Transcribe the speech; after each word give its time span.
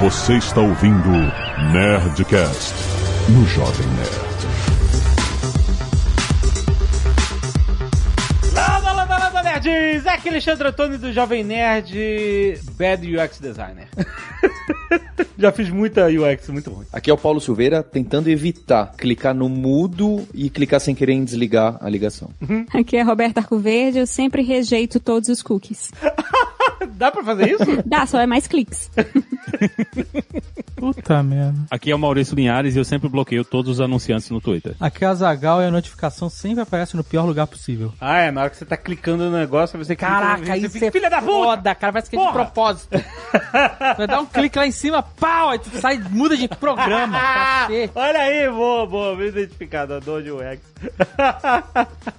Você 0.00 0.38
está 0.38 0.62
ouvindo 0.62 1.10
Nerdcast 1.74 2.72
no 3.28 3.46
Jovem 3.46 3.86
Nerd. 3.86 4.30
Landa, 8.54 8.92
landa, 8.94 9.18
landa, 9.18 9.42
nerds! 9.42 10.06
É 10.06 10.08
aqui 10.08 10.30
Alexandre 10.30 10.68
Antônio 10.68 10.98
do 10.98 11.12
Jovem 11.12 11.44
Nerd, 11.44 12.58
Bad 12.78 13.14
UX 13.14 13.40
Designer. 13.40 13.88
Já 15.36 15.52
fiz 15.52 15.68
muita 15.68 16.06
UX 16.06 16.48
muito 16.48 16.70
ruim. 16.70 16.86
Aqui 16.90 17.10
é 17.10 17.12
o 17.12 17.18
Paulo 17.18 17.38
Silveira 17.38 17.82
tentando 17.82 18.30
evitar 18.30 18.94
clicar 18.96 19.34
no 19.34 19.50
mudo 19.50 20.26
e 20.32 20.48
clicar 20.48 20.80
sem 20.80 20.94
querer 20.94 21.12
em 21.12 21.24
desligar 21.24 21.76
a 21.78 21.90
ligação. 21.90 22.30
Aqui 22.72 22.96
é 22.96 23.02
Roberta 23.02 23.40
Arcoverde, 23.40 23.98
eu 23.98 24.06
sempre 24.06 24.40
rejeito 24.40 24.98
todos 24.98 25.28
os 25.28 25.42
cookies. 25.42 25.90
Dá 26.96 27.10
pra 27.10 27.22
fazer 27.24 27.50
isso? 27.52 27.82
Dá, 27.86 28.06
só 28.06 28.20
é 28.20 28.26
mais 28.26 28.46
cliques. 28.46 28.90
Puta 30.76 31.22
merda. 31.22 31.58
Aqui 31.70 31.90
é 31.90 31.94
o 31.94 31.98
Maurício 31.98 32.34
Linhares 32.34 32.74
e 32.74 32.78
eu 32.78 32.84
sempre 32.84 33.08
bloqueio 33.08 33.44
todos 33.44 33.72
os 33.72 33.80
anunciantes 33.80 34.30
no 34.30 34.40
Twitter. 34.40 34.74
Aqui 34.80 35.04
é 35.04 35.08
a 35.08 35.14
Zagal 35.14 35.60
e 35.60 35.66
a 35.66 35.70
notificação 35.70 36.30
sempre 36.30 36.62
aparece 36.62 36.96
no 36.96 37.04
pior 37.04 37.24
lugar 37.26 37.46
possível. 37.46 37.92
Ah, 38.00 38.18
é, 38.18 38.30
na 38.30 38.42
hora 38.42 38.50
que 38.50 38.56
você 38.56 38.64
tá 38.64 38.76
clicando 38.76 39.24
no 39.30 39.36
negócio, 39.36 39.78
você 39.78 39.94
clica 39.94 40.10
no- 40.12 40.20
Caraca, 40.20 40.44
você 40.46 40.56
isso 40.58 40.70
fica, 40.70 40.86
é 40.86 40.90
filha 40.90 41.10
da 41.10 41.20
puta! 41.20 41.32
foda, 41.32 41.74
cara. 41.74 41.92
Parece 41.92 42.10
que 42.10 42.16
é 42.16 42.26
de 42.26 42.32
propósito. 42.32 42.88
Vai 43.98 44.06
dar 44.06 44.20
um 44.20 44.26
clique 44.26 44.58
lá 44.58 44.66
em 44.66 44.72
cima, 44.72 45.02
pau, 45.02 45.50
aí 45.50 45.58
tu 45.58 45.68
sai, 45.78 45.98
muda 46.10 46.36
de 46.36 46.48
programa. 46.48 47.18
cacete. 47.20 47.92
Olha 47.94 48.20
aí, 48.20 48.48
boa, 48.48 48.86
boa, 48.86 49.16
bem 49.16 49.28
identificado, 49.28 49.94
adoro 49.94 50.22
de 50.22 50.30
UX. 50.30 50.60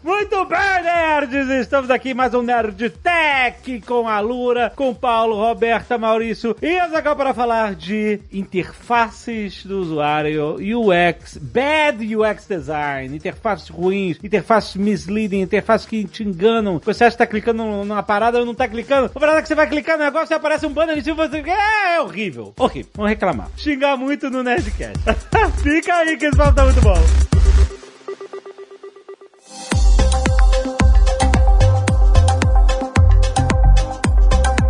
Muito 0.03 0.45
bem, 0.45 0.83
nerds! 0.83 1.49
Estamos 1.61 1.89
aqui 1.89 2.09
em 2.11 2.13
mais 2.13 2.33
um 2.33 2.41
Nerd 2.43 2.89
Tech 2.91 3.81
com 3.87 4.07
a 4.07 4.19
Lura, 4.51 4.69
com 4.75 4.93
Paulo, 4.93 5.37
Roberta, 5.37 5.97
Maurício 5.97 6.57
e 6.61 6.77
Azaghal 6.77 7.15
para 7.15 7.33
falar 7.33 7.73
de 7.73 8.19
interfaces 8.33 9.65
do 9.65 9.79
usuário, 9.79 10.57
UX, 10.57 11.37
bad 11.37 12.03
UX 12.13 12.47
design, 12.47 13.15
interfaces 13.15 13.69
ruins, 13.69 14.17
interfaces 14.21 14.75
misleading, 14.75 15.39
interfaces 15.39 15.87
que 15.87 16.03
te 16.03 16.25
enganam. 16.25 16.81
Você 16.83 17.05
acha 17.05 17.11
que 17.11 17.17
tá 17.19 17.27
clicando 17.27 17.63
numa 17.63 18.03
parada 18.03 18.39
ou 18.39 18.45
não 18.45 18.53
tá 18.53 18.67
clicando? 18.67 19.09
A 19.15 19.19
parada 19.19 19.41
que 19.41 19.47
você 19.47 19.55
vai 19.55 19.69
clicar 19.69 19.97
no 19.97 20.03
negócio 20.03 20.33
e 20.33 20.35
aparece 20.35 20.65
um 20.65 20.73
banner 20.73 20.97
em 20.97 21.01
cima 21.01 21.23
e 21.23 21.29
você 21.29 21.37
é, 21.49 21.95
é 21.95 22.01
horrível. 22.01 22.53
Horrível. 22.59 22.91
Vamos 22.93 23.09
reclamar. 23.09 23.47
Xingar 23.55 23.95
muito 23.95 24.29
no 24.29 24.43
Nerdcast. 24.43 24.99
Fica 25.63 25.95
aí 25.95 26.17
que 26.17 26.25
esse 26.25 26.35
papo 26.35 26.53
tá 26.53 26.65
muito 26.65 26.81
bom. 26.81 27.50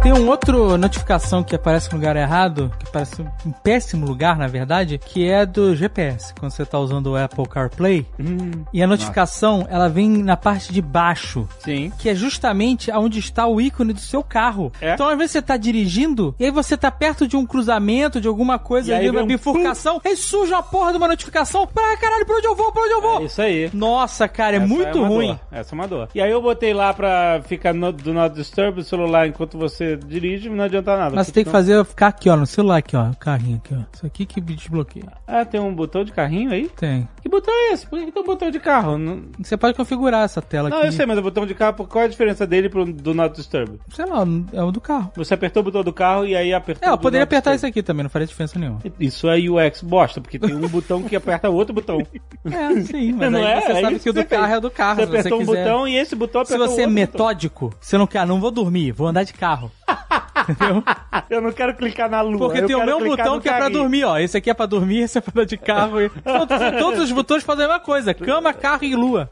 Tem 0.01 0.11
um 0.11 0.27
outro 0.29 0.79
notificação 0.79 1.43
que 1.43 1.55
aparece 1.55 1.91
no 1.91 1.97
lugar 1.99 2.15
errado, 2.15 2.71
que 2.79 2.91
parece 2.91 3.21
um 3.45 3.51
péssimo 3.51 4.03
lugar, 4.03 4.35
na 4.35 4.47
verdade, 4.47 4.97
que 4.97 5.29
é 5.29 5.45
do 5.45 5.75
GPS, 5.75 6.33
quando 6.39 6.51
você 6.51 6.65
tá 6.65 6.79
usando 6.79 7.11
o 7.11 7.15
Apple 7.15 7.47
CarPlay. 7.47 8.07
e 8.73 8.81
a 8.81 8.87
notificação, 8.87 9.67
ela 9.69 9.87
vem 9.87 10.09
na 10.09 10.35
parte 10.35 10.73
de 10.73 10.81
baixo, 10.81 11.47
Sim. 11.59 11.91
que 11.99 12.09
é 12.09 12.15
justamente 12.15 12.91
onde 12.91 13.19
está 13.19 13.45
o 13.45 13.61
ícone 13.61 13.93
do 13.93 13.99
seu 13.99 14.23
carro. 14.23 14.71
É? 14.81 14.95
Então, 14.95 15.07
às 15.07 15.15
vezes 15.15 15.33
você 15.33 15.41
tá 15.41 15.55
dirigindo, 15.55 16.33
e 16.39 16.45
aí 16.45 16.51
você 16.51 16.75
tá 16.75 16.89
perto 16.89 17.27
de 17.27 17.37
um 17.37 17.45
cruzamento, 17.45 18.19
de 18.19 18.27
alguma 18.27 18.57
coisa 18.57 18.95
ali, 18.95 19.07
uma 19.07 19.21
um 19.21 19.27
bifurcação, 19.27 20.01
aí 20.03 20.15
surge 20.17 20.51
uma 20.51 20.63
porra 20.63 20.93
de 20.93 20.97
uma 20.97 21.07
notificação. 21.09 21.69
Ah, 21.75 21.97
caralho, 21.97 22.25
pra 22.25 22.37
onde 22.37 22.47
eu 22.47 22.55
vou? 22.55 22.71
Pra 22.71 22.81
onde 22.81 22.91
eu 22.91 23.01
vou? 23.01 23.21
É 23.21 23.25
isso 23.25 23.41
aí. 23.41 23.69
Nossa, 23.71 24.27
cara, 24.27 24.55
é 24.55 24.57
Essa 24.57 24.67
muito 24.67 24.97
uma 24.97 25.07
ruim. 25.07 25.27
dor. 25.27 25.39
Essa 25.51 25.75
é 25.75 25.75
uma 25.75 25.87
dor. 25.87 26.09
E 26.15 26.19
aí 26.21 26.31
eu 26.31 26.41
botei 26.41 26.73
lá 26.73 26.91
pra 26.91 27.39
ficar 27.45 27.71
no, 27.71 27.91
do 27.91 28.11
not 28.11 28.33
disturb 28.33 28.79
o 28.79 28.83
celular 28.83 29.27
enquanto 29.27 29.59
você 29.59 29.90
dirige, 29.97 30.49
não 30.49 30.63
adianta 30.63 30.95
nada. 30.97 31.15
Mas 31.15 31.27
você 31.27 31.33
tem 31.33 31.43
que 31.43 31.49
fazer 31.49 31.83
ficar 31.85 32.07
aqui, 32.07 32.29
ó, 32.29 32.35
no 32.35 32.45
celular 32.45 32.77
aqui, 32.77 32.95
ó, 32.95 33.09
o 33.09 33.15
carrinho 33.15 33.57
aqui, 33.63 33.73
ó. 33.73 33.81
Isso 33.93 34.05
aqui 34.05 34.25
que 34.25 34.39
desbloqueia. 34.41 35.11
Ah, 35.27 35.45
tem 35.45 35.59
um 35.59 35.73
botão 35.73 36.03
de 36.03 36.11
carrinho 36.11 36.51
aí? 36.51 36.69
Tem. 36.75 37.07
Que 37.21 37.29
botão 37.29 37.53
é 37.53 37.73
esse? 37.73 37.85
Por 37.87 37.99
que 37.99 38.11
tem 38.11 38.21
um 38.21 38.25
botão 38.25 38.49
de 38.51 38.59
carro? 38.59 38.97
Não, 38.97 39.23
Você 39.41 39.55
pode 39.57 39.75
configurar 39.75 40.23
essa 40.25 40.41
tela 40.41 40.69
não 40.69 40.77
aqui. 40.77 40.87
eu 40.87 40.91
sei, 40.91 41.05
mas 41.05 41.17
o 41.17 41.21
botão 41.21 41.45
de 41.45 41.53
carro, 41.53 41.85
qual 41.87 42.01
é 42.03 42.05
a 42.05 42.09
diferença 42.09 42.45
dele 42.47 42.69
pro 42.69 42.85
do 42.91 43.13
not 43.13 43.35
disturb? 43.35 43.79
Sei 43.93 44.05
lá, 44.05 44.25
é 44.53 44.63
o 44.63 44.71
do 44.71 44.81
carro. 44.81 45.11
Você 45.15 45.33
apertou 45.33 45.61
o 45.61 45.63
botão 45.63 45.83
do 45.83 45.93
carro 45.93 46.25
e 46.25 46.35
aí 46.35 46.53
apertou 46.53 46.87
É, 46.87 46.91
eu 46.91 46.97
poderia 46.97 47.23
apertar 47.23 47.55
isso 47.55 47.65
aqui 47.65 47.81
também, 47.83 48.03
não 48.03 48.09
faria 48.09 48.27
diferença 48.27 48.57
nenhuma. 48.57 48.79
Isso 48.99 49.27
é 49.29 49.37
UX 49.37 49.81
bosta, 49.81 50.19
porque 50.21 50.37
tem 50.39 50.53
um 50.55 50.67
botão 50.67 51.03
que 51.03 51.15
aperta 51.15 51.49
outro 51.49 51.73
botão. 51.73 52.01
É, 52.43 52.81
sim, 52.81 53.11
mas 53.13 53.31
Não 53.31 53.39
é? 53.47 53.61
você 53.61 53.71
É 53.71 53.81
sabe 53.81 53.99
que 53.99 54.09
o 54.09 54.13
do 54.13 54.19
você 54.21 54.25
fez. 54.27 54.41
carro 54.41 54.53
é 54.55 54.59
do 54.59 54.71
carro. 54.71 54.95
Você 54.95 55.05
se 55.05 55.11
você 55.11 55.17
apertou 55.19 55.37
um 55.41 55.45
quiser. 55.45 55.63
botão 55.63 55.87
e 55.87 55.95
esse 55.95 56.15
botão 56.15 56.43
Se 56.45 56.53
apertou 56.55 56.75
você 56.75 56.81
é 56.81 56.87
o 56.87 56.89
metódico, 56.89 57.73
você 57.79 57.97
não 57.99 58.07
quer, 58.07 58.25
não 58.25 58.39
vou 58.39 58.49
dormir, 58.49 58.91
vou 58.91 59.07
andar 59.07 59.23
de 59.23 59.33
carro. 59.33 59.71
Entendeu? 60.49 60.83
Eu 61.29 61.41
não 61.41 61.51
quero 61.51 61.75
clicar 61.75 62.09
na 62.09 62.21
lua. 62.21 62.37
Porque 62.37 62.61
tem 62.63 62.75
o 62.75 62.85
meu 62.85 62.99
botão 62.99 63.39
que 63.39 63.47
é 63.47 63.51
pra 63.51 63.61
carrinho. 63.61 63.79
dormir, 63.79 64.03
ó. 64.03 64.17
Esse 64.17 64.37
aqui 64.37 64.49
é 64.49 64.53
pra 64.53 64.65
dormir, 64.65 64.99
esse 65.03 65.17
é 65.17 65.21
pra 65.21 65.31
andar 65.35 65.45
de 65.45 65.57
carro. 65.57 65.97
Todos, 66.09 66.79
todos 66.79 66.99
os 67.01 67.11
botões 67.11 67.43
fazem 67.43 67.65
a 67.65 67.67
mesma 67.67 67.83
coisa: 67.83 68.13
cama, 68.13 68.53
carro 68.53 68.83
e 68.83 68.95
lua. 68.95 69.29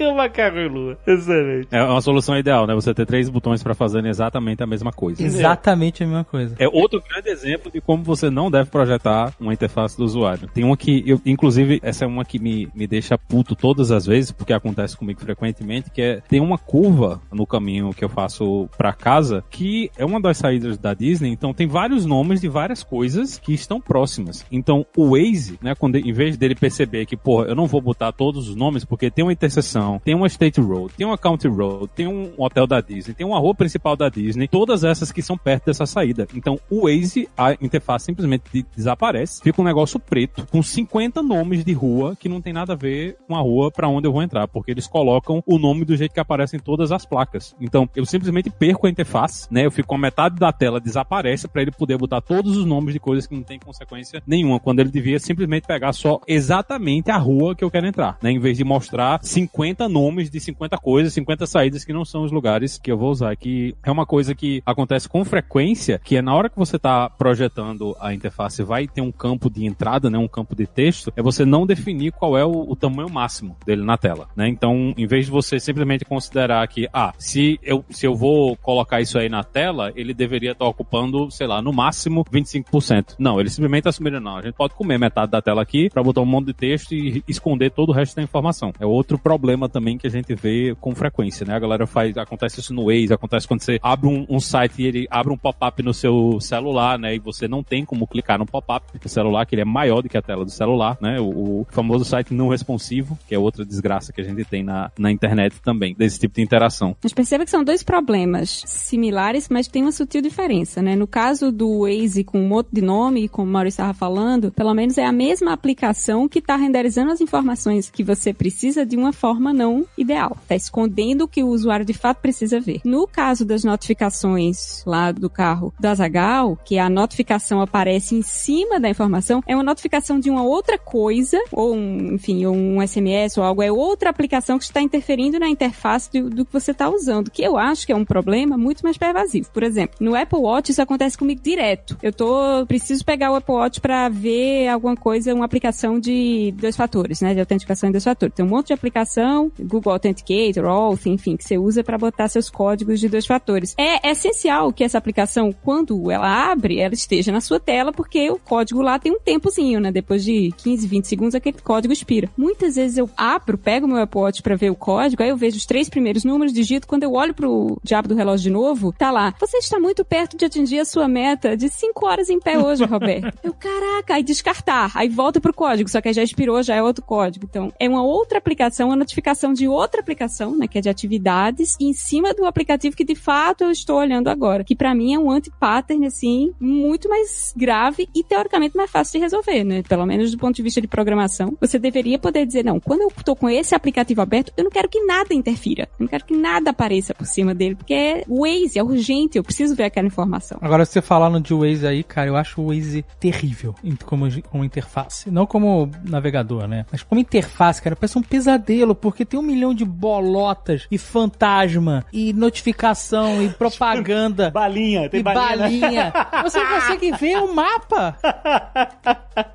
Cama, 0.00 0.30
carro 0.30 0.58
e 0.58 0.66
lua. 0.66 0.98
Excelente. 1.06 1.68
É 1.70 1.82
uma 1.84 2.00
solução 2.00 2.34
ideal, 2.34 2.66
né? 2.66 2.74
Você 2.74 2.94
ter 2.94 3.04
três 3.04 3.28
botões 3.28 3.62
pra 3.62 3.74
fazerem 3.74 4.08
exatamente 4.08 4.62
a 4.62 4.66
mesma 4.66 4.90
coisa. 4.90 5.22
Exatamente 5.22 6.02
a 6.02 6.06
mesma 6.06 6.24
coisa. 6.24 6.56
É 6.58 6.66
outro 6.66 7.02
grande 7.06 7.28
exemplo 7.28 7.70
de 7.70 7.82
como 7.82 8.02
você 8.02 8.30
não 8.30 8.50
deve 8.50 8.70
projetar 8.70 9.34
uma 9.38 9.52
interface 9.52 9.98
do 9.98 10.04
usuário. 10.04 10.48
Tem 10.54 10.64
uma 10.64 10.74
que, 10.74 11.04
eu, 11.06 11.20
inclusive, 11.26 11.80
essa 11.82 12.06
é 12.06 12.08
uma 12.08 12.24
que 12.24 12.38
me, 12.38 12.66
me 12.74 12.86
deixa 12.86 13.18
puto 13.18 13.54
todas 13.54 13.90
as 13.90 14.06
vezes, 14.06 14.32
porque 14.32 14.54
acontece 14.54 14.96
comigo 14.96 15.20
frequentemente, 15.20 15.90
que 15.90 16.00
é, 16.00 16.22
tem 16.26 16.40
uma 16.40 16.56
curva 16.56 17.20
no 17.30 17.46
caminho 17.46 17.92
que 17.92 18.02
eu 18.02 18.08
faço 18.08 18.70
pra 18.78 18.94
casa, 18.94 19.44
que 19.50 19.90
é 19.98 20.04
uma 20.06 20.18
das 20.18 20.38
saídas 20.38 20.78
da 20.78 20.94
Disney, 20.94 21.28
então 21.30 21.52
tem 21.52 21.66
vários 21.66 22.06
nomes 22.06 22.40
de 22.40 22.48
várias 22.48 22.82
coisas 22.82 23.38
que 23.38 23.52
estão 23.52 23.78
próximas. 23.78 24.46
Então, 24.50 24.86
o 24.96 25.10
Waze, 25.10 25.58
né, 25.60 25.74
quando, 25.74 25.96
em 25.96 26.12
vez 26.12 26.38
dele 26.38 26.54
perceber 26.54 27.04
que, 27.04 27.18
porra, 27.18 27.48
eu 27.48 27.54
não 27.54 27.66
vou 27.66 27.82
botar 27.82 28.12
todos 28.12 28.48
os 28.48 28.56
nomes, 28.56 28.82
porque 28.82 29.10
tem 29.10 29.24
uma 29.24 29.32
interseção, 29.32 29.89
tem 29.98 30.14
uma 30.14 30.26
State 30.26 30.60
Road, 30.60 30.94
tem 30.96 31.06
uma 31.06 31.18
County 31.18 31.48
Road, 31.48 31.88
tem 31.94 32.06
um 32.06 32.32
hotel 32.36 32.66
da 32.66 32.80
Disney, 32.80 33.14
tem 33.14 33.26
uma 33.26 33.38
rua 33.38 33.54
principal 33.54 33.96
da 33.96 34.08
Disney, 34.08 34.46
todas 34.48 34.84
essas 34.84 35.10
que 35.12 35.22
são 35.22 35.36
perto 35.36 35.66
dessa 35.66 35.86
saída. 35.86 36.26
Então, 36.34 36.58
o 36.70 36.82
Waze, 36.86 37.28
a 37.36 37.52
interface 37.54 38.06
simplesmente 38.06 38.44
de- 38.52 38.66
desaparece, 38.76 39.40
fica 39.42 39.60
um 39.60 39.64
negócio 39.64 39.98
preto, 39.98 40.46
com 40.50 40.62
50 40.62 41.22
nomes 41.22 41.64
de 41.64 41.72
rua 41.72 42.16
que 42.16 42.28
não 42.28 42.40
tem 42.40 42.52
nada 42.52 42.72
a 42.72 42.76
ver 42.76 43.16
com 43.26 43.36
a 43.36 43.40
rua 43.40 43.70
pra 43.70 43.88
onde 43.88 44.06
eu 44.06 44.12
vou 44.12 44.22
entrar, 44.22 44.46
porque 44.48 44.70
eles 44.70 44.86
colocam 44.86 45.42
o 45.46 45.58
nome 45.58 45.84
do 45.84 45.96
jeito 45.96 46.12
que 46.12 46.20
aparece 46.20 46.56
em 46.56 46.60
todas 46.60 46.92
as 46.92 47.04
placas. 47.04 47.54
Então, 47.60 47.88
eu 47.96 48.04
simplesmente 48.06 48.50
perco 48.50 48.86
a 48.86 48.90
interface, 48.90 49.46
né? 49.50 49.66
Eu 49.66 49.70
fico 49.70 49.88
com 49.88 49.94
a 49.94 49.98
metade 49.98 50.36
da 50.36 50.52
tela 50.52 50.80
desaparece 50.80 51.48
pra 51.48 51.62
ele 51.62 51.70
poder 51.70 51.96
botar 51.98 52.20
todos 52.20 52.56
os 52.56 52.64
nomes 52.64 52.92
de 52.94 53.00
coisas 53.00 53.26
que 53.26 53.34
não 53.34 53.42
tem 53.42 53.58
consequência 53.58 54.22
nenhuma, 54.26 54.60
quando 54.60 54.80
ele 54.80 54.90
devia 54.90 55.18
simplesmente 55.18 55.66
pegar 55.66 55.92
só 55.92 56.20
exatamente 56.26 57.10
a 57.10 57.16
rua 57.16 57.54
que 57.54 57.64
eu 57.64 57.70
quero 57.70 57.86
entrar, 57.86 58.18
né? 58.22 58.30
Em 58.30 58.38
vez 58.38 58.56
de 58.56 58.64
mostrar 58.64 59.20
50 59.22 59.79
nomes 59.88 60.30
de 60.30 60.40
50 60.40 60.78
coisas, 60.78 61.12
50 61.12 61.46
saídas 61.46 61.84
que 61.84 61.92
não 61.92 62.04
são 62.04 62.22
os 62.22 62.32
lugares 62.32 62.78
que 62.78 62.90
eu 62.90 62.98
vou 62.98 63.10
usar, 63.10 63.36
que 63.36 63.74
é 63.82 63.90
uma 63.90 64.06
coisa 64.06 64.34
que 64.34 64.62
acontece 64.64 65.08
com 65.08 65.24
frequência, 65.24 66.00
que 66.02 66.16
é 66.16 66.22
na 66.22 66.34
hora 66.34 66.48
que 66.48 66.58
você 66.58 66.76
está 66.76 67.08
projetando 67.08 67.96
a 68.00 68.12
interface, 68.14 68.62
vai 68.62 68.86
ter 68.86 69.00
um 69.00 69.12
campo 69.12 69.50
de 69.50 69.64
entrada, 69.64 70.10
né, 70.10 70.18
um 70.18 70.28
campo 70.28 70.54
de 70.54 70.66
texto, 70.66 71.12
é 71.16 71.22
você 71.22 71.44
não 71.44 71.66
definir 71.66 72.12
qual 72.12 72.36
é 72.36 72.44
o, 72.44 72.70
o 72.70 72.76
tamanho 72.76 73.10
máximo 73.10 73.56
dele 73.64 73.82
na 73.82 73.96
tela, 73.96 74.28
né? 74.36 74.48
Então, 74.48 74.94
em 74.96 75.06
vez 75.06 75.26
de 75.26 75.30
você 75.30 75.58
simplesmente 75.58 76.04
considerar 76.04 76.66
que, 76.68 76.88
ah, 76.92 77.12
se 77.18 77.58
eu, 77.62 77.84
se 77.90 78.06
eu 78.06 78.14
vou 78.14 78.56
colocar 78.56 79.00
isso 79.00 79.18
aí 79.18 79.28
na 79.28 79.42
tela, 79.44 79.92
ele 79.94 80.14
deveria 80.14 80.52
estar 80.52 80.66
ocupando, 80.66 81.30
sei 81.30 81.46
lá, 81.46 81.62
no 81.62 81.72
máximo 81.72 82.24
25%. 82.24 83.16
Não, 83.18 83.40
ele 83.40 83.50
simplesmente 83.50 83.88
assumiu, 83.88 84.20
não, 84.20 84.36
a 84.36 84.42
gente 84.42 84.54
pode 84.54 84.74
comer 84.74 84.98
metade 84.98 85.30
da 85.30 85.42
tela 85.42 85.62
aqui 85.62 85.88
para 85.90 86.02
botar 86.02 86.20
um 86.20 86.26
monte 86.26 86.46
de 86.46 86.54
texto 86.54 86.94
e 86.94 87.22
esconder 87.28 87.70
todo 87.70 87.90
o 87.90 87.92
resto 87.92 88.16
da 88.16 88.22
informação. 88.22 88.72
É 88.78 88.86
outro 88.86 89.18
problema 89.18 89.59
também 89.68 89.98
que 89.98 90.06
a 90.06 90.10
gente 90.10 90.34
vê 90.34 90.74
com 90.80 90.94
frequência, 90.94 91.46
né? 91.46 91.54
A 91.54 91.58
galera 91.58 91.86
faz, 91.86 92.16
acontece 92.16 92.60
isso 92.60 92.74
no 92.74 92.86
Waze, 92.86 93.12
acontece 93.12 93.46
quando 93.46 93.62
você 93.62 93.78
abre 93.82 94.08
um, 94.08 94.26
um 94.28 94.40
site 94.40 94.82
e 94.82 94.86
ele 94.86 95.06
abre 95.10 95.32
um 95.32 95.36
pop-up 95.36 95.82
no 95.82 95.92
seu 95.92 96.40
celular, 96.40 96.98
né? 96.98 97.14
E 97.14 97.18
você 97.18 97.48
não 97.48 97.62
tem 97.62 97.84
como 97.84 98.06
clicar 98.06 98.38
no 98.38 98.46
pop-up 98.46 98.98
do 98.98 99.08
celular, 99.08 99.46
que 99.46 99.54
ele 99.54 99.62
é 99.62 99.64
maior 99.64 100.02
do 100.02 100.08
que 100.08 100.16
a 100.16 100.22
tela 100.22 100.44
do 100.44 100.50
celular, 100.50 100.96
né? 101.00 101.20
O, 101.20 101.60
o 101.60 101.66
famoso 101.70 102.04
site 102.04 102.32
não 102.32 102.48
responsivo, 102.48 103.18
que 103.26 103.34
é 103.34 103.38
outra 103.38 103.64
desgraça 103.64 104.12
que 104.12 104.20
a 104.20 104.24
gente 104.24 104.44
tem 104.44 104.62
na, 104.62 104.90
na 104.98 105.10
internet 105.10 105.60
também, 105.62 105.94
desse 105.94 106.18
tipo 106.18 106.34
de 106.34 106.42
interação. 106.42 106.96
Mas 107.02 107.12
perceba 107.12 107.44
que 107.44 107.50
são 107.50 107.64
dois 107.64 107.82
problemas 107.82 108.62
similares, 108.66 109.48
mas 109.48 109.68
tem 109.68 109.82
uma 109.82 109.92
sutil 109.92 110.22
diferença, 110.22 110.80
né? 110.80 110.96
No 110.96 111.06
caso 111.06 111.50
do 111.50 111.80
Waze 111.80 112.24
com 112.24 112.38
um 112.40 112.50
de 112.72 112.82
nome, 112.82 113.28
como 113.28 113.48
o 113.48 113.52
Maurício 113.52 113.80
estava 113.80 113.94
falando, 113.94 114.50
pelo 114.52 114.74
menos 114.74 114.98
é 114.98 115.04
a 115.04 115.12
mesma 115.12 115.52
aplicação 115.52 116.28
que 116.28 116.40
está 116.40 116.56
renderizando 116.56 117.12
as 117.12 117.20
informações 117.20 117.88
que 117.88 118.02
você 118.02 118.34
precisa 118.34 118.84
de 118.84 118.96
uma 118.96 119.12
forma 119.12 119.49
não 119.52 119.86
ideal. 119.96 120.36
Tá 120.48 120.54
escondendo 120.54 121.22
o 121.22 121.28
que 121.28 121.42
o 121.42 121.48
usuário 121.48 121.84
de 121.84 121.94
fato 121.94 122.18
precisa 122.18 122.60
ver. 122.60 122.80
No 122.84 123.06
caso 123.06 123.44
das 123.44 123.64
notificações 123.64 124.84
lá 124.86 125.12
do 125.12 125.28
carro 125.28 125.72
da 125.78 125.94
Zagal, 125.94 126.58
que 126.64 126.78
a 126.78 126.88
notificação 126.88 127.60
aparece 127.60 128.14
em 128.14 128.22
cima 128.22 128.80
da 128.80 128.88
informação, 128.88 129.42
é 129.46 129.54
uma 129.54 129.62
notificação 129.62 130.18
de 130.18 130.30
uma 130.30 130.42
outra 130.42 130.78
coisa, 130.78 131.38
ou 131.52 131.74
um, 131.74 132.14
enfim, 132.14 132.46
um 132.46 132.86
SMS 132.86 133.38
ou 133.38 133.44
algo, 133.44 133.62
é 133.62 133.70
outra 133.70 134.10
aplicação 134.10 134.58
que 134.58 134.64
está 134.64 134.80
interferindo 134.80 135.38
na 135.38 135.48
interface 135.48 136.10
do, 136.12 136.30
do 136.30 136.44
que 136.44 136.52
você 136.52 136.70
está 136.70 136.88
usando, 136.88 137.30
que 137.30 137.42
eu 137.42 137.56
acho 137.56 137.86
que 137.86 137.92
é 137.92 137.96
um 137.96 138.04
problema 138.04 138.56
muito 138.56 138.82
mais 138.82 138.96
pervasivo. 138.96 139.50
Por 139.52 139.62
exemplo, 139.62 139.96
no 140.00 140.14
Apple 140.14 140.38
Watch 140.38 140.70
isso 140.70 140.82
acontece 140.82 141.16
comigo 141.16 141.40
direto. 141.42 141.96
Eu 142.02 142.12
tô, 142.12 142.66
preciso 142.66 143.04
pegar 143.04 143.32
o 143.32 143.36
Apple 143.36 143.54
Watch 143.54 143.80
para 143.80 144.08
ver 144.08 144.68
alguma 144.68 144.96
coisa, 144.96 145.34
uma 145.34 145.44
aplicação 145.44 145.98
de 145.98 146.52
dois 146.56 146.76
fatores, 146.76 147.20
né, 147.20 147.34
de 147.34 147.40
autenticação 147.40 147.88
em 147.88 147.92
dois 147.92 148.04
fatores. 148.04 148.34
Tem 148.34 148.44
um 148.44 148.48
monte 148.48 148.68
de 148.68 148.72
aplicação, 148.72 149.39
Google 149.58 149.92
Authenticator, 149.92 150.66
Auth, 150.66 151.06
enfim, 151.06 151.36
que 151.36 151.44
você 151.44 151.56
usa 151.56 151.84
para 151.84 151.96
botar 151.96 152.28
seus 152.28 152.50
códigos 152.50 152.98
de 152.98 153.08
dois 153.08 153.26
fatores. 153.26 153.74
É 153.78 154.10
essencial 154.10 154.72
que 154.72 154.84
essa 154.84 154.98
aplicação, 154.98 155.54
quando 155.62 156.10
ela 156.10 156.50
abre, 156.50 156.80
ela 156.80 156.94
esteja 156.94 157.30
na 157.30 157.40
sua 157.40 157.60
tela, 157.60 157.92
porque 157.92 158.30
o 158.30 158.38
código 158.38 158.82
lá 158.82 158.98
tem 158.98 159.12
um 159.12 159.20
tempozinho, 159.20 159.80
né? 159.80 159.92
Depois 159.92 160.24
de 160.24 160.52
15, 160.58 160.86
20 160.86 161.04
segundos, 161.06 161.34
aquele 161.34 161.58
código 161.62 161.92
expira. 161.92 162.28
Muitas 162.36 162.76
vezes 162.76 162.98
eu 162.98 163.08
abro, 163.16 163.56
pego 163.56 163.86
meu 163.86 164.02
Apple 164.02 164.20
Watch 164.20 164.42
para 164.42 164.56
ver 164.56 164.70
o 164.70 164.74
código, 164.74 165.22
aí 165.22 165.28
eu 165.28 165.36
vejo 165.36 165.56
os 165.56 165.66
três 165.66 165.88
primeiros 165.88 166.24
números, 166.24 166.52
digito, 166.52 166.86
quando 166.86 167.04
eu 167.04 167.12
olho 167.12 167.34
pro 167.34 167.78
diabo 167.82 168.08
do 168.08 168.14
relógio 168.14 168.44
de 168.44 168.50
novo, 168.50 168.92
tá 168.92 169.10
lá. 169.10 169.34
Você 169.40 169.58
está 169.58 169.78
muito 169.78 170.04
perto 170.04 170.36
de 170.36 170.44
atingir 170.44 170.80
a 170.80 170.84
sua 170.84 171.08
meta 171.08 171.56
de 171.56 171.68
5 171.68 172.06
horas 172.06 172.28
em 172.28 172.38
pé 172.38 172.58
hoje, 172.58 172.84
Roberto. 172.84 173.38
eu, 173.42 173.52
caraca, 173.54 174.14
aí 174.14 174.22
descartar, 174.22 174.90
aí 174.94 175.08
volta 175.08 175.40
pro 175.40 175.54
código, 175.54 175.88
só 175.88 176.00
que 176.00 176.12
já 176.12 176.22
expirou, 176.22 176.62
já 176.62 176.74
é 176.74 176.82
outro 176.82 177.04
código. 177.04 177.46
Então, 177.48 177.72
é 177.78 177.88
uma 177.88 178.02
outra 178.02 178.38
aplicação, 178.38 178.88
uma 178.88 178.96
notificação 178.96 179.29
de 179.54 179.68
outra 179.68 180.00
aplicação, 180.00 180.56
né, 180.56 180.66
que 180.66 180.78
é 180.78 180.80
de 180.80 180.88
atividades, 180.88 181.76
em 181.80 181.92
cima 181.92 182.34
do 182.34 182.44
aplicativo 182.44 182.96
que 182.96 183.04
de 183.04 183.14
fato 183.14 183.64
eu 183.64 183.70
estou 183.70 183.96
olhando 183.96 184.28
agora, 184.28 184.64
que 184.64 184.74
para 184.74 184.94
mim 184.94 185.14
é 185.14 185.18
um 185.18 185.30
anti-pattern, 185.30 186.06
assim, 186.06 186.52
muito 186.60 187.08
mais 187.08 187.52
grave 187.56 188.08
e 188.14 188.22
teoricamente 188.22 188.76
mais 188.76 188.90
fácil 188.90 189.18
de 189.18 189.24
resolver, 189.24 189.64
né? 189.64 189.82
Pelo 189.82 190.06
menos 190.06 190.30
do 190.30 190.38
ponto 190.38 190.56
de 190.56 190.62
vista 190.62 190.80
de 190.80 190.88
programação. 190.88 191.56
Você 191.60 191.78
deveria 191.78 192.18
poder 192.18 192.46
dizer, 192.46 192.64
não, 192.64 192.80
quando 192.80 193.02
eu 193.02 193.12
tô 193.24 193.34
com 193.34 193.48
esse 193.48 193.74
aplicativo 193.74 194.20
aberto, 194.20 194.52
eu 194.56 194.64
não 194.64 194.70
quero 194.70 194.88
que 194.88 195.04
nada 195.04 195.34
interfira. 195.34 195.88
Eu 195.98 196.04
não 196.04 196.08
quero 196.08 196.24
que 196.24 196.36
nada 196.36 196.70
apareça 196.70 197.14
por 197.14 197.26
cima 197.26 197.54
dele, 197.54 197.74
porque 197.74 197.94
é 197.94 198.24
Waze, 198.28 198.78
é 198.78 198.82
urgente, 198.82 199.38
eu 199.38 199.44
preciso 199.44 199.74
ver 199.74 199.84
aquela 199.84 200.06
informação. 200.06 200.58
Agora, 200.60 200.84
você 200.84 201.00
falando 201.00 201.40
de 201.40 201.54
Waze 201.54 201.86
aí, 201.86 202.02
cara, 202.02 202.28
eu 202.28 202.36
acho 202.36 202.60
o 202.60 202.66
Waze 202.68 203.04
terrível 203.18 203.74
como, 204.04 204.26
como 204.42 204.64
interface. 204.64 205.30
Não 205.30 205.46
como 205.46 205.90
navegador, 206.04 206.66
né? 206.66 206.86
Mas 206.90 207.02
como 207.02 207.20
interface, 207.20 207.80
cara, 207.82 207.96
parece 207.96 208.18
um 208.18 208.22
pesadelo, 208.22 208.94
porque 208.94 209.19
tem 209.24 209.38
um 209.38 209.42
milhão 209.42 209.74
de 209.74 209.84
bolotas 209.84 210.86
e 210.90 210.98
fantasma 210.98 212.04
e 212.12 212.32
notificação 212.32 213.42
e 213.42 213.48
propaganda. 213.48 214.50
balinha, 214.52 215.08
tem 215.08 215.20
e 215.20 215.22
balinha. 215.22 215.56
balinha. 215.56 216.12
Você 216.42 216.60
consegue 216.60 217.12
ver 217.12 217.36
o 217.38 217.54
mapa. 217.54 218.16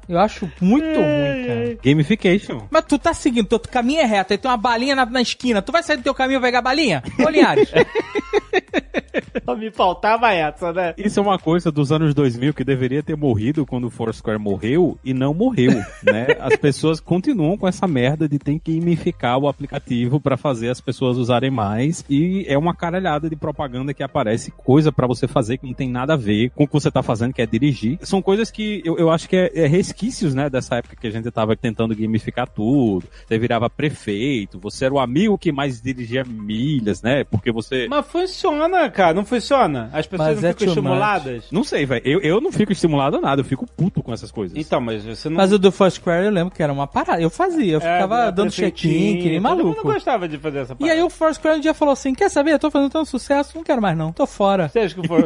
Eu 0.07 0.19
acho 0.19 0.51
muito 0.59 0.85
ruim, 0.85 1.45
cara. 1.47 1.77
Gamification. 1.83 2.61
Mas 2.69 2.85
tu 2.85 2.97
tá 2.97 3.13
seguindo, 3.13 3.47
tu, 3.47 3.59
tu 3.59 3.69
caminho 3.69 4.01
é 4.01 4.05
reto, 4.05 4.33
aí 4.33 4.37
tem 4.37 4.49
uma 4.49 4.57
balinha 4.57 4.95
na, 4.95 5.05
na 5.05 5.21
esquina. 5.21 5.61
Tu 5.61 5.71
vai 5.71 5.83
sair 5.83 5.97
do 5.97 6.03
teu 6.03 6.13
caminho 6.13 6.37
e 6.37 6.41
vai 6.41 6.55
pegar 6.55 6.59
a 6.59 6.61
balinha? 6.61 7.03
Ô, 7.23 7.29
Linhares. 7.29 7.71
Só 9.45 9.55
me 9.55 9.71
faltava 9.71 10.31
essa, 10.31 10.73
né? 10.73 10.93
Isso 10.97 11.19
é 11.19 11.23
uma 11.23 11.37
coisa 11.37 11.71
dos 11.71 11.91
anos 11.91 12.13
2000 12.13 12.53
que 12.53 12.63
deveria 12.63 13.03
ter 13.03 13.15
morrido 13.15 13.65
quando 13.65 13.85
o 13.85 13.89
Foursquare 13.89 14.39
morreu 14.39 14.97
e 15.03 15.13
não 15.13 15.33
morreu, 15.33 15.71
né? 16.03 16.27
As 16.39 16.55
pessoas 16.55 16.99
continuam 16.99 17.57
com 17.57 17.67
essa 17.67 17.87
merda 17.87 18.27
de 18.27 18.39
ter 18.39 18.59
que 18.59 18.79
gamificar 18.79 19.37
o 19.37 19.47
aplicativo 19.55 20.19
para 20.19 20.37
fazer 20.37 20.69
as 20.69 20.81
pessoas 20.81 21.17
usarem 21.17 21.49
mais 21.49 22.03
e 22.09 22.45
é 22.47 22.57
uma 22.57 22.75
caralhada 22.75 23.29
de 23.29 23.35
propaganda 23.35 23.93
que 23.93 24.03
aparece, 24.03 24.51
coisa 24.51 24.91
para 24.91 25.07
você 25.07 25.27
fazer 25.27 25.57
que 25.57 25.65
não 25.65 25.73
tem 25.73 25.89
nada 25.89 26.13
a 26.13 26.17
ver 26.17 26.51
com 26.51 26.65
o 26.65 26.67
que 26.67 26.73
você 26.73 26.91
tá 26.91 27.01
fazendo, 27.01 27.33
que 27.33 27.41
é 27.41 27.45
dirigir. 27.45 27.97
São 28.01 28.21
coisas 28.21 28.51
que 28.51 28.81
eu, 28.85 28.97
eu 28.97 29.09
acho 29.09 29.27
que 29.27 29.35
é, 29.35 29.51
é 29.55 29.67
resquícios, 29.67 30.35
né, 30.35 30.49
dessa 30.49 30.75
época 30.75 30.95
que 30.95 31.07
a 31.07 31.11
gente 31.11 31.29
tava 31.31 31.55
tentando 31.55 31.95
gamificar 31.95 32.47
tudo. 32.47 33.07
Você 33.27 33.37
virava 33.39 33.69
prefeito, 33.69 34.59
você 34.59 34.85
era 34.85 34.93
o 34.93 34.99
amigo 34.99 35.37
que 35.37 35.51
mais 35.51 35.81
dirigia 35.81 36.23
milhas, 36.23 37.01
né? 37.01 37.23
Porque 37.23 37.51
você... 37.51 37.87
Mas 37.89 38.05
funciona, 38.07 38.89
cara, 38.89 39.13
não 39.13 39.25
funciona? 39.25 39.89
As 39.93 40.05
pessoas 40.05 40.29
Mas 40.35 40.41
não 40.41 40.49
é 40.49 40.53
ficam 40.53 40.73
too 40.73 40.83
much. 40.83 40.91
estimuladas? 40.91 41.43
Não 41.51 41.63
sei, 41.63 41.85
velho. 41.85 42.01
Eu, 42.05 42.19
eu 42.21 42.41
não 42.41 42.51
fico 42.51 42.71
estimulado 42.71 43.17
a 43.17 43.21
nada, 43.21 43.41
eu 43.41 43.45
fico 43.45 43.65
puto 43.65 44.03
com 44.03 44.13
essas 44.13 44.31
coisas. 44.31 44.57
Então, 44.57 44.81
mas 44.81 45.03
você 45.05 45.29
não... 45.29 45.37
Mas 45.37 45.51
o 45.51 45.59
do 45.59 45.71
Foursquare 45.71 46.25
eu 46.25 46.31
lembro 46.31 46.53
que 46.53 46.61
era 46.61 46.73
uma 46.73 46.87
parada. 46.87 47.21
Eu 47.21 47.29
fazia, 47.29 47.73
eu 47.73 47.81
ficava 47.81 48.25
É, 48.25 48.31
dando 48.31 48.51
check-in, 48.51 49.19
que 49.21 49.39
nem 49.49 49.57
Todo 49.57 49.65
mundo 49.67 49.75
maluco. 49.77 49.93
gostava 49.93 50.27
de 50.27 50.37
fazer 50.37 50.59
essa 50.59 50.73
E 50.73 50.75
parada. 50.77 50.97
aí 50.99 51.03
o 51.03 51.09
Foursquare 51.09 51.57
um 51.57 51.61
dia 51.61 51.73
falou 51.73 51.93
assim, 51.93 52.13
quer 52.13 52.29
saber? 52.29 52.53
Eu 52.53 52.59
tô 52.59 52.69
fazendo 52.71 52.91
tanto 52.91 53.09
sucesso, 53.09 53.55
não 53.55 53.63
quero 53.63 53.81
mais 53.81 53.97
não. 53.97 54.11
Tô 54.11 54.25
fora. 54.25 54.67
Você 54.69 54.79
acha 54.79 54.95
que 54.95 55.07
foi... 55.07 55.21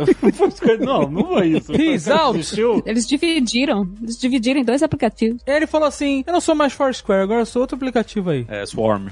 foi- 0.52 0.78
não, 0.80 1.10
não 1.10 1.26
foi 1.26 1.48
isso. 1.48 1.72
Peace 1.72 2.12
out. 2.12 2.40
Eles 2.86 3.08
dividiram, 3.08 3.88
eles 4.02 4.18
dividiram 4.20 4.60
em 4.62 4.64
dois 4.64 4.82
aplicativos. 4.84 5.42
Ele 5.46 5.68
falou 5.68 5.88
assim, 5.88 6.24
eu 6.26 6.34
não 6.34 6.42
sou 6.42 6.56
mais 6.56 6.74
Foursquare, 6.74 7.22
agora 7.24 7.42
eu 7.42 7.46
sou 7.46 7.62
outro 7.62 7.76
aplicativo 7.76 8.30
aí. 8.30 8.46
É, 8.48 8.66
Swarm. 8.66 9.08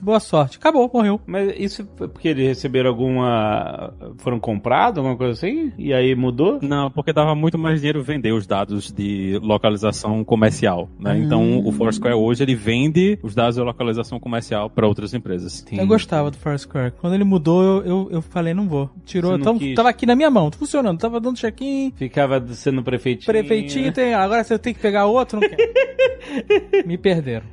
Boa 0.00 0.20
sorte. 0.20 0.56
Acabou, 0.58 0.90
morreu. 0.92 1.20
Mas 1.26 1.52
isso 1.58 1.86
foi 1.96 2.08
porque 2.08 2.28
eles 2.28 2.46
receberam 2.48 2.88
alguma... 2.90 3.92
Foram 4.18 4.38
comprados, 4.40 4.98
alguma 4.98 5.16
coisa 5.16 5.32
assim? 5.32 5.72
E 5.78 5.92
aí 5.92 6.14
mudou? 6.14 6.58
Não, 6.62 6.90
porque 6.90 7.12
dava 7.12 7.34
muito 7.34 7.58
mais 7.58 7.80
dinheiro 7.80 8.02
vender 8.02 8.32
os 8.32 8.46
dados 8.46 8.90
de 8.92 9.38
localização 9.42 10.24
comercial, 10.24 10.88
né? 10.98 11.18
Então 11.18 11.58
o 11.66 11.72
Foursquare 11.72 12.14
hoje 12.14 12.42
ele 12.42 12.54
vende 12.54 13.18
os 13.22 13.34
dados 13.34 13.56
de 13.56 13.60
localização 13.62 14.18
comercial 14.18 14.47
para 14.74 14.86
outras 14.86 15.14
empresas. 15.14 15.64
Eu 15.72 15.86
gostava 15.86 16.30
do 16.30 16.36
Foursquare. 16.36 16.92
Quando 17.00 17.14
ele 17.14 17.24
mudou, 17.24 17.62
eu, 17.62 17.84
eu, 17.86 18.08
eu 18.12 18.22
falei, 18.22 18.54
não 18.54 18.68
vou. 18.68 18.90
Tirou, 19.04 19.36
não 19.38 19.44
tava, 19.44 19.58
tava 19.74 19.88
aqui 19.88 20.06
na 20.06 20.14
minha 20.14 20.30
mão, 20.30 20.50
tá 20.50 20.58
funcionando. 20.58 20.98
Tava 20.98 21.20
dando 21.20 21.36
check-in, 21.36 21.92
Ficava 21.96 22.44
sendo 22.48 22.82
prefeitinho. 22.82 23.26
prefeitinho, 23.26 23.92
tem, 23.92 24.14
agora 24.14 24.42
você 24.44 24.58
tem 24.58 24.72
que 24.74 24.80
pegar 24.80 25.06
outro, 25.06 25.40
não 25.40 25.48
quero. 25.48 25.62
Me 26.86 26.96
perderam. 26.98 27.46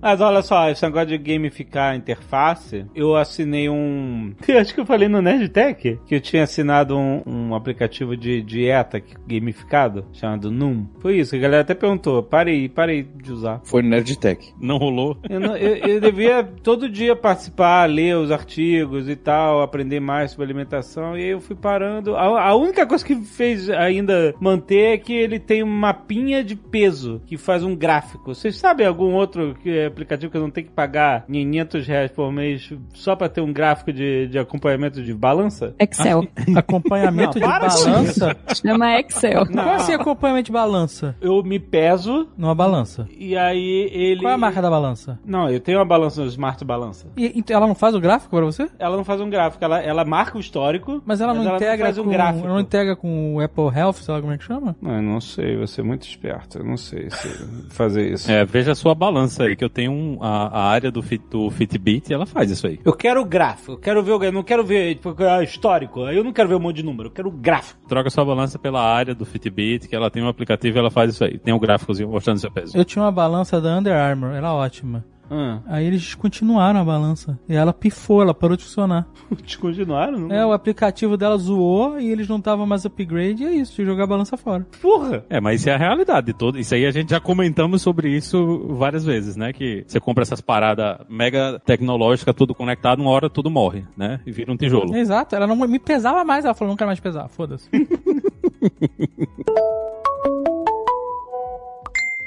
Mas 0.00 0.20
olha 0.20 0.42
só, 0.42 0.68
esse 0.70 0.82
negócio 0.84 1.08
de 1.08 1.18
gamificar 1.18 1.92
a 1.92 1.96
interface, 1.96 2.84
eu 2.94 3.14
assinei 3.16 3.68
um. 3.68 4.32
Eu 4.48 4.58
acho 4.58 4.74
que 4.74 4.80
eu 4.80 4.86
falei 4.86 5.08
no 5.08 5.22
Nerdtech 5.22 5.98
que 6.06 6.14
eu 6.14 6.20
tinha 6.20 6.42
assinado 6.42 6.96
um, 6.96 7.22
um 7.26 7.54
aplicativo 7.54 8.16
de 8.16 8.42
dieta 8.42 9.00
que- 9.00 9.14
gamificado 9.26 10.04
chamado 10.12 10.50
Num. 10.50 10.86
Foi 11.00 11.16
isso, 11.18 11.30
que 11.30 11.36
a 11.36 11.40
galera 11.40 11.62
até 11.62 11.74
perguntou. 11.74 12.22
Parei, 12.22 12.68
parei 12.68 13.02
de 13.02 13.32
usar. 13.32 13.60
Foi 13.64 13.82
no 13.82 13.88
Nerdtech. 13.88 14.52
Não 14.60 14.76
rolou. 14.76 15.16
Eu, 15.28 15.40
não- 15.40 15.56
eu- 15.56 15.76
eu 15.82 16.00
devia 16.00 16.42
todo 16.62 16.88
dia 16.88 17.14
participar, 17.16 17.88
ler 17.88 18.16
os 18.16 18.30
artigos 18.30 19.08
e 19.08 19.16
tal, 19.16 19.62
aprender 19.62 20.00
mais 20.00 20.30
sobre 20.30 20.44
alimentação, 20.44 21.16
e 21.16 21.22
aí 21.22 21.28
eu 21.30 21.40
fui 21.40 21.56
parando. 21.56 22.16
A, 22.16 22.48
a 22.48 22.54
única 22.54 22.86
coisa 22.86 23.04
que 23.04 23.14
fez 23.16 23.68
ainda 23.70 24.34
manter 24.40 24.94
é 24.94 24.98
que 24.98 25.12
ele 25.12 25.38
tem 25.38 25.62
um 25.62 25.66
mapinha 25.66 26.42
de 26.44 26.54
peso 26.56 27.20
que 27.26 27.36
faz 27.36 27.62
um 27.64 27.74
gráfico. 27.74 28.34
Vocês 28.34 28.56
sabem 28.56 28.86
algum 28.86 29.12
outro 29.14 29.54
que- 29.62 29.84
aplicativo 29.84 30.30
que 30.30 30.36
eu 30.36 30.42
não 30.42 30.50
tenho 30.50 30.66
que 30.66 30.72
pagar 30.72 31.24
500 31.26 31.86
reais 31.86 32.10
por 32.10 32.32
mês 32.32 32.72
só 32.94 33.14
pra 33.16 33.28
ter 33.28 33.40
um 33.40 33.52
gráfico 33.52 33.92
de, 33.92 34.26
de 34.28 34.38
acompanhamento 34.38 35.02
de 35.02 35.12
balança? 35.14 35.74
Excel. 35.78 36.26
Acompanhamento 36.56 37.38
Não, 37.38 37.46
de 37.46 37.52
balança? 37.52 38.36
Chama 38.54 38.98
Excel. 39.00 39.46
Como 39.46 39.60
assim 39.70 39.92
acompanhamento 39.92 40.46
de 40.46 40.52
balança? 40.52 41.16
Eu 41.20 41.42
me 41.42 41.58
peso 41.58 42.28
Numa 42.36 42.54
balança. 42.54 43.06
e 43.18 43.36
aí 43.36 43.88
ele. 43.92 44.20
Qual 44.20 44.30
é 44.30 44.34
a 44.34 44.38
marca 44.38 44.62
da 44.62 44.70
balança? 44.70 45.18
Não, 45.24 45.48
eu 45.50 45.60
tenho 45.60 45.71
uma 45.76 45.84
balança, 45.84 46.22
um 46.22 46.26
Smart 46.26 46.64
Balança. 46.64 47.06
E, 47.16 47.42
e 47.48 47.52
ela 47.52 47.66
não 47.66 47.74
faz 47.74 47.94
o 47.94 48.00
gráfico 48.00 48.34
pra 48.36 48.44
você? 48.44 48.68
Ela 48.78 48.96
não 48.96 49.04
faz 49.04 49.20
um 49.20 49.28
gráfico, 49.30 49.64
ela, 49.64 49.80
ela 49.80 50.04
marca 50.04 50.36
o 50.36 50.40
histórico. 50.40 51.02
Mas 51.04 51.20
ela 51.20 51.34
não 51.34 51.56
integra 51.56 51.86
faz 51.86 51.98
um 51.98 52.04
com, 52.04 52.10
gráfico. 52.10 52.46
não 52.48 52.60
integra 52.60 52.96
com 52.96 53.34
o 53.36 53.40
Apple 53.40 53.68
Health, 53.76 53.94
sei 53.94 54.14
lá 54.14 54.20
como 54.20 54.32
é 54.32 54.38
que 54.38 54.44
chama? 54.44 54.76
Não, 54.80 54.96
eu 54.96 55.02
não 55.02 55.20
sei, 55.20 55.56
você 55.56 55.80
é 55.80 55.84
muito 55.84 56.02
esperto. 56.06 56.58
Eu 56.58 56.64
não 56.64 56.76
sei 56.76 57.10
se 57.10 57.68
fazer 57.70 58.12
isso. 58.12 58.30
É, 58.30 58.44
veja 58.44 58.72
a 58.72 58.74
sua 58.74 58.94
balança 58.94 59.44
aí, 59.44 59.56
que 59.56 59.64
eu 59.64 59.70
tenho 59.70 59.92
um- 59.92 60.18
a, 60.22 60.46
a 60.48 60.64
área 60.68 60.90
do, 60.90 61.02
Fit, 61.02 61.24
do 61.30 61.50
Fitbit 61.50 62.10
e 62.10 62.14
ela 62.14 62.26
faz 62.26 62.50
isso 62.50 62.66
aí. 62.66 62.78
Eu 62.84 62.92
quero 62.92 63.20
o 63.20 63.24
gráfico, 63.24 63.72
eu 63.72 63.78
quero 63.78 64.02
ver 64.02 64.12
o 64.12 64.22
eu 64.22 64.32
não 64.32 64.42
quero 64.42 64.64
ver 64.64 64.94
tipo, 64.94 65.14
ah, 65.24 65.42
histórico. 65.42 66.00
Eu 66.08 66.22
não 66.24 66.32
quero 66.32 66.48
ver 66.48 66.54
um 66.54 66.60
monte 66.60 66.76
de 66.76 66.82
número, 66.84 67.08
eu 67.08 67.12
quero 67.12 67.28
o 67.28 67.32
gráfico. 67.32 67.80
Troca 67.88 68.08
sua 68.10 68.24
balança 68.24 68.58
pela 68.58 68.80
área 68.82 69.14
do 69.14 69.24
Fitbit, 69.26 69.88
que 69.88 69.96
ela 69.96 70.10
tem 70.10 70.22
um 70.22 70.28
aplicativo 70.28 70.76
e 70.76 70.78
ela 70.78 70.90
faz 70.90 71.12
isso 71.14 71.24
aí. 71.24 71.38
Tem 71.38 71.52
um 71.52 71.58
gráficozinho 71.58 72.08
mostrando 72.08 72.38
seu 72.38 72.50
peso. 72.50 72.76
Eu 72.76 72.84
tinha 72.84 73.02
uma 73.04 73.10
balança 73.12 73.60
da 73.60 73.76
Under 73.78 73.94
Armour, 73.94 74.32
era 74.32 74.52
ótima. 74.52 75.04
Ah, 75.34 75.60
Aí 75.66 75.86
eles 75.86 76.02
descontinuaram 76.02 76.78
a 76.78 76.84
balança. 76.84 77.38
E 77.48 77.54
ela 77.54 77.72
pifou, 77.72 78.20
ela 78.20 78.34
parou 78.34 78.54
de 78.54 78.64
funcionar. 78.64 79.06
descontinuaram? 79.42 80.18
Não? 80.18 80.34
É, 80.34 80.44
o 80.44 80.52
aplicativo 80.52 81.16
dela 81.16 81.38
zoou 81.38 81.98
e 81.98 82.10
eles 82.10 82.28
não 82.28 82.36
estavam 82.36 82.66
mais 82.66 82.84
upgrade 82.84 83.42
e 83.42 83.46
é 83.46 83.52
isso, 83.52 83.76
de 83.76 83.84
jogar 83.84 84.04
a 84.04 84.08
balança 84.08 84.36
fora. 84.36 84.66
Porra! 84.82 85.24
É, 85.30 85.40
mas 85.40 85.60
isso 85.60 85.70
é 85.70 85.72
a 85.72 85.78
realidade 85.78 86.26
de 86.26 86.34
todo. 86.34 86.58
Isso 86.58 86.74
aí 86.74 86.84
a 86.84 86.90
gente 86.90 87.10
já 87.10 87.20
comentamos 87.20 87.80
sobre 87.80 88.14
isso 88.14 88.66
várias 88.76 89.04
vezes, 89.04 89.34
né? 89.34 89.52
Que 89.54 89.84
você 89.86 89.98
compra 89.98 90.22
essas 90.22 90.42
paradas 90.42 90.98
mega 91.08 91.58
tecnológicas, 91.64 92.34
tudo 92.34 92.54
conectado, 92.54 93.00
uma 93.00 93.10
hora 93.10 93.30
tudo 93.30 93.50
morre, 93.50 93.84
né? 93.96 94.20
E 94.26 94.30
vira 94.30 94.52
um 94.52 94.56
tijolo. 94.56 94.94
Exato, 94.94 95.34
ela 95.34 95.46
não 95.46 95.56
me 95.56 95.78
pesava 95.78 96.22
mais, 96.24 96.44
ela 96.44 96.54
falou, 96.54 96.72
não 96.72 96.76
quero 96.76 96.88
mais 96.88 97.00
pesar, 97.00 97.28
foda-se. 97.28 97.70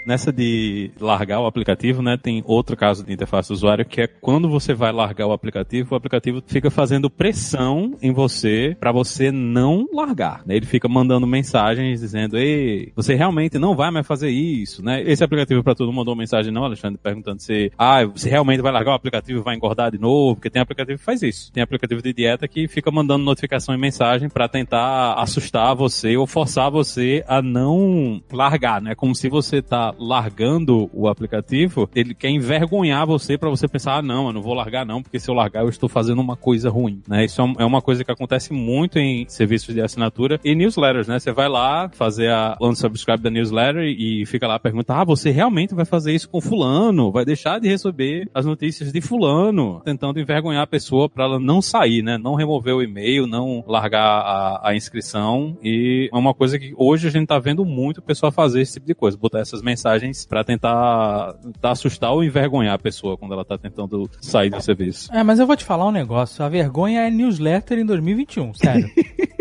Nessa 0.06 0.32
de 0.32 0.92
largar 1.00 1.42
o 1.42 1.46
aplicativo, 1.46 2.02
né, 2.02 2.18
tem 2.18 2.44
outro 2.46 2.78
caso 2.78 3.04
de 3.04 3.12
interface 3.12 3.50
do 3.50 3.54
usuário 3.54 3.86
que 3.86 4.02
é 4.02 4.08
quando 4.08 4.48
você 4.48 4.74
vai 4.74 4.92
largar 4.92 5.28
o 5.28 5.34
aplicativo, 5.34 5.94
o 5.94 5.98
aplicativo 5.98 6.42
fica 6.46 6.70
fazendo 6.70 7.10
pressão 7.10 7.96
em 8.02 8.14
você 8.14 8.76
para 8.80 8.92
você 8.92 9.32
não 9.32 9.88
largar. 9.94 10.44
Né? 10.46 10.56
Ele 10.56 10.66
fica 10.66 10.88
mandando 10.88 11.28
mensagens 11.28 12.00
dizendo: 12.00 12.38
"Ei, 12.38 12.92
você 12.96 13.16
realmente 13.16 13.58
não 13.58 13.76
vai 13.76 13.92
mais 13.92 14.08
fazer 14.08 14.30
isso", 14.30 14.84
né? 14.84 15.02
Esse 15.04 15.24
aplicativo 15.24 15.64
para 15.64 15.76
todo 15.76 15.92
mundo 15.92 16.06
mandou 16.06 16.16
mensagem 16.16 16.54
não, 16.54 16.64
Alexandre, 16.64 17.00
perguntando 17.02 17.42
se, 17.42 17.72
ah, 17.76 18.06
você 18.06 18.30
realmente 18.30 18.62
vai 18.62 18.72
largar 18.72 18.92
o 18.92 18.96
aplicativo 18.96 19.42
vai 19.42 19.56
engordar 19.56 19.92
de 19.92 19.98
novo, 19.98 20.36
porque 20.36 20.52
tem 20.52 20.62
aplicativo 20.62 21.00
que 21.00 21.04
faz 21.04 21.24
isso. 21.24 21.52
Tem 21.52 21.64
aplicativo 21.64 22.02
de 22.02 22.14
dieta 22.14 22.48
que 22.48 22.68
fica 22.68 22.92
mandando 22.92 23.26
notificação 23.26 23.74
e 23.74 23.78
mensagem 23.78 24.30
para 24.30 24.48
tentar 24.48 25.16
assustar 25.16 25.76
você 25.76 26.16
ou 26.16 26.28
forçar 26.28 26.70
você 26.70 27.24
a 27.28 27.42
não 27.42 28.22
largar, 28.32 28.80
né? 28.82 28.94
Como 28.94 29.16
se 29.16 29.28
você 29.28 29.62
tá 29.64 29.95
largando 29.98 30.90
o 30.94 31.08
aplicativo, 31.08 31.90
ele 31.96 32.14
quer 32.14 32.30
envergonhar 32.30 33.06
você 33.06 33.38
para 33.38 33.50
você 33.50 33.68
pensar, 33.68 33.98
ah, 33.98 34.02
não, 34.02 34.28
eu 34.28 34.34
não 34.34 34.42
vou 34.42 34.54
largar 34.54 34.86
não, 34.86 35.02
porque 35.02 35.20
se 35.20 35.30
eu 35.30 35.36
largar 35.36 35.64
eu 35.64 35.70
estou 35.70 35.90
fazendo 35.90 36.22
uma 36.22 36.36
coisa 36.36 36.70
ruim, 36.70 37.02
né? 37.08 37.26
Isso 37.26 37.42
é 37.42 37.66
uma 37.66 37.82
coisa 37.82 38.04
que 38.04 38.12
acontece 38.12 38.54
muito 38.54 39.00
em 39.00 39.26
serviços 39.28 39.74
de 39.74 39.82
assinatura 39.82 40.40
e 40.44 40.56
newsletters, 40.56 41.08
né? 41.08 41.20
Você 41.20 41.32
vai 41.32 41.48
lá 41.48 41.90
fazer 41.90 42.30
a 42.30 42.58
unsubscribe 42.62 43.24
da 43.24 43.30
newsletter 43.30 43.84
e 43.84 44.26
fica 44.26 44.48
lá 44.48 44.60
perguntar, 44.60 45.02
ah, 45.02 45.06
você 45.06 45.32
realmente 45.32 45.74
vai 45.74 45.86
fazer 45.86 46.14
isso 46.14 46.30
com 46.30 46.42
fulano? 46.42 47.12
Vai 47.12 47.26
deixar 47.26 47.60
de 47.60 47.68
receber 47.68 48.30
as 48.34 48.46
notícias 48.46 48.92
de 48.92 49.02
fulano? 49.02 49.82
Tentando 49.84 50.20
envergonhar 50.20 50.64
a 50.64 50.68
pessoa 50.68 51.10
para 51.10 51.26
ela 51.26 51.40
não 51.40 51.62
sair, 51.62 52.02
né? 52.02 52.18
Não 52.18 52.36
remover 52.36 52.76
o 52.76 52.84
e-mail, 52.84 53.28
não 53.28 53.64
largar 53.68 54.06
a, 54.06 54.70
a 54.70 54.76
inscrição 54.76 55.58
e 55.64 56.10
é 56.14 56.18
uma 56.18 56.34
coisa 56.34 56.60
que 56.60 56.74
hoje 56.78 57.08
a 57.08 57.12
gente 57.12 57.28
tá 57.28 57.40
vendo 57.40 57.66
muito 57.66 58.00
o 58.00 58.02
pessoal 58.02 58.32
fazer 58.32 58.62
esse 58.62 58.74
tipo 58.74 58.88
de 58.88 58.96
coisa, 58.96 59.18
botar 59.18 59.40
essas 59.40 59.62
mensagens 59.62 59.85
para 60.28 60.44
tentar, 60.44 61.34
tentar 61.34 61.72
assustar 61.72 62.12
ou 62.12 62.24
envergonhar 62.24 62.74
a 62.74 62.80
pessoa 62.80 63.18
quando 63.18 63.34
ela 63.34 63.46
tá 63.46 63.58
tentando 63.58 64.10
sair 64.22 64.50
do 64.50 64.62
serviço. 64.62 65.14
É, 65.14 65.24
mas 65.24 65.40
eu 65.40 65.48
vou 65.48 65.56
te 65.56 65.64
falar 65.64 65.88
um 65.88 65.92
negócio. 65.92 66.44
A 66.44 66.50
vergonha 66.50 67.02
é 67.02 67.12
newsletter 67.12 67.80
em 67.80 67.86
2021, 67.86 68.54
sério. 68.54 68.90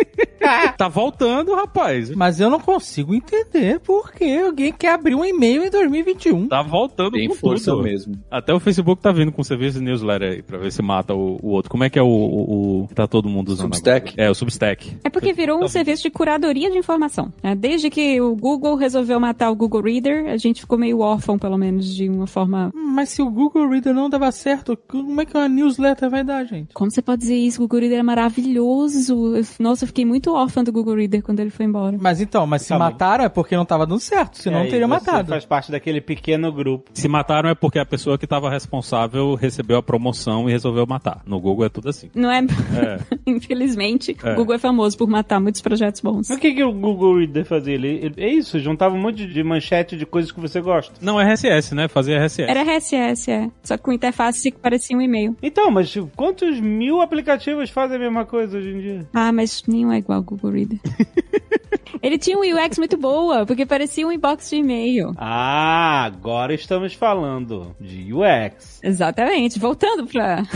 tá 0.77 0.89
voltando, 0.89 1.55
rapaz. 1.55 2.11
Mas 2.11 2.41
eu 2.41 2.51
não 2.51 2.61
consigo 2.61 3.15
entender 3.15 3.81
por 3.81 4.13
que 4.13 4.39
alguém 4.39 4.73
quer 4.73 4.93
abrir 4.93 5.15
um 5.15 5.25
e-mail 5.25 5.65
em 5.65 5.71
2021. 5.71 6.49
Tá 6.49 6.63
voltando 6.63 7.13
Tem 7.13 7.29
com 7.29 7.35
força 7.35 7.71
tudo. 7.71 7.83
mesmo. 7.83 8.15
Até 8.31 8.53
o 8.55 8.61
Facebook 8.61 9.01
tá 9.03 9.13
vindo 9.13 9.33
com 9.33 9.43
serviço 9.43 9.79
de 9.79 9.85
newsletter 9.85 10.33
aí, 10.33 10.43
pra 10.43 10.59
ver 10.59 10.71
se 10.73 10.83
mata 10.83 11.15
o, 11.15 11.39
o 11.43 11.49
outro. 11.51 11.71
Como 11.71 11.85
é 11.85 11.91
que 11.91 11.99
é 11.99 12.03
o, 12.03 12.07
o, 12.07 12.83
o- 12.85 12.89
tá 12.95 13.07
todo 13.07 13.29
mundo 13.29 13.49
usando 13.51 13.75
Substack? 13.75 14.11
agora? 14.13 14.29
É, 14.29 14.31
o 14.31 14.35
Substack. 14.35 14.97
É 15.05 15.11
porque 15.11 15.33
virou 15.33 15.63
um 15.63 15.69
serviço 15.69 16.03
de 16.03 16.11
curadoria 16.11 16.71
de 16.71 16.79
informação. 16.79 17.33
né? 17.43 17.55
Desde 17.55 17.91
que 17.91 18.21
o 18.21 18.35
Google 18.37 18.77
resolveu 18.77 19.19
matar 19.21 19.51
o 19.51 19.57
Google 19.57 19.83
Reader, 19.83 20.29
a 20.29 20.37
gente 20.37 20.61
ficou 20.61 20.79
meio 20.79 21.01
órfão, 21.01 21.39
pelo 21.39 21.57
menos, 21.59 21.95
de 21.95 22.09
uma 22.09 22.27
forma. 22.27 22.71
Hum, 22.75 22.93
Mas 22.95 23.09
se 23.11 23.23
o 23.23 23.31
Google 23.31 23.69
Reader 23.69 23.95
não 23.95 24.09
dava 24.11 24.31
certo, 24.33 24.77
como 24.89 25.21
é 25.21 25.25
que 25.25 25.37
uma 25.37 25.49
newsletter 25.49 26.11
vai 26.11 26.25
dar, 26.25 26.45
gente? 26.45 26.73
Como 26.75 26.91
você 26.91 27.03
pode 27.03 27.21
dizer 27.23 27.37
isso? 27.37 27.61
O 27.61 27.65
Google 27.65 27.81
Reader 27.81 27.99
é 28.01 28.03
maravilhoso. 28.03 29.35
Nossa, 29.59 29.85
eu 29.85 29.89
fiquei 29.89 30.05
muito 30.05 30.31
órfã 30.45 30.63
do 30.65 30.73
Google 30.73 30.95
Reader 30.97 31.23
quando 31.23 31.41
ele 31.41 31.51
foi 31.51 31.67
embora. 31.67 31.97
Mas 32.01 32.21
então, 32.21 32.47
mas 32.47 32.63
se 32.63 32.69
Calma 32.69 32.87
aí. 32.87 32.93
mataram 32.93 33.25
é 33.25 33.29
porque 33.29 33.57
não 33.57 33.65
tava 33.65 33.87
dando 33.87 34.01
certo, 34.01 34.39
senão 34.39 34.61
É, 34.61 34.65
teria 34.67 34.87
você 34.87 34.95
matado. 34.95 35.29
faz 35.29 35.45
parte 35.45 35.71
daquele 35.73 36.01
pequeno 36.01 36.53
grupo. 36.53 36.91
Se 36.95 37.09
mataram 37.09 37.49
é 37.51 37.55
porque 37.55 37.79
a 37.79 37.87
pessoa 37.87 38.17
que 38.17 38.25
estava 38.25 38.49
responsável 38.51 39.35
recebeu 39.35 39.77
a 39.79 39.83
promoção 39.83 40.49
e 40.49 40.53
resolveu 40.53 40.87
matar. 40.87 41.23
No 41.27 41.41
Google 41.41 41.67
é 41.67 41.69
tudo 41.69 41.89
assim. 41.89 42.11
Não 42.15 42.31
é? 42.31 42.39
É. 42.41 42.99
Infelizmente, 43.27 44.17
É. 44.23 44.33
o 44.33 44.37
Google 44.37 44.55
é 44.55 44.59
famoso 44.59 44.97
por 44.97 45.09
matar 45.09 45.41
muitos 45.41 45.61
projetos 45.61 46.01
bons. 46.01 46.29
Mas 46.29 46.39
o 46.39 46.41
que, 46.41 46.53
que 46.55 46.65
o 46.65 46.73
Google 46.73 47.19
Reader 47.19 47.45
fazia? 47.45 47.75
Ele, 47.75 47.89
ele- 47.89 48.15
é 48.19 48.29
isso, 48.29 48.59
juntava 48.59 48.95
um 48.95 49.01
monte 49.01 49.27
de 49.27 49.43
manchete 49.43 49.97
de 49.97 50.07
coisas 50.07 50.31
que 50.33 50.41
você 50.41 50.61
gosta. 50.61 50.95
Não, 51.01 51.21
é 51.21 51.25
RSS, 51.25 51.75
né? 51.75 51.89
Fazia 51.89 52.17
RSS. 52.19 52.51
Era 52.51 52.63
RSS, 52.63 53.31
é. 53.31 53.51
Só 53.63 53.77
que 53.77 53.83
com 53.83 53.93
interface 53.93 54.51
que 54.51 54.59
parecia 54.59 54.97
um 54.97 55.01
e-mail. 55.01 55.37
Então, 55.43 55.71
mas 55.71 55.95
quantos 56.17 56.61
mil 56.61 57.01
aplicativos 57.01 57.71
fazem 57.71 57.97
a 57.97 58.01
mesma 58.01 58.25
coisa 58.25 58.59
hoje 58.59 58.69
em 58.71 58.81
dia? 58.81 59.07
Ah, 59.13 59.33
mas 59.33 59.63
nenhum 59.67 59.93
é 59.93 59.99
igual 59.99 60.23
Google 60.25 60.51
Reader. 60.51 60.79
Ele 62.03 62.19
tinha 62.19 62.37
um 62.37 62.41
UX 62.43 62.77
muito 62.79 62.97
boa, 62.97 63.47
porque 63.47 63.65
parecia 63.65 64.07
um 64.07 64.13
inbox 64.13 64.51
de 64.51 64.57
e-mail. 64.57 65.13
Ah, 65.17 66.05
agora 66.05 66.53
estamos 66.53 66.93
falando 66.95 67.75
de 67.81 68.13
UX. 68.13 68.81
Exatamente. 68.83 69.59
Voltando 69.59 70.07
pra. 70.07 70.43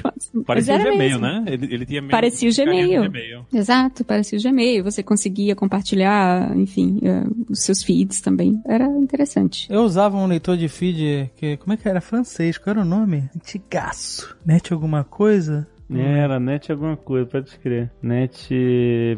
Próximo. 0.00 0.44
Parecia 0.44 0.76
o 0.76 0.78
Gmail, 0.78 0.98
mesmo. 0.98 1.20
né? 1.20 1.44
Ele, 1.46 1.74
ele 1.74 1.86
tinha 1.86 2.02
Parecia 2.08 2.48
o 2.48 2.54
Gmail. 2.54 3.02
Gmail. 3.04 3.46
Exato, 3.52 4.04
parecia 4.04 4.38
o 4.38 4.42
Gmail. 4.42 4.84
Você 4.84 5.02
conseguia 5.02 5.56
compartilhar, 5.56 6.56
enfim, 6.56 7.00
eh, 7.02 7.24
os 7.48 7.60
seus 7.60 7.82
feeds 7.82 8.20
também. 8.20 8.60
Era 8.66 8.86
interessante. 8.86 9.66
Eu 9.70 9.80
usava 9.82 10.16
um 10.16 10.26
leitor 10.26 10.56
de 10.56 10.68
feed 10.68 11.30
que, 11.36 11.56
como 11.56 11.72
é 11.72 11.76
que 11.76 11.88
era? 11.88 12.00
Francês, 12.00 12.56
qual 12.56 12.76
era 12.76 12.82
o 12.82 12.88
nome? 12.88 13.28
Antigaço. 13.34 14.36
Net 14.46 14.72
alguma 14.72 15.02
coisa? 15.02 15.66
Era 15.94 16.38
net 16.38 16.70
alguma 16.70 16.96
coisa, 16.96 17.26
pode 17.26 17.58
crer. 17.58 17.90
Net. 18.02 18.48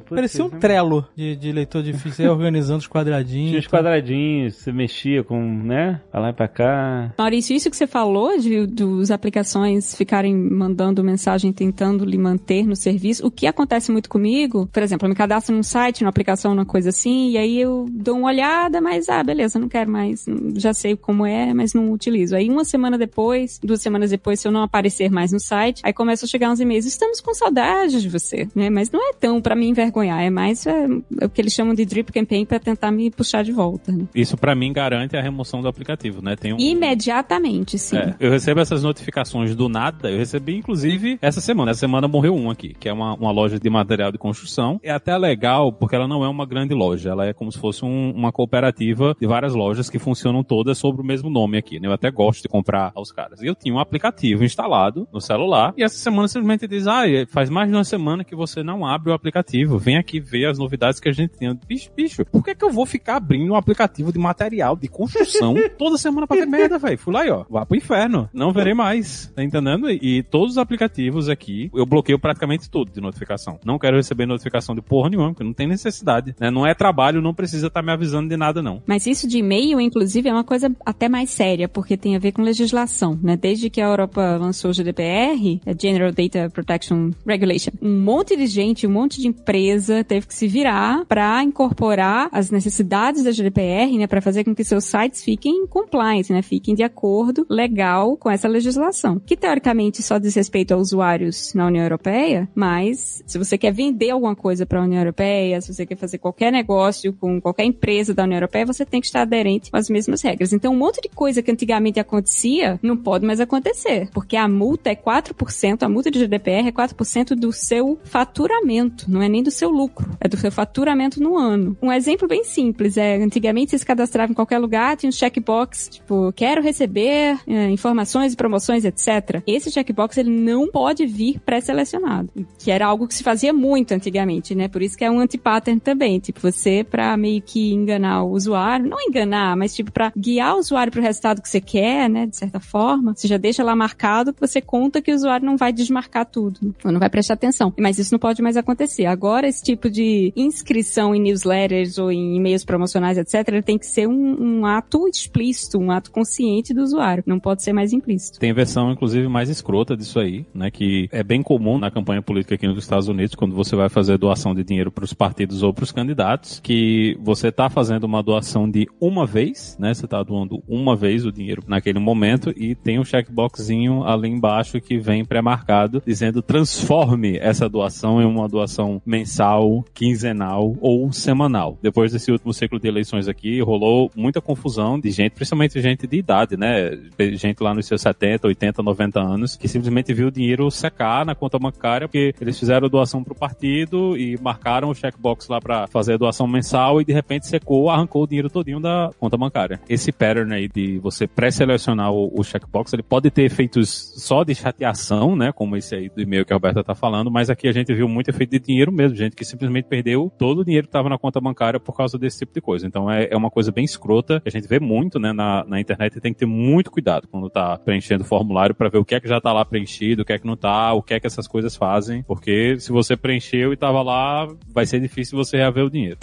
Putz, 0.04 0.14
Parecia 0.14 0.44
um 0.44 0.50
trelo 0.50 1.06
de, 1.16 1.36
de 1.36 1.52
leitor 1.52 1.82
de 1.82 1.92
ia 2.20 2.32
organizando 2.32 2.78
os 2.78 2.88
quadradinhos. 2.88 3.50
Tinha 3.50 3.60
os 3.60 3.66
quadradinhos, 3.66 4.56
você 4.56 4.72
mexia 4.72 5.24
com, 5.24 5.40
né? 5.40 6.00
Pra 6.10 6.20
lá 6.20 6.30
e 6.30 6.32
pra 6.32 6.48
cá. 6.48 7.12
Maurício, 7.18 7.54
isso 7.54 7.70
que 7.70 7.76
você 7.76 7.86
falou 7.86 8.38
de 8.38 8.66
dos 8.66 9.10
aplicações 9.10 9.94
ficarem 9.94 10.34
mandando 10.34 11.02
mensagem 11.02 11.52
tentando 11.52 12.04
lhe 12.04 12.18
manter 12.18 12.66
no 12.66 12.76
serviço, 12.76 13.26
o 13.26 13.30
que 13.30 13.46
acontece 13.46 13.90
muito 13.90 14.08
comigo, 14.08 14.68
por 14.72 14.82
exemplo, 14.82 15.06
eu 15.06 15.10
me 15.10 15.14
cadastro 15.14 15.54
num 15.54 15.62
site, 15.62 16.02
numa 16.02 16.10
aplicação, 16.10 16.54
numa 16.54 16.66
coisa 16.66 16.90
assim, 16.90 17.30
e 17.30 17.38
aí 17.38 17.60
eu 17.60 17.86
dou 17.90 18.18
uma 18.18 18.28
olhada, 18.28 18.80
mas 18.80 19.08
ah, 19.08 19.22
beleza, 19.22 19.58
não 19.58 19.68
quero 19.68 19.90
mais, 19.90 20.24
já 20.56 20.72
sei 20.72 20.96
como 20.96 21.26
é, 21.26 21.52
mas 21.52 21.74
não 21.74 21.92
utilizo. 21.92 22.36
Aí 22.36 22.48
uma 22.48 22.64
semana 22.64 22.96
depois, 22.96 23.58
duas 23.62 23.80
semanas 23.80 24.10
depois, 24.10 24.40
se 24.40 24.48
eu 24.48 24.52
não 24.52 24.62
aparecer 24.62 25.10
mais 25.10 25.32
no 25.32 25.40
site, 25.40 25.80
aí 25.84 25.92
começam 25.92 26.26
a 26.26 26.30
chegar 26.30 26.50
uns 26.50 26.59
e-mails, 26.60 26.84
estamos 26.86 27.20
com 27.20 27.34
saudade 27.34 28.00
de 28.00 28.08
você, 28.08 28.48
né? 28.54 28.70
Mas 28.70 28.90
não 28.90 29.00
é 29.10 29.12
tão 29.12 29.40
pra 29.40 29.54
me 29.56 29.66
envergonhar, 29.66 30.22
é 30.22 30.30
mais 30.30 30.66
é, 30.66 30.86
é 31.20 31.24
o 31.26 31.30
que 31.30 31.40
eles 31.40 31.52
chamam 31.52 31.74
de 31.74 31.84
drip 31.84 32.12
campaign 32.12 32.44
pra 32.46 32.58
tentar 32.58 32.90
me 32.90 33.10
puxar 33.10 33.42
de 33.42 33.52
volta. 33.52 33.90
né? 33.92 34.04
Isso 34.14 34.36
pra 34.36 34.54
mim 34.54 34.72
garante 34.72 35.16
a 35.16 35.22
remoção 35.22 35.60
do 35.62 35.68
aplicativo, 35.68 36.22
né? 36.22 36.36
Tem 36.36 36.52
um, 36.52 36.58
Imediatamente, 36.58 37.78
sim. 37.78 37.96
É, 37.96 38.14
eu 38.20 38.30
recebo 38.30 38.60
essas 38.60 38.82
notificações 38.82 39.54
do 39.56 39.68
nada. 39.68 40.10
Eu 40.10 40.18
recebi, 40.18 40.56
inclusive, 40.56 41.18
essa 41.22 41.40
semana. 41.40 41.70
Essa 41.70 41.80
semana 41.80 42.06
morreu 42.06 42.34
um 42.34 42.50
aqui, 42.50 42.74
que 42.78 42.88
é 42.88 42.92
uma, 42.92 43.14
uma 43.14 43.30
loja 43.30 43.58
de 43.58 43.70
material 43.70 44.12
de 44.12 44.18
construção. 44.18 44.78
É 44.82 44.90
até 44.90 45.16
legal, 45.16 45.72
porque 45.72 45.94
ela 45.96 46.06
não 46.06 46.24
é 46.24 46.28
uma 46.28 46.44
grande 46.44 46.74
loja. 46.74 47.10
Ela 47.10 47.26
é 47.26 47.32
como 47.32 47.50
se 47.50 47.58
fosse 47.58 47.84
um- 47.84 48.10
uma 48.12 48.30
cooperativa 48.32 49.16
de 49.20 49.26
várias 49.26 49.54
lojas 49.54 49.88
que 49.88 49.98
funcionam 49.98 50.42
todas 50.44 50.76
sobre 50.78 51.00
o 51.02 51.04
mesmo 51.04 51.30
nome 51.30 51.56
aqui. 51.58 51.80
né? 51.80 51.88
Eu 51.88 51.92
até 51.92 52.10
gosto 52.10 52.42
de 52.42 52.48
comprar 52.48 52.92
aos 52.94 53.10
caras. 53.12 53.40
E 53.42 53.46
eu 53.46 53.54
tinha 53.54 53.74
um 53.74 53.78
aplicativo 53.78 54.44
instalado 54.44 55.08
no 55.12 55.20
celular. 55.20 55.72
E 55.76 55.82
essa 55.82 55.96
semana 55.96 56.28
simplesmente 56.28 56.49
diz: 56.56 56.86
Ah, 56.86 57.02
faz 57.28 57.50
mais 57.50 57.68
de 57.68 57.74
uma 57.74 57.84
semana 57.84 58.24
que 58.24 58.34
você 58.34 58.62
não 58.62 58.86
abre 58.86 59.10
o 59.10 59.14
aplicativo. 59.14 59.78
Vem 59.78 59.96
aqui 59.96 60.20
ver 60.20 60.46
as 60.46 60.58
novidades 60.58 61.00
que 61.00 61.08
a 61.08 61.12
gente 61.12 61.36
tem. 61.36 61.50
Bicho, 61.66 61.90
bicho, 61.96 62.24
por 62.24 62.44
que, 62.44 62.54
que 62.54 62.64
eu 62.64 62.70
vou 62.70 62.86
ficar 62.86 63.16
abrindo 63.16 63.52
um 63.52 63.56
aplicativo 63.56 64.12
de 64.12 64.18
material 64.18 64.76
de 64.76 64.88
construção 64.88 65.54
toda 65.78 65.98
semana 65.98 66.26
pra 66.26 66.36
ver 66.36 66.46
merda, 66.46 66.78
velho? 66.78 66.98
Fui 66.98 67.12
lá 67.12 67.26
e 67.26 67.30
ó, 67.30 67.44
vá 67.48 67.64
pro 67.66 67.76
inferno. 67.76 68.28
Não 68.32 68.52
verei 68.52 68.74
mais. 68.74 69.32
Tá 69.34 69.42
entendendo? 69.42 69.90
E, 69.90 70.22
todos 70.22 70.52
os 70.52 70.58
aplicativos 70.58 71.28
aqui, 71.28 71.70
eu 71.74 71.86
bloqueio 71.86 72.18
praticamente 72.18 72.70
tudo 72.70 72.92
de 72.92 73.00
notificação. 73.00 73.58
Não 73.64 73.78
quero 73.78 73.96
receber 73.96 74.26
notificação 74.26 74.74
de 74.74 74.82
porra 74.82 75.10
nenhuma, 75.10 75.30
porque 75.30 75.44
não 75.44 75.52
tem 75.52 75.66
necessidade. 75.66 76.34
Né? 76.38 76.50
Não 76.50 76.66
é 76.66 76.74
trabalho, 76.74 77.20
não 77.20 77.34
precisa 77.34 77.66
estar 77.68 77.82
me 77.82 77.92
avisando 77.92 78.28
de 78.28 78.36
nada, 78.36 78.62
não. 78.62 78.82
Mas 78.86 79.06
isso 79.06 79.28
de 79.28 79.38
e-mail, 79.38 79.80
inclusive, 79.80 80.28
é 80.28 80.32
uma 80.32 80.44
coisa 80.44 80.74
até 80.84 81.08
mais 81.08 81.30
séria, 81.30 81.68
porque 81.68 81.96
tem 81.96 82.16
a 82.16 82.18
ver 82.18 82.32
com 82.32 82.42
legislação, 82.42 83.18
né? 83.22 83.36
Desde 83.36 83.70
que 83.70 83.80
a 83.80 83.86
Europa 83.86 84.36
lançou 84.36 84.70
o 84.70 84.74
GDPR, 84.74 85.60
a 85.66 85.72
General 85.78 86.12
Data 86.12 86.39
Protection 86.48 87.10
Regulation, 87.26 87.72
um 87.82 88.00
monte 88.00 88.36
de 88.36 88.46
gente, 88.46 88.86
um 88.86 88.90
monte 88.90 89.20
de 89.20 89.28
empresa 89.28 90.02
teve 90.04 90.26
que 90.26 90.34
se 90.34 90.46
virar 90.46 91.04
para 91.06 91.42
incorporar 91.42 92.28
as 92.32 92.50
necessidades 92.50 93.22
da 93.22 93.32
GDPR, 93.32 93.98
né? 93.98 94.06
Para 94.06 94.20
fazer 94.20 94.44
com 94.44 94.54
que 94.54 94.64
seus 94.64 94.84
sites 94.84 95.22
fiquem 95.22 95.66
compliant, 95.66 96.30
né? 96.30 96.42
Fiquem 96.42 96.74
de 96.74 96.82
acordo 96.82 97.46
legal 97.48 98.16
com 98.16 98.30
essa 98.30 98.48
legislação, 98.48 99.18
que 99.18 99.36
teoricamente 99.36 100.02
só 100.02 100.18
diz 100.18 100.34
respeito 100.34 100.72
a 100.72 100.76
usuários 100.76 101.52
na 101.54 101.66
União 101.66 101.82
Europeia, 101.82 102.48
mas 102.54 103.22
se 103.26 103.38
você 103.38 103.58
quer 103.58 103.72
vender 103.72 104.10
alguma 104.10 104.34
coisa 104.34 104.64
para 104.64 104.80
a 104.80 104.84
União 104.84 105.00
Europeia, 105.00 105.60
se 105.60 105.72
você 105.72 105.86
quer 105.86 105.96
fazer 105.96 106.18
qualquer 106.18 106.52
negócio 106.52 107.12
com 107.12 107.40
qualquer 107.40 107.64
empresa 107.64 108.14
da 108.14 108.24
União 108.24 108.36
Europeia, 108.36 108.66
você 108.66 108.84
tem 108.84 109.00
que 109.00 109.06
estar 109.06 109.22
aderente 109.22 109.70
às 109.72 109.88
mesmas 109.88 110.22
regras. 110.22 110.52
Então, 110.52 110.72
um 110.72 110.76
monte 110.76 111.00
de 111.00 111.08
coisa 111.08 111.42
que 111.42 111.50
antigamente 111.50 112.00
acontecia 112.00 112.78
não 112.82 112.96
pode 112.96 113.26
mais 113.26 113.40
acontecer, 113.40 114.08
porque 114.12 114.36
a 114.36 114.48
multa 114.48 114.90
é 114.90 114.96
4%, 114.96 115.82
a 115.82 115.88
multa 115.88 116.10
de 116.10 116.18
GDPR 116.30 116.68
é 116.68 116.72
4% 116.72 117.34
do 117.34 117.52
seu 117.52 117.98
faturamento, 118.04 119.10
não 119.10 119.22
é 119.22 119.28
nem 119.28 119.42
do 119.42 119.50
seu 119.50 119.70
lucro, 119.70 120.10
é 120.20 120.28
do 120.28 120.36
seu 120.36 120.50
faturamento 120.50 121.22
no 121.22 121.36
ano. 121.36 121.76
Um 121.80 121.92
exemplo 121.92 122.28
bem 122.28 122.44
simples 122.44 122.96
é, 122.96 123.16
antigamente 123.16 123.70
você 123.70 123.78
se 123.78 123.86
cadastrava 123.86 124.32
em 124.32 124.34
qualquer 124.34 124.58
lugar, 124.58 124.96
tinha 124.96 125.08
um 125.08 125.12
checkbox, 125.12 125.88
tipo, 125.90 126.32
quero 126.34 126.62
receber 126.62 127.38
é, 127.46 127.70
informações 127.70 128.32
e 128.32 128.36
promoções, 128.36 128.84
etc. 128.84 129.42
Esse 129.46 129.70
checkbox, 129.70 130.18
ele 130.18 130.30
não 130.30 130.70
pode 130.70 131.06
vir 131.06 131.40
pré-selecionado, 131.40 132.30
que 132.58 132.70
era 132.70 132.86
algo 132.86 133.06
que 133.06 133.14
se 133.14 133.22
fazia 133.22 133.52
muito 133.52 133.92
antigamente, 133.92 134.54
né? 134.54 134.68
Por 134.68 134.82
isso 134.82 134.96
que 134.96 135.04
é 135.04 135.10
um 135.10 135.20
anti-pattern 135.20 135.80
também, 135.80 136.18
tipo, 136.18 136.40
você 136.40 136.84
pra 136.84 137.16
meio 137.16 137.42
que 137.42 137.72
enganar 137.72 138.22
o 138.24 138.32
usuário, 138.32 138.88
não 138.88 139.00
enganar, 139.00 139.56
mas 139.56 139.74
tipo, 139.74 139.92
pra 139.92 140.12
guiar 140.16 140.56
o 140.56 140.58
usuário 140.58 140.92
pro 140.92 141.02
resultado 141.02 141.42
que 141.42 141.48
você 141.48 141.60
quer, 141.60 142.08
né, 142.08 142.26
de 142.26 142.36
certa 142.36 142.60
forma, 142.60 143.14
você 143.14 143.26
já 143.26 143.36
deixa 143.36 143.62
lá 143.62 143.74
marcado 143.74 144.34
você 144.40 144.60
conta 144.60 145.02
que 145.02 145.12
o 145.12 145.14
usuário 145.14 145.44
não 145.46 145.56
vai 145.56 145.72
desmarcar 145.72 146.19
tudo, 146.24 146.74
não 146.84 146.98
vai 146.98 147.10
prestar 147.10 147.34
atenção. 147.34 147.72
Mas 147.78 147.98
isso 147.98 148.12
não 148.12 148.18
pode 148.18 148.42
mais 148.42 148.56
acontecer. 148.56 149.06
Agora, 149.06 149.48
esse 149.48 149.62
tipo 149.62 149.90
de 149.90 150.32
inscrição 150.36 151.14
em 151.14 151.20
newsletters 151.20 151.98
ou 151.98 152.10
em 152.10 152.36
e-mails 152.36 152.64
promocionais, 152.64 153.18
etc., 153.18 153.62
tem 153.64 153.78
que 153.78 153.86
ser 153.86 154.08
um, 154.08 154.60
um 154.60 154.66
ato 154.66 155.08
explícito, 155.08 155.78
um 155.78 155.90
ato 155.90 156.10
consciente 156.10 156.74
do 156.74 156.82
usuário. 156.82 157.22
Não 157.26 157.38
pode 157.38 157.62
ser 157.62 157.72
mais 157.72 157.92
implícito. 157.92 158.38
Tem 158.38 158.52
versão, 158.52 158.90
inclusive, 158.90 159.28
mais 159.28 159.48
escrota 159.48 159.96
disso 159.96 160.18
aí, 160.18 160.44
né? 160.54 160.70
Que 160.70 161.08
é 161.12 161.22
bem 161.22 161.42
comum 161.42 161.78
na 161.78 161.90
campanha 161.90 162.22
política 162.22 162.54
aqui 162.54 162.66
nos 162.66 162.78
Estados 162.78 163.08
Unidos, 163.08 163.34
quando 163.34 163.54
você 163.54 163.76
vai 163.76 163.88
fazer 163.88 164.18
doação 164.18 164.54
de 164.54 164.64
dinheiro 164.64 164.90
para 164.90 165.04
os 165.04 165.12
partidos 165.12 165.62
ou 165.62 165.72
para 165.72 165.84
os 165.84 165.92
candidatos, 165.92 166.60
que 166.60 167.16
você 167.20 167.48
está 167.48 167.68
fazendo 167.68 168.04
uma 168.04 168.22
doação 168.22 168.70
de 168.70 168.86
uma 169.00 169.26
vez, 169.26 169.76
né? 169.78 169.94
Você 169.94 170.04
está 170.04 170.22
doando 170.22 170.62
uma 170.68 170.96
vez 170.96 171.24
o 171.24 171.32
dinheiro 171.32 171.62
naquele 171.66 171.98
momento 171.98 172.52
e 172.56 172.74
tem 172.74 172.98
um 172.98 173.04
checkboxzinho 173.04 174.04
ali 174.04 174.28
embaixo 174.28 174.80
que 174.80 174.98
vem 174.98 175.24
pré-marcado 175.24 175.99
dizendo 176.04 176.42
transforme 176.42 177.38
essa 177.38 177.68
doação 177.68 178.20
em 178.20 178.24
uma 178.24 178.48
doação 178.48 179.00
mensal, 179.04 179.84
quinzenal 179.94 180.74
ou 180.80 181.12
semanal. 181.12 181.78
Depois 181.82 182.12
desse 182.12 182.30
último 182.30 182.52
ciclo 182.52 182.78
de 182.78 182.88
eleições 182.88 183.28
aqui, 183.28 183.60
rolou 183.60 184.10
muita 184.14 184.40
confusão 184.40 184.98
de 184.98 185.10
gente, 185.10 185.32
principalmente 185.32 185.80
gente 185.80 186.06
de 186.06 186.16
idade, 186.16 186.56
né? 186.56 186.90
Gente 187.32 187.62
lá 187.62 187.74
nos 187.74 187.86
seus 187.86 188.02
70, 188.02 188.46
80, 188.46 188.82
90 188.82 189.20
anos, 189.20 189.56
que 189.56 189.68
simplesmente 189.68 190.12
viu 190.12 190.28
o 190.28 190.30
dinheiro 190.30 190.70
secar 190.70 191.24
na 191.24 191.34
conta 191.34 191.58
bancária 191.58 192.08
porque 192.08 192.34
eles 192.40 192.58
fizeram 192.58 192.88
doação 192.88 193.22
pro 193.22 193.34
partido 193.34 194.16
e 194.16 194.38
marcaram 194.40 194.90
o 194.90 194.94
checkbox 194.94 195.48
lá 195.48 195.60
para 195.60 195.86
fazer 195.86 196.14
a 196.14 196.16
doação 196.16 196.46
mensal 196.46 197.00
e 197.00 197.04
de 197.04 197.12
repente 197.12 197.46
secou, 197.46 197.88
arrancou 197.88 198.24
o 198.24 198.26
dinheiro 198.26 198.50
todinho 198.50 198.80
da 198.80 199.10
conta 199.18 199.36
bancária. 199.36 199.80
Esse 199.88 200.12
pattern 200.12 200.52
aí 200.52 200.68
de 200.68 200.98
você 200.98 201.26
pré-selecionar 201.26 202.12
o, 202.12 202.32
o 202.38 202.42
checkbox, 202.42 202.92
ele 202.92 203.02
pode 203.02 203.30
ter 203.30 203.44
efeitos 203.44 204.14
só 204.16 204.42
de 204.44 204.54
chateação, 204.54 205.36
né? 205.36 205.52
Como 205.52 205.76
esse 205.76 205.89
aí 205.94 206.08
do 206.08 206.20
e-mail 206.20 206.44
que 206.44 206.52
a 206.52 206.56
Roberta 206.56 206.82
tá 206.82 206.94
falando, 206.94 207.30
mas 207.30 207.50
aqui 207.50 207.68
a 207.68 207.72
gente 207.72 207.92
viu 207.94 208.08
muito 208.08 208.28
efeito 208.28 208.50
de 208.50 208.58
dinheiro 208.58 208.92
mesmo, 208.92 209.16
gente 209.16 209.36
que 209.36 209.44
simplesmente 209.44 209.86
perdeu 209.86 210.32
todo 210.38 210.60
o 210.60 210.64
dinheiro 210.64 210.86
que 210.86 210.92
tava 210.92 211.08
na 211.08 211.18
conta 211.18 211.40
bancária 211.40 211.80
por 211.80 211.96
causa 211.96 212.18
desse 212.18 212.40
tipo 212.40 212.52
de 212.52 212.60
coisa. 212.60 212.86
Então 212.86 213.10
é, 213.10 213.28
é 213.30 213.36
uma 213.36 213.50
coisa 213.50 213.70
bem 213.72 213.84
escrota, 213.84 214.40
que 214.40 214.48
a 214.48 214.52
gente 214.52 214.68
vê 214.68 214.78
muito, 214.80 215.18
né, 215.18 215.32
na, 215.32 215.64
na 215.64 215.80
internet 215.80 216.16
e 216.16 216.20
tem 216.20 216.32
que 216.32 216.38
ter 216.38 216.46
muito 216.46 216.90
cuidado 216.90 217.28
quando 217.28 217.48
tá 217.48 217.78
preenchendo 217.78 218.24
o 218.24 218.26
formulário 218.26 218.74
para 218.74 218.88
ver 218.88 218.98
o 218.98 219.04
que 219.04 219.14
é 219.14 219.20
que 219.20 219.28
já 219.28 219.40
tá 219.40 219.52
lá 219.52 219.64
preenchido, 219.64 220.22
o 220.22 220.24
que 220.24 220.32
é 220.32 220.38
que 220.38 220.46
não 220.46 220.56
tá, 220.56 220.92
o 220.92 221.02
que 221.02 221.14
é 221.14 221.20
que 221.20 221.26
essas 221.26 221.46
coisas 221.46 221.76
fazem, 221.76 222.22
porque 222.22 222.78
se 222.78 222.92
você 222.92 223.16
preencheu 223.16 223.72
e 223.72 223.76
tava 223.76 224.02
lá, 224.02 224.48
vai 224.68 224.86
ser 224.86 225.00
difícil 225.00 225.36
você 225.36 225.56
reaver 225.56 225.84
o 225.84 225.90
dinheiro. 225.90 226.18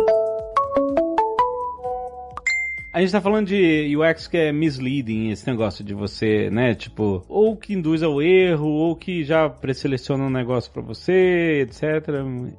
A 2.92 3.02
gente 3.02 3.12
tá 3.12 3.22
falando 3.22 3.48
de 3.48 3.96
UX 3.96 4.28
que 4.28 4.38
é 4.38 4.52
misleading, 4.52 5.30
esse 5.30 5.46
negócio 5.48 5.84
de 5.84 5.94
você, 5.94 6.50
né, 6.50 6.74
tipo, 6.74 7.24
ou 7.28 7.56
que 7.56 7.74
induz 7.74 8.02
ao 8.02 8.22
erro, 8.22 8.68
ou 8.68 8.96
que 8.96 9.24
já 9.24 9.50
preseleciona 9.50 10.24
um 10.24 10.30
negócio 10.30 10.72
pra 10.72 10.82
você, 10.82 11.62
etc. 11.62 12.08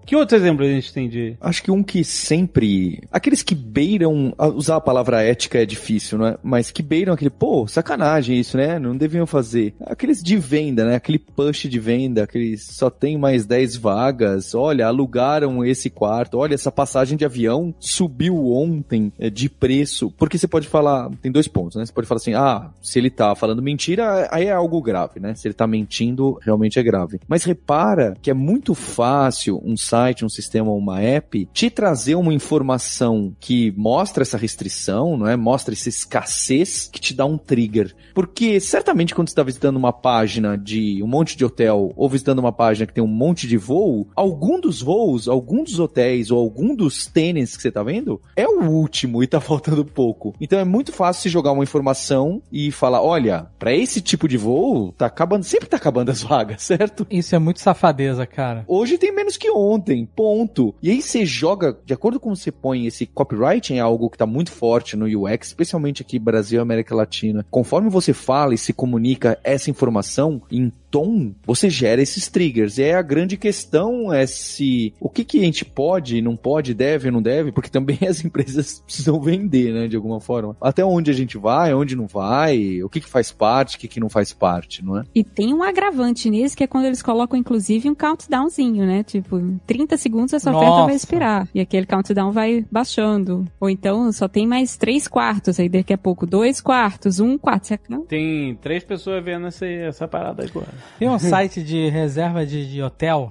Que 0.06 0.14
outro 0.14 0.36
exemplo 0.36 0.64
a 0.64 0.68
gente 0.68 0.92
tem 0.92 1.08
de... 1.08 1.36
Acho 1.40 1.62
que 1.62 1.70
um 1.70 1.82
que 1.82 2.04
sempre. 2.04 3.00
Aqueles 3.10 3.42
que 3.42 3.54
beiram. 3.54 4.34
Usar 4.54 4.76
a 4.76 4.80
palavra 4.80 5.22
ética 5.22 5.58
é 5.58 5.66
difícil, 5.66 6.18
né? 6.18 6.36
Mas 6.42 6.70
que 6.70 6.82
beiram 6.82 7.12
aquele, 7.12 7.30
pô, 7.30 7.66
sacanagem 7.66 8.38
isso, 8.38 8.56
né? 8.56 8.78
Não 8.78 8.96
deviam 8.96 9.26
fazer. 9.26 9.74
Aqueles 9.80 10.22
de 10.22 10.36
venda, 10.36 10.84
né? 10.84 10.96
Aquele 10.96 11.18
push 11.18 11.68
de 11.68 11.78
venda, 11.78 12.24
aqueles 12.24 12.62
só 12.62 12.90
tem 12.90 13.16
mais 13.18 13.46
10 13.46 13.76
vagas. 13.76 14.54
Olha, 14.54 14.86
alugaram 14.86 15.64
esse 15.64 15.90
quarto. 15.90 16.38
Olha, 16.38 16.54
essa 16.54 16.70
passagem 16.70 17.16
de 17.16 17.24
avião 17.24 17.74
subiu 17.80 18.52
ontem 18.52 19.12
é, 19.18 19.30
de 19.30 19.48
preço. 19.48 20.12
Porque 20.28 20.36
você 20.36 20.46
pode 20.46 20.68
falar. 20.68 21.10
Tem 21.22 21.32
dois 21.32 21.48
pontos, 21.48 21.76
né? 21.76 21.86
Você 21.86 21.92
pode 21.92 22.06
falar 22.06 22.18
assim, 22.18 22.34
ah, 22.34 22.70
se 22.82 22.98
ele 22.98 23.08
tá 23.08 23.34
falando 23.34 23.62
mentira, 23.62 24.28
aí 24.30 24.44
é 24.44 24.52
algo 24.52 24.82
grave, 24.82 25.18
né? 25.18 25.34
Se 25.34 25.48
ele 25.48 25.54
tá 25.54 25.66
mentindo, 25.66 26.38
realmente 26.42 26.78
é 26.78 26.82
grave. 26.82 27.18
Mas 27.26 27.44
repara 27.44 28.14
que 28.20 28.30
é 28.30 28.34
muito 28.34 28.74
fácil 28.74 29.58
um 29.64 29.74
site, 29.74 30.26
um 30.26 30.28
sistema, 30.28 30.70
uma 30.70 31.00
app 31.00 31.48
te 31.50 31.70
trazer 31.70 32.14
uma 32.14 32.34
informação 32.34 33.34
que 33.40 33.72
mostra 33.74 34.22
essa 34.22 34.36
restrição, 34.36 35.16
não 35.16 35.26
é? 35.26 35.34
Mostra 35.34 35.72
essa 35.72 35.88
escassez 35.88 36.90
que 36.92 37.00
te 37.00 37.14
dá 37.14 37.24
um 37.24 37.38
trigger. 37.38 37.94
Porque 38.14 38.60
certamente 38.60 39.14
quando 39.14 39.28
você 39.28 39.32
está 39.32 39.42
visitando 39.42 39.76
uma 39.76 39.94
página 39.94 40.58
de 40.58 41.02
um 41.02 41.06
monte 41.06 41.38
de 41.38 41.44
hotel 41.46 41.90
ou 41.96 42.06
visitando 42.06 42.40
uma 42.40 42.52
página 42.52 42.86
que 42.86 42.92
tem 42.92 43.02
um 43.02 43.06
monte 43.06 43.46
de 43.46 43.56
voo, 43.56 44.06
algum 44.14 44.60
dos 44.60 44.82
voos, 44.82 45.26
algum 45.26 45.64
dos 45.64 45.78
hotéis 45.78 46.30
ou 46.30 46.38
algum 46.38 46.76
dos 46.76 47.06
tênis 47.06 47.56
que 47.56 47.62
você 47.62 47.70
tá 47.70 47.82
vendo 47.82 48.20
é 48.36 48.46
o 48.46 48.64
último 48.68 49.22
e 49.22 49.26
tá 49.26 49.40
faltando 49.48 49.86
pouco. 49.86 50.07
Então 50.40 50.58
é 50.58 50.64
muito 50.64 50.92
fácil 50.92 51.22
se 51.22 51.28
jogar 51.28 51.52
uma 51.52 51.62
informação 51.62 52.42
e 52.52 52.70
falar, 52.70 53.02
olha, 53.02 53.46
para 53.58 53.74
esse 53.74 54.00
tipo 54.00 54.28
de 54.28 54.36
voo, 54.36 54.92
tá 54.92 55.06
acabando, 55.06 55.44
sempre 55.44 55.68
tá 55.68 55.76
acabando 55.76 56.10
as 56.10 56.22
vagas, 56.24 56.62
certo? 56.62 57.06
Isso 57.10 57.34
é 57.34 57.38
muito 57.38 57.60
safadeza, 57.60 58.26
cara. 58.26 58.64
Hoje 58.66 58.98
tem 58.98 59.14
menos 59.14 59.36
que 59.36 59.50
ontem, 59.50 60.06
ponto. 60.16 60.74
E 60.82 60.90
aí 60.90 61.02
você 61.02 61.24
joga, 61.24 61.76
de 61.84 61.94
acordo 61.94 62.20
com 62.20 62.34
você 62.34 62.50
põe 62.50 62.86
esse 62.86 63.06
copywriting, 63.06 63.76
é 63.76 63.80
algo 63.80 64.10
que 64.10 64.18
tá 64.18 64.26
muito 64.26 64.50
forte 64.52 64.96
no 64.96 65.06
UX, 65.06 65.48
especialmente 65.48 66.02
aqui 66.02 66.18
Brasil 66.18 66.60
e 66.60 66.62
América 66.62 66.94
Latina. 66.94 67.44
Conforme 67.50 67.88
você 67.88 68.12
fala 68.12 68.54
e 68.54 68.58
se 68.58 68.72
comunica 68.72 69.38
essa 69.42 69.70
informação 69.70 70.42
em 70.50 70.72
tom, 70.90 71.32
você 71.44 71.68
gera 71.68 72.02
esses 72.02 72.28
triggers. 72.28 72.78
E 72.78 72.84
aí 72.84 72.92
a 72.92 73.02
grande 73.02 73.36
questão 73.36 74.12
é 74.12 74.26
se 74.26 74.94
o 75.00 75.08
que, 75.08 75.24
que 75.24 75.38
a 75.38 75.44
gente 75.44 75.64
pode, 75.64 76.20
não 76.22 76.36
pode, 76.36 76.74
deve, 76.74 77.10
não 77.10 77.22
deve, 77.22 77.52
porque 77.52 77.68
também 77.68 77.98
as 78.08 78.24
empresas 78.24 78.80
precisam 78.80 79.20
vender, 79.20 79.72
né, 79.72 79.88
de 79.88 79.96
alguma 79.96 80.20
forma. 80.20 80.56
Até 80.60 80.84
onde 80.84 81.10
a 81.10 81.14
gente 81.14 81.36
vai, 81.36 81.74
onde 81.74 81.94
não 81.94 82.06
vai, 82.06 82.82
o 82.82 82.88
que, 82.88 83.00
que 83.00 83.08
faz 83.08 83.30
parte, 83.30 83.76
o 83.76 83.78
que, 83.78 83.88
que 83.88 84.00
não 84.00 84.08
faz 84.08 84.32
parte, 84.32 84.84
não 84.84 84.98
é? 84.98 85.04
E 85.14 85.22
tem 85.22 85.52
um 85.52 85.62
agravante 85.62 86.30
nisso, 86.30 86.56
que 86.56 86.64
é 86.64 86.66
quando 86.66 86.86
eles 86.86 87.02
colocam, 87.02 87.38
inclusive, 87.38 87.88
um 87.88 87.94
countdownzinho, 87.94 88.86
né? 88.86 89.02
Tipo, 89.02 89.40
30 89.66 89.96
segundos 89.96 90.34
a 90.34 90.40
sua 90.40 90.52
oferta 90.52 90.70
Nossa. 90.70 90.86
vai 90.86 90.94
expirar. 90.94 91.48
E 91.54 91.60
aquele 91.60 91.86
countdown 91.86 92.32
vai 92.32 92.64
baixando. 92.70 93.44
Ou 93.60 93.68
então 93.68 94.10
só 94.12 94.28
tem 94.28 94.46
mais 94.46 94.76
3 94.76 95.06
quartos, 95.08 95.60
aí 95.60 95.68
daqui 95.68 95.92
a 95.92 95.98
pouco 95.98 96.26
2 96.26 96.60
quartos, 96.60 97.20
1 97.20 97.26
um 97.26 97.38
quarto. 97.38 97.58
Não, 97.88 98.04
Tem 98.04 98.54
três 98.56 98.84
pessoas 98.84 99.24
vendo 99.24 99.46
essa, 99.46 99.66
essa 99.66 100.06
parada 100.06 100.44
agora. 100.44 100.68
Tem 100.98 101.08
um 101.08 101.18
site 101.18 101.62
de 101.62 101.88
reserva 101.88 102.44
de, 102.46 102.70
de 102.70 102.82
hotel. 102.82 103.30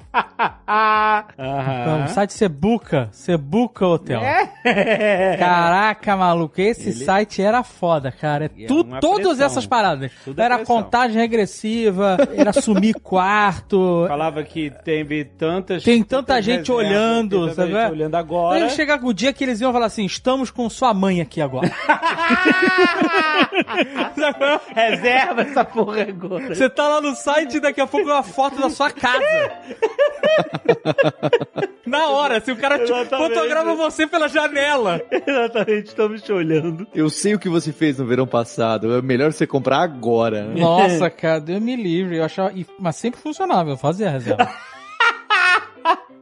Aham. 0.67 1.25
Um 2.03 2.07
site 2.09 2.33
você 2.33 2.47
buca, 2.47 3.09
você 3.11 3.35
buca 3.37 3.85
hotel. 3.85 4.21
É. 4.21 5.35
Caraca, 5.37 6.15
maluco, 6.15 6.59
esse 6.61 6.89
Ele- 6.89 7.05
site 7.05 7.41
era 7.41 7.63
foda, 7.63 8.11
cara. 8.11 8.45
É 8.45 8.65
Tu, 8.67 8.83
todas 9.01 9.25
pressão. 9.27 9.45
essas 9.45 9.65
paradas. 9.65 10.11
Tudo 10.23 10.39
é 10.41 10.45
era 10.45 10.57
pressão. 10.57 10.83
contagem 10.83 11.17
regressiva, 11.17 12.17
era 12.35 12.53
sumir 12.53 12.95
quarto. 13.01 14.05
Falava 14.07 14.43
que 14.43 14.69
teve 14.83 15.25
tantas. 15.25 15.83
Tem 15.83 16.03
tanta 16.03 16.41
gente 16.41 16.69
reservas, 16.71 16.85
olhando, 16.85 17.39
tanta 17.47 17.55
sabe? 17.55 17.71
gente 17.73 17.91
olhando 17.91 18.15
agora. 18.15 18.63
Aí 18.65 18.69
chegar 18.69 18.99
com 18.99 19.07
o 19.07 19.13
dia 19.13 19.33
que 19.33 19.43
eles 19.43 19.59
iam 19.61 19.73
falar 19.73 19.87
assim: 19.87 20.05
estamos 20.05 20.51
com 20.51 20.69
sua 20.69 20.93
mãe 20.93 21.19
aqui 21.21 21.41
agora. 21.41 21.71
Reserva 24.75 25.41
essa 25.41 25.63
porra 25.65 26.01
agora. 26.03 26.53
Você 26.53 26.69
tá 26.69 26.87
lá 26.87 27.01
no 27.01 27.15
site 27.15 27.36
e 27.41 27.59
daqui 27.59 27.81
a 27.81 27.87
pouco 27.87 28.09
é 28.09 28.13
uma 28.13 28.23
foto 28.23 28.59
da 28.59 28.69
sua 28.69 28.91
casa. 28.91 29.23
Na 31.85 32.09
hora, 32.09 32.41
se 32.41 32.51
o 32.51 32.57
cara 32.57 32.85
fotografa 32.85 33.73
você 33.75 34.05
pela 34.05 34.27
janela. 34.27 35.01
Exatamente, 35.09 35.87
estamos 35.87 36.21
te 36.21 36.33
olhando. 36.33 36.85
Eu 36.93 37.09
sei 37.09 37.33
o 37.33 37.39
que 37.39 37.47
você 37.47 37.71
fez 37.71 37.97
no 37.97 38.05
verão 38.05 38.27
passado. 38.27 38.93
É 38.93 39.01
melhor 39.01 39.31
você 39.31 39.47
comprar 39.47 39.79
agora. 39.79 40.43
Nossa, 40.53 41.09
cara, 41.09 41.39
Deus 41.39 41.61
me 41.61 41.77
livre. 41.77 42.17
Eu 42.17 42.25
achava. 42.25 42.53
Mas 42.77 42.97
sempre 42.97 43.21
funcionava, 43.21 43.69
eu 43.69 43.77
fazia 43.77 44.09
a 44.09 44.11
reserva. 44.11 44.49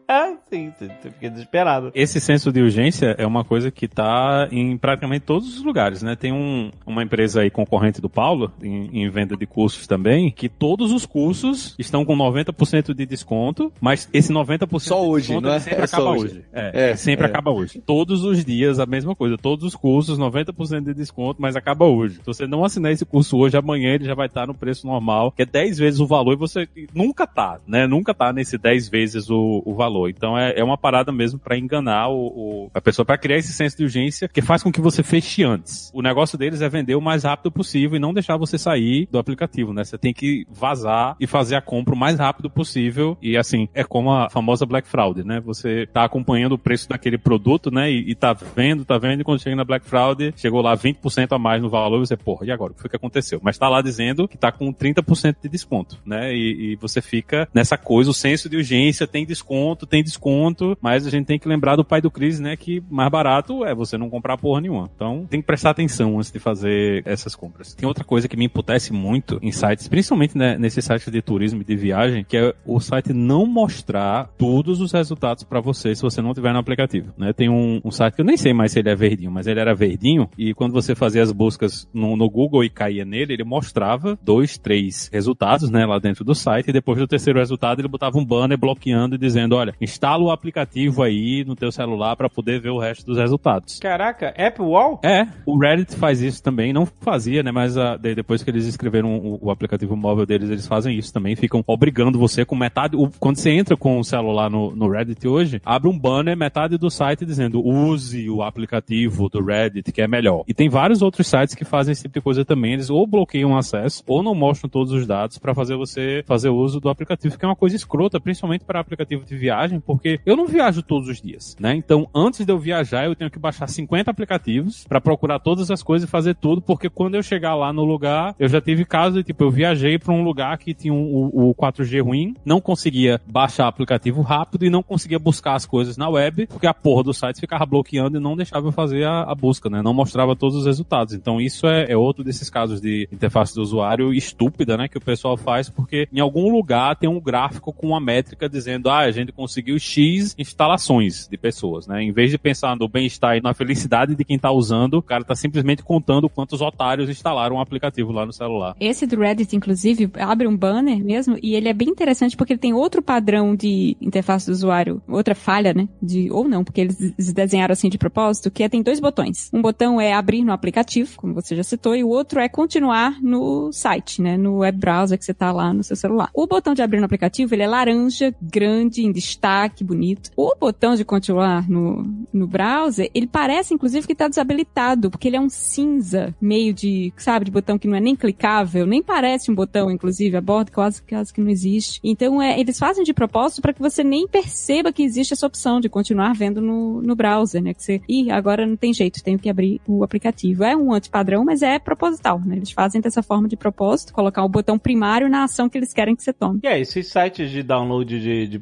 É, 0.08 0.36
sim, 0.50 0.72
você 0.78 0.89
fica 1.12 1.30
desesperado. 1.30 1.91
Esse 1.94 2.20
senso 2.20 2.52
de 2.52 2.62
urgência 2.62 3.15
é 3.18 3.26
uma 3.26 3.44
coisa 3.44 3.72
que 3.72 3.88
tá 3.88 4.48
em 4.52 4.78
praticamente 4.78 5.26
todos 5.26 5.58
os 5.58 5.63
lugares, 5.63 6.02
né? 6.02 6.15
Tem 6.15 6.32
um, 6.32 6.72
uma 6.86 7.04
empresa 7.04 7.41
aí 7.41 7.50
concorrente 7.50 8.02
do 8.02 8.10
Paulo, 8.10 8.52
em, 8.62 9.04
em 9.04 9.10
venda 9.10 9.36
de 9.36 9.46
cursos 9.46 9.88
também, 9.88 10.32
que 10.32 10.48
todos 10.50 10.91
os 10.91 11.06
cursos 11.06 11.76
estão 11.78 12.06
com 12.06 12.15
90% 12.15 12.94
de 12.94 13.06
desconto, 13.06 13.72
mas 13.82 14.10
esse 14.13 14.32
90% 14.32 14.80
Só 14.80 15.02
de 15.02 15.08
hoje, 15.08 15.28
desconto 15.28 15.48
não 15.48 15.54
é? 15.54 15.60
sempre 15.60 15.84
É 15.84 15.88
só 15.88 15.98
acaba 15.98 16.12
hoje. 16.12 16.26
hoje. 16.26 16.46
É, 16.54 16.91
É, 16.91 16.96
sempre 16.96 17.26
é. 17.26 17.30
acaba 17.30 17.52
hoje. 17.52 17.82
Todos 17.86 18.24
os 18.24 18.44
dias 18.44 18.80
a 18.80 18.86
mesma 18.86 19.15
coisa. 19.15 19.38
Todos 19.38 19.65
os 19.65 19.76
cursos, 19.76 20.18
90% 20.18 20.84
de 20.84 20.94
desconto, 20.94 21.41
mas 21.41 21.56
acaba 21.56 21.86
hoje. 21.86 22.15
Se 22.15 22.26
você 22.26 22.48
não 22.48 22.63
assinar 22.63 22.91
esse 22.91 23.06
curso 23.06 23.38
hoje, 23.38 23.58
amanhã 23.58 23.94
ele 23.94 24.06
já 24.06 24.13
vai 24.13 24.28
estar 24.28 24.48
no 24.48 24.54
preço 24.54 24.86
normal, 24.88 25.32
que 25.32 25.41
é 25.41 25.46
10 25.46 25.78
vezes 25.78 26.00
o 26.00 26.08
valor, 26.08 26.34
e 26.34 26.38
você 26.38 26.68
nunca 26.94 27.26
tá, 27.26 27.60
né? 27.68 27.88
Nunca 27.88 28.13
tá 28.13 28.32
nesse 28.32 28.58
10 28.58 28.89
vezes 28.89 29.30
o, 29.30 29.62
o 29.65 29.74
valor. 29.74 29.95
Então 30.10 30.38
é, 30.38 30.54
é 30.58 30.64
uma 30.64 30.78
parada 30.78 31.12
mesmo 31.12 31.40
pra 31.40 31.58
enganar 31.58 32.10
o, 32.10 32.28
o- 32.28 32.72
a 32.74 32.82
pessoa, 32.82 33.06
pra 33.06 33.18
criar 33.18 33.38
esse 33.38 33.54
senso 33.54 33.78
de 33.78 33.84
urgência 33.84 34.28
que 34.28 34.42
faz 34.42 34.62
com 34.62 34.72
que 34.72 34.82
você 34.82 35.02
feche 35.04 35.44
antes. 35.44 35.92
O 35.94 36.02
negócio 36.02 36.38
deles 36.38 36.62
é 36.62 36.70
vender 36.70 36.96
o 36.96 37.02
mais 37.02 37.24
rápido 37.24 37.52
possível 37.52 37.96
e 37.96 38.00
não 38.00 38.14
deixar 38.14 38.38
você 38.38 38.58
sair 38.58 39.08
do 39.12 39.18
aplicativo, 39.20 39.74
né? 39.74 39.84
Você 39.84 39.98
tem 39.98 40.14
que 40.14 40.46
vazar 40.52 41.16
e 41.20 41.28
fazer 41.28 41.56
a 41.56 41.62
compra 41.62 41.94
o 41.94 41.98
mais 41.98 42.20
rápido 42.20 42.50
possível. 42.50 43.18
E 43.22 43.38
assim, 43.38 43.68
é 43.74 43.84
como 43.84 44.12
a 44.12 44.30
famosa 44.30 44.66
Black 44.66 44.88
Fraud, 44.88 45.24
né? 45.24 45.40
Você 45.42 45.86
tá 45.88 46.04
acompanhando 46.04 46.54
o 46.54 46.58
preço 46.58 46.90
daquele 46.90 47.18
produto, 47.18 47.72
né? 47.72 47.92
E, 47.92 48.12
e 48.12 48.16
tá 48.16 48.34
vendo, 48.34 48.84
tá 48.86 48.98
vendo, 48.98 49.22
e 49.22 49.24
quando 49.24 49.42
chega 49.42 49.56
na 49.56 49.64
Black 49.64 49.86
Fraud, 49.86 50.34
chegou 50.36 50.62
lá 50.62 50.76
20% 50.76 51.32
a 51.32 51.40
mais 51.40 51.62
no 51.62 51.70
valor, 51.70 52.00
você, 52.00 52.16
porra, 52.18 52.46
e 52.46 52.52
agora? 52.52 52.72
O 52.72 52.76
que 52.76 52.82
foi 52.82 52.90
que 52.90 52.96
aconteceu? 52.96 53.40
Mas 53.44 53.58
tá 53.58 53.70
lá 53.70 53.82
dizendo 53.82 54.28
que 54.28 54.38
tá 54.38 54.52
com 54.52 54.74
30% 54.74 55.36
de 55.44 55.50
desconto, 55.50 55.98
né? 56.06 56.34
E, 56.34 56.74
e 56.74 56.76
você 56.76 57.02
fica 57.02 57.48
nessa 57.54 57.78
coisa, 57.78 58.10
o 58.10 58.14
senso 58.14 58.50
de 58.50 58.58
urgência, 58.58 59.08
tem 59.08 59.26
desconto, 59.26 59.85
tem 59.86 60.04
desconto, 60.04 60.78
mas 60.82 61.06
a 61.06 61.10
gente 61.10 61.26
tem 61.26 61.39
que 61.39 61.48
lembrar 61.48 61.76
do 61.76 61.86
pai 61.86 62.02
do 62.02 62.12
Cris, 62.12 62.39
né? 62.39 62.56
Que 62.56 62.82
mais 62.89 63.10
barato 63.10 63.65
é 63.65 63.74
você 63.74 63.98
não 63.98 64.10
comprar 64.10 64.38
porra 64.38 64.62
nenhuma. 64.62 64.89
Então 64.95 65.26
tem 65.30 65.41
que 65.41 65.48
prestar 65.48 65.71
atenção 65.71 66.17
antes 66.17 66.32
de 66.32 66.39
fazer 66.39 67.04
essas 67.06 67.36
compras. 67.36 67.74
Tem 67.74 67.88
outra 67.88 68.04
coisa 68.04 68.28
que 68.28 68.38
me 68.38 68.45
emputece 68.45 68.93
muito 68.93 69.39
em 69.41 69.52
sites, 69.52 69.88
principalmente 69.88 70.38
né, 70.38 70.58
nesses 70.58 70.84
sites 70.84 71.12
de 71.12 71.21
turismo 71.21 71.62
e 71.62 71.65
de 71.65 71.76
viagem, 71.76 72.24
que 72.24 72.38
é 72.38 72.54
o 72.65 72.80
site 72.80 73.13
não 73.13 73.45
mostrar 73.45 74.30
todos 74.38 74.82
os 74.82 74.91
resultados 74.91 75.43
pra 75.43 75.60
você 75.60 75.95
se 75.95 76.02
você 76.02 76.21
não 76.21 76.34
tiver 76.34 76.54
no 76.54 76.60
aplicativo, 76.60 77.13
né? 77.17 77.34
Tem 77.34 77.50
um, 77.50 77.82
um 77.84 77.91
site 77.91 78.15
que 78.15 78.21
eu 78.21 78.26
nem 78.26 78.38
sei 78.38 78.54
mais 78.54 78.71
se 78.71 78.80
ele 78.80 78.89
é 78.89 78.95
verdinho, 78.95 79.32
mas 79.32 79.48
ele 79.48 79.60
era 79.60 79.74
verdinho 79.74 80.30
e 80.38 80.54
quando 80.54 80.74
você 80.74 80.95
fazia 80.95 81.21
as 81.21 81.32
buscas 81.32 81.88
no, 81.93 82.15
no 82.15 82.30
Google 82.30 82.63
e 82.63 82.69
caía 82.69 83.06
nele, 83.06 83.34
ele 83.34 83.43
mostrava 83.43 84.17
dois, 84.24 84.58
três 84.58 85.10
resultados, 85.12 85.69
né, 85.69 85.86
lá 85.86 86.00
dentro 86.00 86.24
do 86.24 86.34
site 86.34 86.69
e 86.69 86.74
depois 86.74 86.98
do 86.98 87.08
terceiro 87.08 87.39
resultado 87.39 87.80
ele 87.80 87.88
botava 87.88 88.17
um 88.17 88.26
banner 88.26 88.58
bloqueando 88.58 89.15
e 89.15 89.17
dizendo, 89.17 89.56
olha, 89.56 89.75
instala 89.82 90.24
o 90.24 90.32
aplicativo 90.32 91.04
aí 91.04 91.44
no 91.46 91.56
teu 91.56 91.72
celular 91.72 92.16
pra 92.16 92.30
poder 92.30 92.60
ver 92.62 92.70
o 92.70 92.80
resto 92.80 93.06
dos 93.06 93.18
resultados. 93.18 93.80
Caraca, 93.80 94.34
App 94.38 94.62
Wall? 94.62 95.00
É, 95.04 95.28
o 95.46 95.58
Reddit 95.58 95.96
faz 95.96 96.22
isso 96.22 96.42
também, 96.42 96.72
não 96.74 96.86
fazia, 96.86 97.44
né? 97.44 97.52
Mas 97.52 97.78
ah, 97.78 97.98
de- 97.98 98.16
depois 98.16 98.44
que 98.44 98.50
eles 98.50 98.66
escreveram 98.66 99.18
o, 99.18 99.40
o 99.48 99.52
aplicativo 99.52 99.96
móvel 99.96 100.26
deles, 100.26 100.50
eles 100.50 100.68
fazem 100.68 100.98
isso 100.98 101.14
também, 101.14 101.36
ficam 101.36 101.64
obrigando 101.68 102.18
você 102.20 102.46
com 102.46 102.56
metade. 102.56 102.96
o- 102.96 103.10
quando 103.20 103.38
você 103.38 103.52
entra 103.52 103.76
com 103.78 104.00
o 104.00 104.04
celular 104.04 104.50
no, 104.50 104.76
no 104.76 104.90
Reddit 104.90 105.28
hoje, 105.28 105.62
abre 105.66 105.90
um 105.90 105.98
banner 105.98 106.38
metade 106.38 106.78
do 106.78 106.90
site 106.90 107.26
dizendo 107.26 107.66
use 107.66 108.30
o 108.30 108.42
aplicativo 108.44 109.30
do 109.30 109.44
Reddit, 109.44 109.92
que 109.92 110.02
é 110.02 110.08
melhor. 110.08 110.44
E 110.48 110.54
tem 110.54 110.70
vários 110.70 111.02
outros 111.02 111.28
sites 111.28 111.56
que 111.56 111.66
fazem 111.66 111.92
esse 111.92 112.04
tipo 112.04 112.14
de 112.16 112.22
coisa 112.22 112.44
também, 112.46 112.74
eles 112.74 112.90
ou 112.90 113.06
bloqueiam 113.08 113.52
o 113.52 113.58
acesso 113.58 114.04
ou 114.08 114.22
não 114.24 114.34
mostram 114.36 114.70
todos 114.70 114.92
os 114.92 115.06
dados 115.08 115.38
pra 115.38 115.54
fazer 115.54 115.76
você 115.76 116.24
fazer 116.26 116.50
uso 116.50 116.80
do 116.80 116.90
aplicativo, 116.90 117.38
que 117.38 117.46
é 117.46 117.48
uma 117.48 117.56
coisa 117.56 117.76
escrota, 117.76 118.20
principalmente 118.20 118.64
para 118.66 118.80
aplicativo 118.80 119.26
de 119.26 119.36
viagem, 119.36 119.64
porque 119.86 120.19
eu 120.25 120.36
não 120.36 120.45
viajo 120.47 120.82
todos 120.82 121.08
os 121.10 121.21
dias, 121.21 121.56
né? 121.60 121.75
Então, 121.75 122.08
antes 122.13 122.45
de 122.45 122.51
eu 122.51 122.58
viajar, 122.60 123.06
eu 123.06 123.15
tenho 123.15 123.30
que 123.32 123.39
baixar 123.39 123.67
50 123.67 124.10
aplicativos 124.12 124.86
pra 124.88 124.99
procurar 125.01 125.39
todas 125.39 125.69
as 125.71 125.82
coisas 125.84 126.08
e 126.08 126.12
fazer 126.12 126.36
tudo, 126.36 126.62
porque 126.62 126.89
quando 126.89 127.15
eu 127.15 127.23
chegar 127.23 127.56
lá 127.56 127.71
no 127.71 127.84
lugar, 127.84 128.36
eu 128.39 128.47
já 128.47 128.60
tive 128.62 128.86
caso 128.86 129.17
de 129.17 129.23
tipo, 129.23 129.43
eu 129.43 129.51
viajei 129.51 129.97
pra 129.97 130.13
um 130.13 130.23
lugar 130.23 130.58
que 130.58 130.73
tinha 130.73 130.93
um- 130.93 131.30
o, 131.34 131.49
o 131.49 131.56
4G 131.56 132.01
ruim, 132.04 132.36
não 132.45 132.60
conseguia 132.62 133.19
baixar 133.28 133.67
aplicativo 133.67 134.21
rápido 134.21 134.65
e 134.65 134.69
não 134.69 134.84
conseguia 134.84 135.19
buscar 135.19 135.56
as 135.56 135.65
coisas 135.65 135.97
na 135.97 136.10
web, 136.10 136.47
porque 136.47 136.67
a 136.67 136.73
porra 136.73 137.04
do 137.04 137.13
site 137.13 137.39
ficava 137.39 137.65
bloqueando 137.65 138.17
e 138.17 138.19
não 138.21 138.36
deixava 138.36 138.67
eu 138.67 138.71
fazer 138.71 139.06
a, 139.06 139.21
a 139.23 139.36
busca, 139.36 139.69
né? 139.69 139.82
Não 139.82 139.93
mostrava 139.93 140.36
todos 140.36 140.56
os 140.58 140.65
resultados. 140.65 141.13
Então, 141.13 141.39
isso 141.39 141.67
é, 141.67 141.86
é 141.91 141.97
outro 141.97 142.23
desses 142.23 142.49
casos 142.49 142.82
de 142.82 143.08
interface 143.12 143.56
do 143.56 143.62
usuário 143.62 144.13
estúpida, 144.13 144.78
né? 144.78 144.88
Que 144.88 144.97
o 144.97 145.01
pessoal 145.01 145.38
faz, 145.38 145.69
porque 145.69 146.08
em 146.12 146.19
algum 146.19 146.51
lugar 146.51 146.95
tem 146.95 147.10
um 147.10 147.19
gráfico 147.19 147.71
com 147.73 147.88
uma 147.88 147.99
métrica 147.99 148.47
dizendo, 148.49 148.89
ah, 148.89 148.99
a 148.99 149.12
gente 149.12 149.32
conseguiu 149.32 149.55
X 149.80 150.36
instalações 150.38 151.28
de 151.28 151.38
pessoas, 151.38 151.88
né? 151.88 152.02
Em 152.04 152.12
vez 152.12 152.32
de 152.32 152.38
pensar 152.38 152.76
no 152.76 152.88
bem-estar 152.88 153.38
e 153.38 153.41
na 153.41 153.54
felicidade 153.54 154.15
de 154.15 154.24
quem 154.24 154.38
tá 154.39 154.52
usando, 154.52 154.96
o 154.96 155.02
cara 155.02 155.24
tá 155.24 155.36
simplesmente 155.36 155.84
contando 155.84 156.30
quantos 156.30 156.62
otários 156.62 157.10
instalaram 157.10 157.58
um 157.58 157.60
aplicativo 157.62 158.12
lá 158.12 158.26
no 158.26 158.34
celular. 158.34 158.76
Esse 158.80 159.06
do 159.06 159.20
Reddit, 159.20 159.56
inclusive, 159.56 160.10
abre 160.20 160.48
um 160.48 160.56
banner 160.58 161.04
mesmo 161.04 161.38
e 161.41 161.56
ele 161.56 161.68
é 161.70 161.74
bem 161.74 161.89
interessante 161.89 162.36
porque 162.36 162.54
ele 162.54 162.60
tem 162.60 162.74
outro 162.74 163.02
padrão 163.02 163.56
de 163.56 163.96
interface 164.02 164.48
do 164.48 164.52
usuário, 164.52 165.02
outra 165.08 165.36
falha, 165.36 165.74
né? 165.74 165.88
De, 166.02 166.32
ou 166.32 166.48
não, 166.48 166.63
porque 166.63 166.82
eles 166.82 166.98
des- 166.98 167.34
desenharam 167.34 167.74
assim 167.74 167.89
de 167.89 167.98
propósito, 167.98 168.50
que 168.52 168.63
é, 168.63 168.70
tem 168.70 168.82
dois 168.82 169.00
botões. 169.00 169.50
Um 169.54 169.62
botão 169.62 170.00
é 170.00 170.13
abrir 170.13 170.44
no 170.44 170.52
aplicativo, 170.52 171.13
como 171.18 171.34
você 171.34 171.56
já 171.56 171.63
citou, 171.63 171.96
e 171.96 172.04
o 172.04 172.10
outro 172.10 172.39
é 172.39 172.50
continuar 172.50 173.22
no 173.22 173.72
site, 173.72 174.22
né? 174.22 174.38
No 174.38 174.58
web 174.60 174.78
browser 174.78 175.18
que 175.18 175.26
você 175.26 175.34
tá 175.34 175.52
lá 175.52 175.74
no 175.74 175.84
seu 175.84 175.96
celular. 175.96 176.30
O 176.34 176.48
botão 176.48 176.74
de 176.74 176.82
abrir 176.82 177.00
no 177.00 177.06
aplicativo, 177.06 177.54
ele 177.54 177.63
é 177.63 177.68
laranja, 177.68 178.34
grande, 178.41 179.04
em 179.04 179.12
destaque, 179.12 179.45
bonito. 179.84 180.32
O 180.36 180.56
botão 180.60 180.96
de 180.96 181.06
continuar 181.06 181.70
no, 181.70 182.04
no 182.34 182.48
browser, 182.48 183.10
ele 183.14 183.28
parece, 183.28 183.74
inclusive, 183.74 184.08
que 184.08 184.16
tá 184.16 184.28
desabilitado, 184.28 185.10
porque 185.10 185.28
ele 185.28 185.38
é 185.38 185.42
um 185.42 185.50
cinza, 185.50 186.34
meio 186.42 186.74
de, 186.74 187.14
sabe, 187.18 187.46
de 187.46 187.52
botão 187.52 187.78
que 187.78 187.88
não 187.88 187.96
é 187.96 188.00
nem 188.00 188.16
clicável, 188.16 188.86
nem 188.86 189.02
parece 189.02 189.52
um 189.52 189.56
botão, 189.56 189.92
inclusive, 189.92 190.36
a 190.36 190.42
borda 190.42 190.72
quase, 190.72 191.02
quase 191.02 191.34
que 191.34 191.42
não 191.42 191.50
existe. 191.50 192.00
Então, 192.04 192.42
é, 192.42 192.60
eles 192.60 192.80
fazem 192.80 193.04
de 193.04 193.14
propósito 193.14 193.62
para 193.62 193.74
que 193.74 193.82
você 193.82 194.04
nem 194.04 194.28
perceba 194.28 194.92
que 194.92 195.04
existe 195.04 195.34
essa 195.34 195.48
opção 195.48 195.80
de 195.80 195.90
continuar 195.90 196.34
vendo 196.34 196.62
no, 196.62 197.02
no 197.02 197.16
browser, 197.16 197.62
né? 197.62 197.74
Que 197.74 197.84
você, 197.84 198.02
ih, 198.08 198.32
agora 198.32 198.66
não 198.66 198.76
tem 198.76 198.94
jeito, 198.94 199.24
tenho 199.24 199.40
que 199.40 199.50
abrir 199.50 199.80
o 199.88 200.04
aplicativo. 200.04 200.64
É 200.64 200.76
um 200.76 200.94
antipadrão, 200.94 201.44
mas 201.46 201.62
é 201.62 201.80
proposital, 201.80 202.40
né? 202.46 202.56
Eles 202.56 202.72
fazem 202.72 203.02
dessa 203.02 203.22
forma 203.22 203.48
de 203.48 203.56
propósito, 203.56 204.14
colocar 204.14 204.44
o 204.44 204.50
botão 204.50 204.78
primário 204.78 205.30
na 205.30 205.44
ação 205.44 205.70
que 205.70 205.78
eles 205.78 205.94
querem 205.94 206.16
que 206.16 206.24
você 206.24 206.34
tome. 206.34 206.60
E 206.64 206.68
é, 206.68 206.80
esses 206.80 207.08
sites 207.08 207.50
de 207.50 207.62
download 207.64 208.20
de, 208.20 208.48
de 208.48 208.60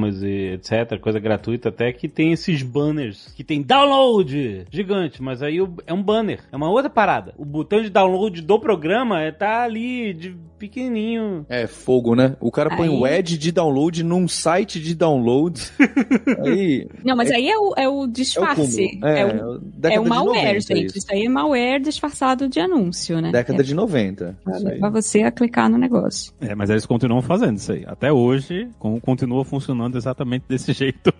programas 0.00 0.22
e 0.22 0.52
etc, 0.54 0.98
coisa 1.00 1.18
gratuita 1.18 1.68
até, 1.68 1.92
que 1.92 2.08
tem 2.08 2.32
esses 2.32 2.62
banners 2.62 3.32
que 3.36 3.44
tem 3.44 3.62
download 3.62 4.64
gigante, 4.70 5.22
mas 5.22 5.42
aí 5.42 5.58
é 5.86 5.92
um 5.92 6.02
banner, 6.02 6.40
é 6.50 6.56
uma 6.56 6.70
outra 6.70 6.88
parada. 6.90 7.34
O 7.36 7.44
botão 7.44 7.82
de 7.82 7.90
download 7.90 8.40
do 8.42 8.58
programa 8.58 9.20
é, 9.20 9.30
tá 9.30 9.62
ali 9.62 10.12
de 10.14 10.34
pequenininho. 10.58 11.46
É 11.48 11.66
fogo, 11.66 12.14
né? 12.14 12.36
O 12.38 12.50
cara 12.50 12.76
põe 12.76 12.88
Aí- 12.88 12.94
o 12.94 13.04
ad 13.06 13.38
de 13.38 13.50
download 13.52 14.02
num 14.04 14.28
site 14.28 14.78
de 14.78 14.94
download. 14.94 15.58
aí. 16.44 16.86
Não, 17.02 17.16
mas 17.16 17.30
aí 17.30 17.48
é 17.48 17.56
o, 17.58 17.72
é 17.76 17.88
o 17.88 18.02
É 18.02 18.04
o 18.04 18.06
disfarce. 18.06 19.00
É, 19.02 19.20
É, 19.20 19.26
o, 19.26 19.58
década 19.58 19.94
é 19.94 20.00
o 20.00 20.02
de 20.04 20.08
malware, 20.10 20.36
90 20.56 20.60
gente. 20.60 20.86
isso. 20.86 20.98
Isso. 20.98 21.06
aí 21.10 21.24
é 21.24 21.28
malware 21.30 21.80
disfarçado 21.80 22.46
de 22.48 22.60
anúncio, 22.60 23.20
né? 23.22 23.32
Década 23.32 23.62
é 23.62 23.64
de 23.64 23.74
90. 23.74 24.36
pra 24.44 24.88
aí. 24.88 24.92
você 24.92 25.22
a 25.22 25.30
clicar 25.30 25.70
no 25.70 25.78
negócio. 25.78 26.30
É, 26.42 26.54
mas 26.54 26.68
eles 26.68 26.84
continuam 26.84 27.22
fazendo 27.22 27.56
isso 27.56 27.72
aí. 27.72 27.84
Até 27.86 28.12
hoje, 28.12 28.68
com- 28.78 29.00
continua 29.00 29.44
funcionando 29.46 29.89
exatamente 29.96 30.44
desse 30.48 30.72
jeito. 30.74 31.12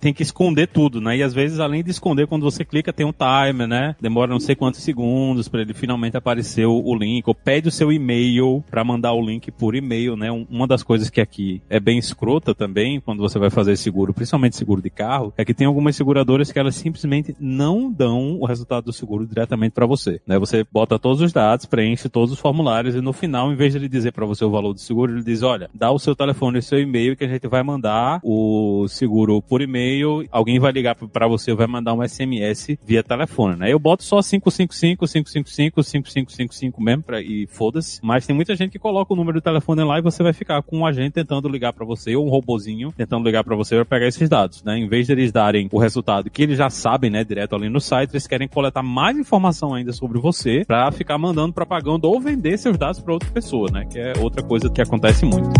tem 0.00 0.12
que 0.14 0.22
esconder 0.22 0.66
tudo, 0.68 1.00
né? 1.00 1.16
E 1.18 1.22
às 1.22 1.34
vezes, 1.34 1.58
além 1.60 1.82
de 1.82 1.90
esconder, 1.90 2.26
quando 2.26 2.42
você 2.42 2.64
clica, 2.64 2.92
tem 2.92 3.06
um 3.06 3.12
timer, 3.12 3.66
né? 3.66 3.94
Demora 4.00 4.30
não 4.32 4.40
sei 4.40 4.54
quantos 4.54 4.80
segundos 4.80 5.48
pra 5.48 5.60
ele 5.60 5.74
finalmente 5.74 6.16
aparecer 6.16 6.66
o, 6.66 6.94
link. 6.94 7.24
Ou 7.26 7.34
pede 7.34 7.68
o 7.68 7.72
seu 7.72 7.92
e-mail 7.92 8.64
pra 8.70 8.84
mandar 8.84 9.12
o 9.12 9.24
link 9.24 9.50
por 9.50 9.74
e-mail, 9.74 10.16
né? 10.16 10.30
Um- 10.30 10.46
uma 10.50 10.66
das 10.66 10.82
coisas 10.82 11.10
que 11.10 11.20
aqui 11.20 11.62
é 11.68 11.78
bem 11.80 11.98
escrota 11.98 12.54
também, 12.54 13.00
quando 13.00 13.20
você 13.20 13.38
vai 13.38 13.50
fazer 13.50 13.76
seguro, 13.76 14.12
principalmente 14.14 14.56
seguro 14.56 14.80
de 14.82 14.90
carro, 14.90 15.32
é 15.36 15.44
que 15.44 15.54
tem 15.54 15.66
algumas 15.66 15.96
seguradoras 15.96 16.50
que 16.52 16.58
elas 16.58 16.74
simplesmente 16.74 17.34
não 17.38 17.90
dão 17.90 18.38
o 18.40 18.46
resultado 18.46 18.84
do 18.84 18.92
seguro 18.92 19.26
diretamente 19.26 19.72
pra 19.72 19.86
você, 19.86 20.20
né? 20.26 20.38
Você 20.38 20.64
bota 20.70 20.98
todos 20.98 21.20
os 21.20 21.32
dados, 21.32 21.66
preenche 21.66 22.08
todos 22.08 22.32
os 22.32 22.38
formulários 22.38 22.94
e 22.94 23.00
no 23.00 23.12
final, 23.12 23.52
em 23.52 23.56
vez 23.56 23.72
de 23.72 23.78
ele 23.78 23.88
dizer 23.88 24.12
pra 24.12 24.26
você 24.26 24.44
o 24.44 24.50
valor 24.50 24.72
do 24.72 24.80
seguro, 24.80 25.12
ele 25.12 25.24
diz, 25.24 25.42
olha, 25.42 25.68
dá 25.74 25.90
o 25.90 25.98
seu 25.98 26.14
telefone 26.14 26.56
e 26.56 26.60
o 26.60 26.62
seu 26.62 26.78
e-mail 26.80 27.16
que 27.16 27.24
a 27.24 27.28
gente 27.28 27.46
vai 27.48 27.62
mandar 27.62 27.79
o 28.22 28.86
seguro 28.88 29.40
por 29.40 29.62
e-mail, 29.62 30.26
alguém 30.30 30.58
vai 30.58 30.72
ligar 30.72 30.94
pra 30.94 31.26
você, 31.26 31.54
vai 31.54 31.66
mandar 31.66 31.94
um 31.94 32.06
SMS 32.06 32.78
via 32.84 33.02
telefone, 33.02 33.56
né? 33.56 33.72
Eu 33.72 33.78
boto 33.78 34.02
só 34.02 34.20
555, 34.22 35.06
555, 35.06 35.82
5555 35.82 36.82
mesmo 36.82 37.02
pra, 37.02 37.20
e 37.20 37.46
foda-se, 37.46 38.00
mas 38.02 38.26
tem 38.26 38.34
muita 38.34 38.54
gente 38.54 38.72
que 38.72 38.78
coloca 38.78 39.12
o 39.12 39.16
número 39.16 39.40
do 39.40 39.42
telefone 39.42 39.82
lá 39.84 39.98
e 39.98 40.02
você 40.02 40.22
vai 40.22 40.32
ficar 40.32 40.62
com 40.62 40.78
um 40.78 40.86
agente 40.86 41.12
tentando 41.12 41.48
ligar 41.48 41.72
pra 41.72 41.84
você 41.84 42.14
ou 42.16 42.26
um 42.26 42.30
robozinho 42.30 42.92
tentando 42.96 43.24
ligar 43.24 43.44
pra 43.44 43.56
você 43.56 43.76
pra 43.76 43.84
pegar 43.84 44.06
esses 44.06 44.28
dados, 44.28 44.62
né? 44.62 44.78
Em 44.78 44.88
vez 44.88 45.06
de 45.06 45.12
eles 45.12 45.32
darem 45.32 45.68
o 45.72 45.78
resultado 45.78 46.30
que 46.30 46.42
eles 46.42 46.58
já 46.58 46.70
sabem, 46.70 47.10
né, 47.10 47.24
direto 47.24 47.54
ali 47.54 47.68
no 47.68 47.80
site, 47.80 48.10
eles 48.12 48.26
querem 48.26 48.48
coletar 48.48 48.82
mais 48.82 49.16
informação 49.16 49.74
ainda 49.74 49.92
sobre 49.92 50.18
você 50.18 50.64
pra 50.66 50.90
ficar 50.90 51.18
mandando 51.18 51.52
propaganda 51.52 52.06
ou 52.06 52.20
vender 52.20 52.58
seus 52.58 52.76
dados 52.76 53.00
pra 53.00 53.12
outra 53.12 53.30
pessoa, 53.30 53.70
né? 53.70 53.86
Que 53.90 53.98
é 53.98 54.12
outra 54.18 54.42
coisa 54.42 54.70
que 54.70 54.80
acontece 54.80 55.24
muito. 55.24 55.50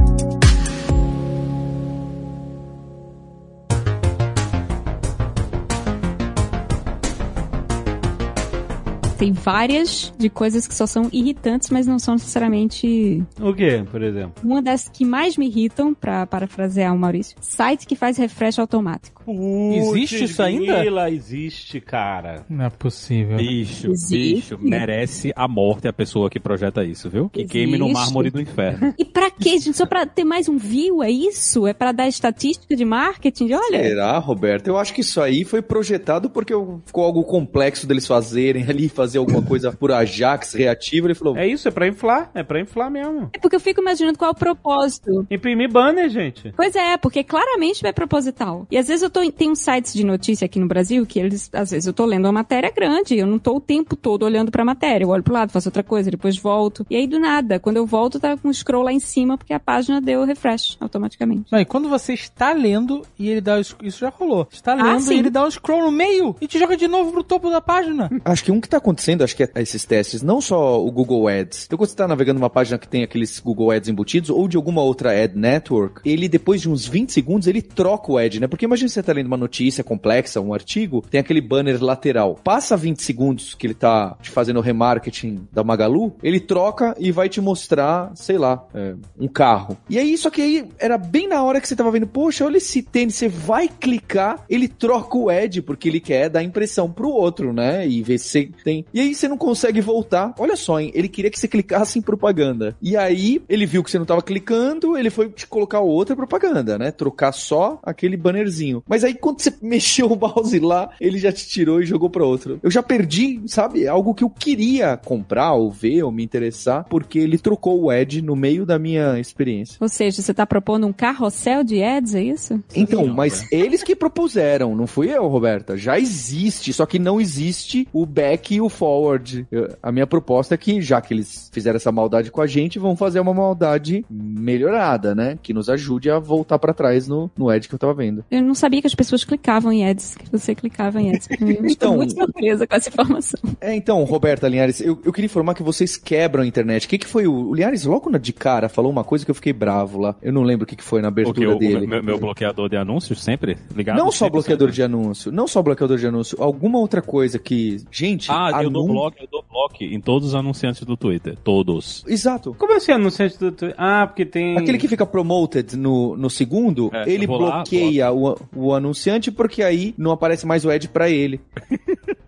Tem 9.21 9.33
várias 9.33 10.15
de 10.17 10.31
coisas 10.31 10.67
que 10.67 10.75
só 10.75 10.87
são 10.87 11.11
irritantes, 11.13 11.69
mas 11.69 11.87
não 11.87 11.99
são 11.99 12.15
necessariamente. 12.15 13.23
O 13.39 13.53
que, 13.53 13.83
por 13.91 14.03
exemplo? 14.03 14.33
Uma 14.43 14.63
das 14.63 14.89
que 14.89 15.05
mais 15.05 15.37
me 15.37 15.47
irritam, 15.47 15.93
pra 15.93 16.27
parafrasear 16.27 16.95
o 16.95 16.99
Maurício, 16.99 17.37
site 17.39 17.87
que 17.87 17.95
faz 17.95 18.17
refresh 18.17 18.59
automático. 18.59 19.21
Existe 19.31 20.19
Putz, 20.21 20.31
isso 20.31 20.43
ainda? 20.43 20.79
grila, 20.81 21.11
existe, 21.11 21.83
cara. 21.83 22.47
Não 22.49 22.65
é 22.65 22.71
possível. 22.71 23.37
Bicho, 23.37 23.91
Existe. 23.91 24.55
bicho, 24.55 24.59
merece 24.59 25.33
a 25.37 25.47
morte 25.47 25.87
a 25.87 25.93
pessoa 25.93 26.31
que 26.31 26.41
projeta 26.41 26.83
isso, 26.83 27.11
viu? 27.11 27.29
Que 27.29 27.45
queime 27.45 27.77
no 27.77 27.89
Existe. 27.89 28.01
mármore 28.03 28.31
do 28.31 28.41
inferno. 28.41 28.95
E 28.99 29.05
pra 29.05 29.31
quê, 29.31 29.59
gente? 29.59 29.77
Só 29.77 29.85
pra 29.85 30.07
ter 30.07 30.25
mais 30.25 30.49
um 30.49 30.57
view, 30.57 31.03
é 31.03 31.11
isso? 31.11 31.67
É 31.67 31.75
pra 31.75 31.93
dar 31.93 32.09
estatística 32.09 32.75
de 32.75 32.87
marketing? 32.87 33.53
Olha, 33.53 33.83
Será, 33.83 34.19
Roberto? 34.19 34.69
Eu 34.69 34.79
acho 34.79 34.95
que 34.95 35.03
isso 35.03 35.21
aí 35.21 35.45
foi 35.45 35.61
projetado 35.61 36.31
porque 36.31 36.55
ficou 36.87 37.05
algo 37.05 37.23
complexo 37.25 37.87
deles 37.87 38.07
fazerem 38.07 38.65
ali, 38.67 38.89
fazer 38.89 39.10
alguma 39.19 39.43
coisa 39.43 39.73
por 39.73 39.93
Ajax 39.93 40.53
reativa. 40.55 41.07
Ele 41.07 41.15
falou, 41.15 41.37
É 41.37 41.47
isso, 41.47 41.69
é 41.69 41.71
pra 41.71 41.87
inflar. 41.87 42.31
É 42.35 42.43
pra 42.43 42.61
inflar 42.61 42.91
mesmo. 42.91 43.31
é 43.33 43.39
porque 43.39 43.57
eu 43.57 43.61
fico 43.61 43.81
imaginando 43.81 44.19
qual 44.19 44.29
é 44.31 44.33
o 44.33 44.35
propósito. 44.37 45.27
Imprimir 45.31 45.71
banner, 45.71 46.09
gente. 46.09 46.53
Pois 46.57 46.75
é, 46.75 46.97
porque 46.97 47.23
claramente 47.25 47.87
é 47.87 47.93
proposital. 47.93 48.67
E 48.71 48.77
às 48.79 48.89
vezes 48.89 49.03
eu 49.03 49.11
tô, 49.11 49.29
tem 49.31 49.51
uns 49.51 49.61
sites 49.61 49.93
de 49.93 50.05
notícia 50.05 50.45
aqui 50.45 50.59
no 50.59 50.67
Brasil 50.69 51.05
que 51.07 51.19
eles, 51.19 51.51
às 51.53 51.71
vezes 51.71 51.87
eu 51.87 51.93
tô 51.93 52.05
lendo 52.05 52.27
uma 52.27 52.33
matéria 52.33 52.71
grande, 52.71 53.17
eu 53.17 53.27
não 53.27 53.39
tô 53.39 53.57
o 53.57 53.61
tempo 53.61 53.97
todo 53.97 54.25
olhando 54.25 54.51
pra 54.51 54.65
matéria, 54.65 55.05
eu 55.05 55.09
olho 55.09 55.23
pro 55.23 55.35
lado, 55.35 55.53
faço 55.53 55.69
outra 55.69 55.83
coisa, 55.83 56.11
depois 56.11 56.37
volto. 56.37 56.87
E 56.91 56.97
aí 56.97 57.07
do 57.07 57.19
nada, 57.19 57.59
quando 57.59 57.77
eu 57.77 57.87
volto, 57.87 58.21
tá 58.21 58.37
com 58.37 58.49
um 58.49 58.53
scroll 58.53 58.83
lá 58.85 58.93
em 58.93 59.01
cima 59.01 59.37
porque 59.37 59.53
a 59.53 59.61
página 59.61 60.01
deu 60.01 60.25
refresh 60.25 60.77
automaticamente. 60.81 61.51
Não, 61.51 61.61
e 61.61 61.65
quando 61.65 61.89
você 61.89 62.13
está 62.15 62.53
lendo 62.53 63.03
e 63.19 63.29
ele 63.29 63.41
dá 63.41 63.61
Isso 63.61 64.01
já 64.01 64.09
rolou. 64.09 64.47
Você 64.51 64.57
está 64.57 64.75
lendo 64.75 65.01
sim. 65.01 65.17
e 65.17 65.19
ele 65.19 65.31
dá 65.31 65.45
um 65.45 65.51
scroll 65.51 65.83
no 65.83 65.91
meio 65.93 66.37
e 66.41 66.47
te 66.47 66.59
joga 66.59 66.77
de 66.77 66.89
novo 66.89 67.13
pro 67.13 67.23
topo 67.23 67.51
da 67.51 67.61
página. 67.61 68.11
Acho 68.25 68.45
que 68.45 68.53
um 68.53 68.61
que 68.61 68.69
tá 68.69 68.77
acontecendo, 68.79 69.00
acho 69.25 69.37
que 69.37 69.45
é 69.45 69.51
esses 69.57 69.85
testes, 69.85 70.23
não 70.23 70.41
só 70.41 70.85
o 70.85 70.91
Google 70.91 71.29
Ads. 71.29 71.65
Então, 71.67 71.79
quando 71.79 71.91
você 71.91 71.97
tá 71.97 72.09
navegando 72.09 72.39
numa 72.39 72.51
página 72.51 72.79
que 72.79 72.89
tem 72.89 73.03
aqueles 73.03 73.39
Google 73.39 73.71
Ads 73.71 73.89
embutidos, 73.89 74.31
ou 74.31 74.49
de 74.49 74.57
alguma 74.57 74.83
outra 74.83 75.11
ad 75.11 75.37
network, 75.37 76.01
ele, 76.05 76.29
depois 76.29 76.61
de 76.61 76.69
uns 76.69 76.87
20 76.87 77.13
segundos, 77.13 77.47
ele 77.47 77.63
troca 77.63 78.13
o 78.13 78.19
ad, 78.19 78.41
né? 78.41 78.47
Porque 78.47 78.65
imagina 78.65 78.89
você 78.89 79.03
tá 79.03 79.13
lendo 79.13 79.27
uma 79.27 79.37
notícia 79.37 79.83
complexa, 79.83 80.41
um 80.41 80.53
artigo, 80.53 81.05
tem 81.11 81.21
aquele 81.21 81.41
banner 81.41 81.83
lateral. 81.83 82.39
Passa 82.43 82.77
20 82.77 83.03
segundos 83.03 83.55
que 83.55 83.67
ele 83.67 83.75
tá 83.75 84.17
te 84.21 84.31
fazendo 84.31 84.59
o 84.59 84.63
remarketing 84.63 85.47
da 85.53 85.65
Magalu, 85.65 86.15
ele 86.23 86.41
troca 86.41 86.95
e 86.99 87.13
vai 87.13 87.29
te 87.29 87.41
mostrar, 87.41 88.13
sei 88.15 88.39
lá, 88.39 88.65
é, 88.75 88.95
um 89.19 89.29
carro. 89.29 89.77
E 89.89 89.99
aí, 89.99 90.17
só 90.17 90.31
que 90.31 90.43
aí, 90.43 90.69
era 90.79 90.99
bem 90.99 91.29
na 91.29 91.43
hora 91.43 91.61
que 91.61 91.69
você 91.69 91.77
tava 91.77 91.91
vendo, 91.91 92.07
poxa, 92.07 92.45
olha 92.45 92.59
esse 92.59 92.83
tênis, 92.83 93.15
você 93.15 93.29
vai 93.29 93.69
clicar, 93.69 94.45
ele 94.49 94.69
troca 94.69 95.17
o 95.17 95.29
ad, 95.29 95.63
porque 95.63 95.89
ele 95.89 96.01
quer 96.01 96.29
dar 96.29 96.43
impressão 96.43 96.91
pro 96.91 97.09
outro, 97.09 97.53
né? 97.53 97.87
E 97.87 98.03
ver 98.03 98.19
se 98.19 98.51
tem. 98.65 98.85
E 98.93 99.01
aí 99.01 99.15
você 99.15 99.29
não 99.29 99.37
consegue 99.37 99.81
voltar. 99.81 100.35
Olha 100.39 100.57
só, 100.57 100.81
hein? 100.81 100.91
Ele 100.95 101.09
queria 101.09 101.31
que 101.31 101.39
você 101.39 101.49
clicasse 101.49 101.99
em 101.99 102.03
propaganda. 102.03 102.77
E 102.81 102.97
aí, 102.97 103.43
ele 103.49 103.67
viu 103.67 103.83
que 103.83 103.91
você 103.91 103.99
não 103.99 104.07
tava 104.07 104.23
clicando, 104.23 104.97
ele 104.97 105.11
foi 105.11 105.29
te 105.29 105.47
colocar 105.47 105.81
outra 105.81 106.17
propaganda, 106.17 106.79
né? 106.79 106.91
Trocar 106.91 107.33
só 107.33 107.79
aquele 107.83 108.17
bannerzinho. 108.17 108.83
Mas 108.89 109.05
aí, 109.05 109.15
quando 109.15 109.41
você 109.41 109.53
mexeu 109.63 110.07
o 110.07 110.19
mouse 110.19 110.59
lá, 110.59 110.91
ele 111.01 111.19
já 111.19 111.33
te 111.33 111.47
tirou 111.47 111.81
e 111.81 111.87
jogou 111.87 112.11
pra 112.11 112.25
outro. 112.25 112.59
Eu 112.63 112.71
já 112.71 112.83
perdi, 112.83 113.41
sabe? 113.47 113.87
Algo 113.87 114.15
que 114.15 114.25
eu 114.25 114.31
queria 114.31 114.97
comprar, 114.97 115.53
ou 115.53 115.71
ver, 115.71 116.03
ou 116.03 116.13
me 116.13 116.25
interessar, 116.25 116.85
porque 116.89 117.19
ele 117.19 117.39
trocou 117.39 117.81
o 117.81 117.91
ad 117.91 118.21
no 118.23 118.37
meio 118.37 118.67
da 118.67 118.79
minha 118.79 119.19
experiência. 119.19 119.77
Ou 119.81 119.89
seja, 119.89 120.23
você 120.23 120.35
tá 120.35 120.47
propondo 120.47 120.87
um 120.87 120.93
carrossel 120.93 121.63
de 121.65 121.83
ads, 121.83 122.15
é 122.15 122.23
isso? 122.23 122.63
Então, 122.75 123.07
mas 123.07 123.47
eles 123.53 123.83
que 123.83 123.95
propuseram, 123.95 124.75
não 124.75 124.87
fui 124.87 125.11
eu, 125.11 125.27
Roberta. 125.29 125.77
Já 125.77 125.99
existe, 125.99 126.73
só 126.73 126.87
que 126.87 126.99
não 126.99 127.21
existe 127.21 127.87
o 127.93 128.05
back 128.05 128.55
e 128.55 128.61
o 128.61 128.69
forward. 128.81 129.47
Eu- 129.53 129.69
a 129.83 129.93
minha 129.93 130.07
proposta 130.07 130.55
é 130.55 130.59
que, 130.59 130.81
já 130.81 131.01
que 131.01 131.13
eles 131.13 131.51
fizeram 131.53 131.77
essa 131.77 131.93
maldade 131.93 132.31
com 132.31 132.41
a 132.41 132.47
gente, 132.47 132.79
vão 132.79 132.97
fazer 132.97 133.21
uma 133.21 133.35
maldade 133.35 134.05
melhorada, 134.11 135.15
né? 135.15 135.39
Que 135.43 135.53
nos 135.53 135.69
ajude 135.69 136.11
a 136.11 136.19
voltar 136.19 136.59
pra 136.59 136.73
trás 136.73 137.07
no, 137.07 137.31
no 137.37 137.49
ad 137.51 137.69
que 137.69 137.75
eu 137.75 137.79
tava 137.79 137.93
vendo. 137.95 138.25
Eu 138.31 138.43
não 138.43 138.55
sabia 138.55 138.81
que 138.81 138.87
as 138.87 138.95
pessoas 138.95 139.23
clicavam 139.25 139.71
em 139.73 139.87
ads, 139.89 140.15
que 140.17 140.31
você 140.33 140.55
clicava 140.55 141.01
em 141.01 141.11
ads. 141.15 141.29
Eu 141.31 141.37
estou 141.67 141.67
Então- 141.71 141.97
muito 141.97 142.15
surpresa 142.15 142.67
com 142.67 142.75
essa 142.75 142.89
informação. 142.89 143.41
É, 143.61 143.75
então, 143.75 144.03
Roberta 144.05 144.49
Linhares, 144.49 144.81
eu, 144.81 144.99
eu 145.05 145.13
queria 145.13 145.27
informar 145.27 145.55
que 145.55 145.63
vocês 145.63 145.97
quebram 145.97 146.43
a 146.43 146.47
internet. 146.47 146.87
O 146.87 146.89
que, 146.89 146.99
que 146.99 147.07
foi 147.07 147.27
o. 147.27 147.51
O 147.51 147.55
Linhares, 147.55 147.85
logo 147.85 148.09
na 148.11 148.19
de 148.19 148.33
cara, 148.33 148.69
falou 148.69 148.91
uma 148.91 149.05
coisa 149.05 149.25
que 149.25 149.31
eu 149.31 149.35
fiquei 149.35 149.53
bravo 149.53 149.99
lá. 149.99 150.15
Eu 150.23 150.33
não 150.33 150.43
lembro 150.43 150.65
o 150.65 150.67
que, 150.67 150.77
que 150.77 150.83
foi 150.85 151.03
na 151.03 151.09
abertura 151.09 151.55
o, 151.55 151.59
dele. 151.59 151.85
o 151.85 151.89
meu, 151.89 152.03
meu 152.03 152.19
bloqueador 152.19 152.69
de 152.69 152.77
anúncios 152.77 153.23
sempre 153.23 153.57
ligado. 153.75 153.97
Não 153.99 154.07
só 154.11 154.27
sempre, 154.27 154.31
bloqueador 154.33 154.69
sempre. 154.69 154.77
de 154.77 154.83
anúncio, 154.83 155.33
não 155.33 155.47
só 155.49 155.63
bloqueador 155.63 155.99
de 155.99 156.07
anúncio, 156.07 156.37
alguma 156.41 156.79
outra 156.79 157.03
coisa 157.03 157.39
que. 157.39 157.79
Gente, 157.91 158.31
Ah, 158.31 158.51
eu 158.79 158.87
dou 158.87 158.87
bloco, 158.89 159.17
eu 159.21 159.29
dou 159.31 159.45
bloco 159.49 159.77
em 159.85 160.01
todos 160.01 160.29
os 160.29 160.35
anunciantes 160.35 160.83
do 160.85 160.97
Twitter. 160.97 161.37
Todos. 161.43 162.05
Exato. 162.07 162.55
Como 162.59 162.75
assim 162.75 162.93
anunciante 162.93 163.39
do 163.39 163.53
Twitter? 163.53 163.75
Ah, 163.77 164.07
porque 164.07 164.25
tem. 164.25 164.57
Aquele 164.57 164.79
que 164.79 164.89
fica 164.89 165.07
promoted 165.07 165.77
no, 165.77 166.17
no 166.17 166.31
segundo, 166.31 166.91
É, 166.93 167.11
ele 167.11 167.27
vou 167.27 167.39
lá, 167.39 167.57
bloqueia 167.57 168.13
o, 168.13 168.37
o 168.55 168.75
anunciante 168.75 169.31
porque 169.31 169.63
aí 169.63 169.95
não 169.97 170.11
aparece 170.11 170.47
mais 170.47 170.65
o 170.65 170.71
ad 170.71 170.89
pra 170.89 171.09
ele. 171.09 171.41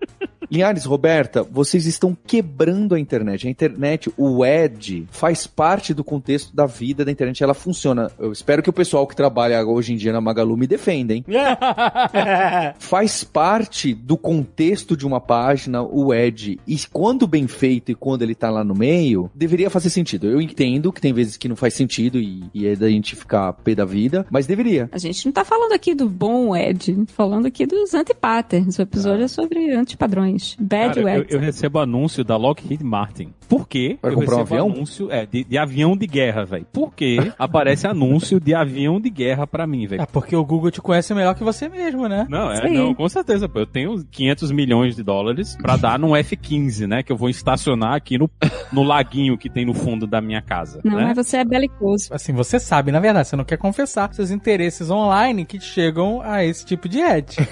Linhares, 0.52 0.84
Roberta, 0.84 1.42
vocês 1.42 1.86
estão 1.86 2.14
quebrando 2.26 2.94
a 2.94 3.00
internet. 3.00 3.46
A 3.46 3.50
internet, 3.50 4.12
o 4.18 4.44
ad, 4.44 5.08
faz 5.10 5.46
parte 5.46 5.94
do 5.94 6.04
contexto 6.04 6.54
da 6.54 6.66
vida 6.66 7.06
da 7.06 7.10
internet. 7.10 7.42
Ela 7.42 7.54
funciona. 7.54 8.10
Eu 8.18 8.30
espero 8.30 8.62
que 8.62 8.68
o 8.68 8.72
pessoal 8.72 9.06
que 9.06 9.16
trabalha 9.16 9.64
hoje 9.64 9.94
em 9.94 9.96
dia 9.96 10.12
na 10.12 10.20
Magalu 10.20 10.54
me 10.58 10.66
defenda, 10.66 11.14
hein? 11.14 11.24
faz 12.78 13.24
parte 13.24 13.94
do 13.94 14.14
contexto 14.18 14.94
de 14.94 15.06
uma 15.06 15.22
página 15.22 15.82
o 15.82 16.12
ad. 16.12 16.60
E 16.66 16.78
quando 16.92 17.26
bem 17.26 17.46
feito 17.46 17.90
e 17.90 17.94
quando 17.94 18.20
ele 18.20 18.34
tá 18.34 18.50
lá 18.50 18.62
no 18.62 18.74
meio, 18.74 19.30
deveria 19.34 19.70
fazer 19.70 19.88
sentido. 19.88 20.26
Eu 20.26 20.38
entendo 20.38 20.92
que 20.92 21.00
tem 21.00 21.14
vezes 21.14 21.38
que 21.38 21.48
não 21.48 21.56
faz 21.56 21.72
sentido 21.72 22.20
e, 22.20 22.44
e 22.52 22.66
é 22.66 22.76
da 22.76 22.90
gente 22.90 23.16
ficar 23.16 23.54
pé 23.54 23.74
da 23.74 23.86
vida, 23.86 24.26
mas 24.30 24.46
deveria. 24.46 24.90
A 24.92 24.98
gente 24.98 25.24
não 25.24 25.32
tá 25.32 25.46
falando 25.46 25.72
aqui 25.72 25.94
do 25.94 26.10
bom 26.10 26.52
ad, 26.52 26.94
tá 26.94 27.12
falando 27.14 27.46
aqui 27.46 27.64
dos 27.64 27.94
anti-patterns. 27.94 28.78
O 28.78 28.82
episódio 28.82 29.24
é 29.24 29.28
sobre 29.28 29.70
antipadrões. 29.70 30.41
Bad 30.59 31.02
Cara, 31.02 31.18
eu, 31.18 31.26
eu 31.28 31.40
recebo 31.40 31.78
anúncio 31.78 32.24
da 32.24 32.37
Lockheed 32.37 32.83
Martin. 32.83 33.33
Por 33.48 33.68
quê? 33.68 33.98
Vai 34.00 34.12
eu 34.12 34.16
comprar 34.16 34.37
um 34.37 34.38
recebo 34.38 34.55
avião? 34.55 34.74
anúncio 34.74 35.11
é, 35.11 35.26
de, 35.26 35.44
de 35.44 35.59
avião 35.59 35.96
de 35.96 36.07
guerra, 36.07 36.44
velho. 36.44 36.66
Por 36.72 36.94
quê? 36.94 37.18
Aparece 37.38 37.87
anúncio 37.87 38.40
de 38.40 38.55
avião 38.55 39.00
de 39.00 39.11
guerra 39.11 39.46
pra 39.46 39.66
mim, 39.66 39.87
velho. 39.87 40.02
É 40.02 40.07
porque 40.07 40.35
o 40.35 40.44
Google 40.44 40.70
te 40.70 40.81
conhece 40.81 41.14
melhor 41.14 41.35
que 41.35 41.44
você 41.44 41.68
mesmo, 41.68 42.09
né? 42.09 42.26
Não, 42.28 42.50
é, 42.50 42.68
não, 42.70 42.94
com 42.94 43.09
certeza, 43.09 43.48
pô. 43.48 43.61
Eu 43.61 43.66
tenho 43.66 44.05
500 44.11 44.50
milhões 44.52 44.96
de 44.96 45.02
dólares 45.02 45.57
pra 45.61 45.76
dar 45.76 45.98
num 45.98 46.16
F-15, 46.16 46.87
né? 46.87 47.02
Que 47.02 47.12
eu 47.12 47.16
vou 47.16 47.28
estacionar 47.28 47.94
aqui 47.94 48.18
no, 48.18 48.31
no 48.72 48.83
laguinho 48.83 49.37
que 49.37 49.50
tem 49.50 49.64
no 49.66 49.74
fundo 49.74 50.07
da 50.07 50.20
minha 50.20 50.40
casa. 50.40 50.81
Não, 50.85 50.96
né? 50.96 51.12
mas 51.14 51.16
você 51.16 51.38
é 51.38 51.44
belicoso. 51.44 52.09
Assim, 52.12 52.33
você 52.33 52.59
sabe, 52.59 52.90
na 52.90 53.00
verdade, 53.00 53.28
você 53.28 53.37
não 53.37 53.44
quer 53.44 53.57
confessar 53.57 54.12
seus 54.14 54.31
interesses 54.31 54.90
online 54.90 55.44
que 55.44 55.61
chegam 55.61 56.20
a 56.22 56.44
esse 56.44 56.64
tipo 56.64 56.88
de 56.88 57.02
ad. 57.02 57.37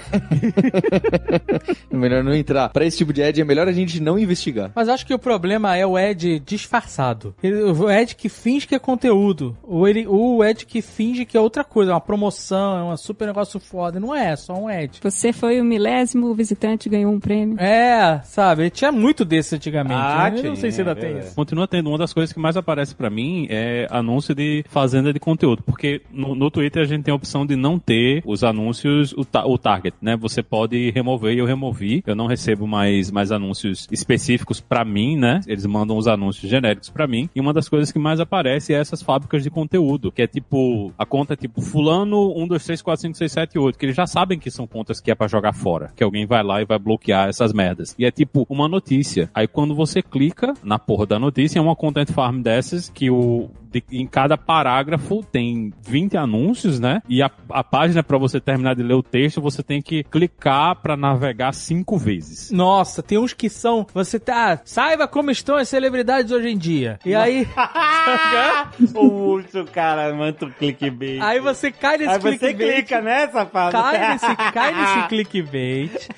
É 1.91 1.95
melhor 1.95 2.23
não 2.23 2.33
entrar. 2.33 2.69
Pra 2.81 2.87
esse 2.87 2.97
tipo 2.97 3.13
de 3.13 3.21
ad 3.21 3.39
é 3.39 3.43
melhor 3.43 3.67
a 3.67 3.71
gente 3.71 3.99
não 4.01 4.17
investigar. 4.17 4.71
Mas 4.73 4.89
acho 4.89 5.05
que 5.05 5.13
o 5.13 5.19
problema 5.19 5.77
é 5.77 5.85
o 5.85 5.95
ad 5.95 6.39
disfarçado. 6.39 7.35
O 7.79 7.85
ad 7.87 8.15
que 8.15 8.27
finge 8.27 8.65
que 8.67 8.73
é 8.73 8.79
conteúdo. 8.79 9.55
Ou 9.61 9.87
ele, 9.87 10.07
o 10.07 10.41
ad 10.41 10.65
que 10.65 10.81
finge 10.81 11.23
que 11.23 11.37
é 11.37 11.39
outra 11.39 11.63
coisa, 11.63 11.91
é 11.91 11.93
uma 11.93 12.01
promoção, 12.01 12.89
é 12.89 12.93
um 12.93 12.97
super 12.97 13.27
negócio 13.27 13.59
foda. 13.59 13.99
Não 13.99 14.15
é, 14.15 14.31
é 14.31 14.35
só 14.35 14.53
um 14.55 14.67
ad. 14.67 14.99
Você 15.03 15.31
foi 15.31 15.61
o 15.61 15.63
milésimo 15.63 16.33
visitante 16.33 16.87
e 16.87 16.89
ganhou 16.89 17.11
um 17.13 17.19
prêmio. 17.19 17.55
É, 17.59 18.19
sabe? 18.23 18.71
Tinha 18.71 18.91
muito 18.91 19.23
desse 19.23 19.53
antigamente. 19.55 19.93
Ah, 19.95 20.23
né? 20.23 20.29
Eu 20.29 20.31
não 20.31 20.41
tinha, 20.41 20.55
sei 20.55 20.71
se 20.71 20.81
ainda 20.81 20.93
é 20.93 20.95
tem 20.95 21.19
isso. 21.19 21.35
Continua 21.35 21.67
tendo. 21.67 21.87
Uma 21.89 21.99
das 21.99 22.13
coisas 22.13 22.33
que 22.33 22.39
mais 22.39 22.57
aparece 22.57 22.95
pra 22.95 23.11
mim 23.11 23.45
é 23.49 23.85
anúncio 23.91 24.33
de 24.33 24.63
fazenda 24.69 25.13
de 25.13 25.19
conteúdo. 25.19 25.61
Porque 25.61 26.01
no, 26.11 26.33
no 26.33 26.49
Twitter 26.49 26.81
a 26.81 26.85
gente 26.85 27.03
tem 27.03 27.11
a 27.11 27.15
opção 27.15 27.45
de 27.45 27.55
não 27.55 27.77
ter 27.77 28.23
os 28.25 28.43
anúncios, 28.43 29.13
o, 29.13 29.23
ta- 29.23 29.45
o 29.45 29.55
target, 29.57 29.95
né? 30.01 30.17
Você 30.17 30.41
pode 30.41 30.89
remover 30.89 31.35
e 31.35 31.37
eu 31.37 31.45
removi. 31.45 32.03
Eu 32.07 32.15
não 32.15 32.25
recebo 32.25 32.65
mais, 32.71 33.11
mais 33.11 33.33
anúncios 33.33 33.85
específicos 33.91 34.61
pra 34.61 34.85
mim, 34.85 35.17
né? 35.17 35.41
Eles 35.45 35.65
mandam 35.65 35.97
os 35.97 36.07
anúncios 36.07 36.49
genéricos 36.49 36.89
pra 36.89 37.05
mim. 37.05 37.29
E 37.35 37.41
uma 37.41 37.53
das 37.53 37.67
coisas 37.67 37.91
que 37.91 37.99
mais 37.99 38.21
aparece 38.21 38.73
é 38.73 38.77
essas 38.77 39.01
fábricas 39.01 39.43
de 39.43 39.49
conteúdo. 39.49 40.09
Que 40.11 40.21
é 40.21 40.27
tipo, 40.27 40.93
a 40.97 41.05
conta 41.05 41.33
é 41.33 41.35
tipo 41.35 41.61
fulano 41.61 42.33
1, 42.37 42.47
2, 42.47 42.65
3, 42.65 42.81
4, 42.81 43.01
5, 43.01 43.17
6, 43.17 43.31
7, 43.31 43.59
8. 43.59 43.77
Que 43.77 43.85
eles 43.85 43.95
já 43.95 44.07
sabem 44.07 44.39
que 44.39 44.49
são 44.49 44.65
contas 44.65 45.01
que 45.01 45.11
é 45.11 45.15
pra 45.15 45.27
jogar 45.27 45.53
fora. 45.53 45.91
Que 45.95 46.03
alguém 46.03 46.25
vai 46.25 46.41
lá 46.41 46.61
e 46.61 46.65
vai 46.65 46.79
bloquear 46.79 47.27
essas 47.27 47.51
merdas. 47.51 47.93
E 47.99 48.05
é 48.05 48.11
tipo 48.11 48.45
uma 48.49 48.69
notícia. 48.69 49.29
Aí 49.33 49.47
quando 49.47 49.75
você 49.75 50.01
clica 50.01 50.53
na 50.63 50.79
porra 50.79 51.05
da 51.05 51.19
notícia, 51.19 51.59
é 51.59 51.61
uma 51.61 51.75
content 51.75 52.09
farm 52.09 52.41
dessas 52.41 52.89
que 52.89 53.09
o 53.09 53.49
de- 53.71 53.83
em 53.91 54.05
cada 54.07 54.37
parágrafo 54.37 55.23
tem 55.31 55.71
20 55.81 56.17
anúncios, 56.17 56.79
né? 56.79 57.01
E 57.07 57.21
a, 57.21 57.29
a 57.49 57.63
página, 57.63 58.03
pra 58.03 58.17
você 58.17 58.39
terminar 58.39 58.75
de 58.75 58.83
ler 58.83 58.93
o 58.95 59.03
texto, 59.03 59.41
você 59.41 59.63
tem 59.63 59.81
que 59.81 60.03
clicar 60.03 60.75
pra 60.75 60.97
navegar 60.97 61.53
cinco 61.53 61.97
vezes. 61.97 62.51
Nossa, 62.51 63.01
tem 63.01 63.17
uns 63.17 63.33
que 63.33 63.49
são. 63.49 63.85
Você 63.93 64.19
tá. 64.19 64.59
Saiba 64.65 65.07
como 65.07 65.31
estão 65.31 65.55
as 65.55 65.69
celebridades 65.69 66.31
hoje 66.31 66.49
em 66.49 66.57
dia. 66.57 66.99
E 67.05 67.15
aí. 67.15 67.47
o 68.95 69.05
urso, 69.05 69.65
cara, 69.65 70.13
manda 70.13 70.45
um 70.45 70.51
clickbait. 70.51 71.21
aí 71.21 71.39
você 71.39 71.71
cai 71.71 71.97
nesse 71.97 72.11
Aí 72.13 72.19
você 72.19 72.37
clickbait. 72.37 72.73
clica, 72.75 73.01
né, 73.01 73.27
safado? 73.27 73.71
Cai 73.71 74.11
nesse, 74.11 74.35
cai 74.53 74.73
nesse 74.75 75.07
clickbait. 75.09 76.09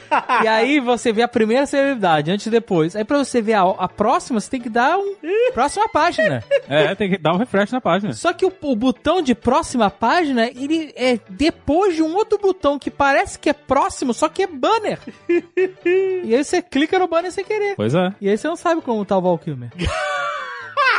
e 0.43 0.47
aí 0.47 0.79
você 0.79 1.11
vê 1.11 1.21
a 1.23 1.27
primeira 1.27 1.65
celebridade, 1.65 2.31
antes 2.31 2.45
e 2.45 2.49
depois. 2.49 2.95
Aí 2.95 3.03
pra 3.03 3.17
você 3.17 3.41
ver 3.41 3.53
a, 3.53 3.63
a 3.63 3.87
próxima, 3.87 4.39
você 4.39 4.49
tem 4.49 4.61
que 4.61 4.69
dar 4.69 4.97
um. 4.97 5.15
Próxima 5.53 5.87
página. 5.89 6.43
É, 6.67 6.93
tem 6.95 7.09
que 7.09 7.17
dar 7.17 7.33
um 7.33 7.37
refresh 7.43 7.71
na 7.71 7.81
página. 7.81 8.13
Só 8.13 8.33
que 8.33 8.45
o, 8.45 8.53
o 8.61 8.75
botão 8.75 9.21
de 9.21 9.35
próxima 9.35 9.89
página, 9.89 10.47
ele 10.47 10.93
é 10.95 11.19
depois 11.29 11.95
de 11.95 12.01
um 12.01 12.15
outro 12.15 12.37
botão 12.37 12.79
que 12.79 12.89
parece 12.89 13.37
que 13.37 13.49
é 13.49 13.53
próximo, 13.53 14.13
só 14.13 14.29
que 14.29 14.43
é 14.43 14.47
banner. 14.47 14.99
e 15.85 16.35
aí 16.35 16.43
você 16.43 16.61
clica 16.61 16.97
no 16.97 17.07
banner 17.07 17.31
sem 17.31 17.43
querer. 17.43 17.75
Pois 17.75 17.93
é. 17.93 18.13
E 18.19 18.29
aí 18.29 18.37
você 18.37 18.47
não 18.47 18.55
sabe 18.55 18.81
como 18.81 19.05
tá 19.05 19.17
o 19.17 19.21
Val 19.21 19.37
Kilmer. 19.37 19.71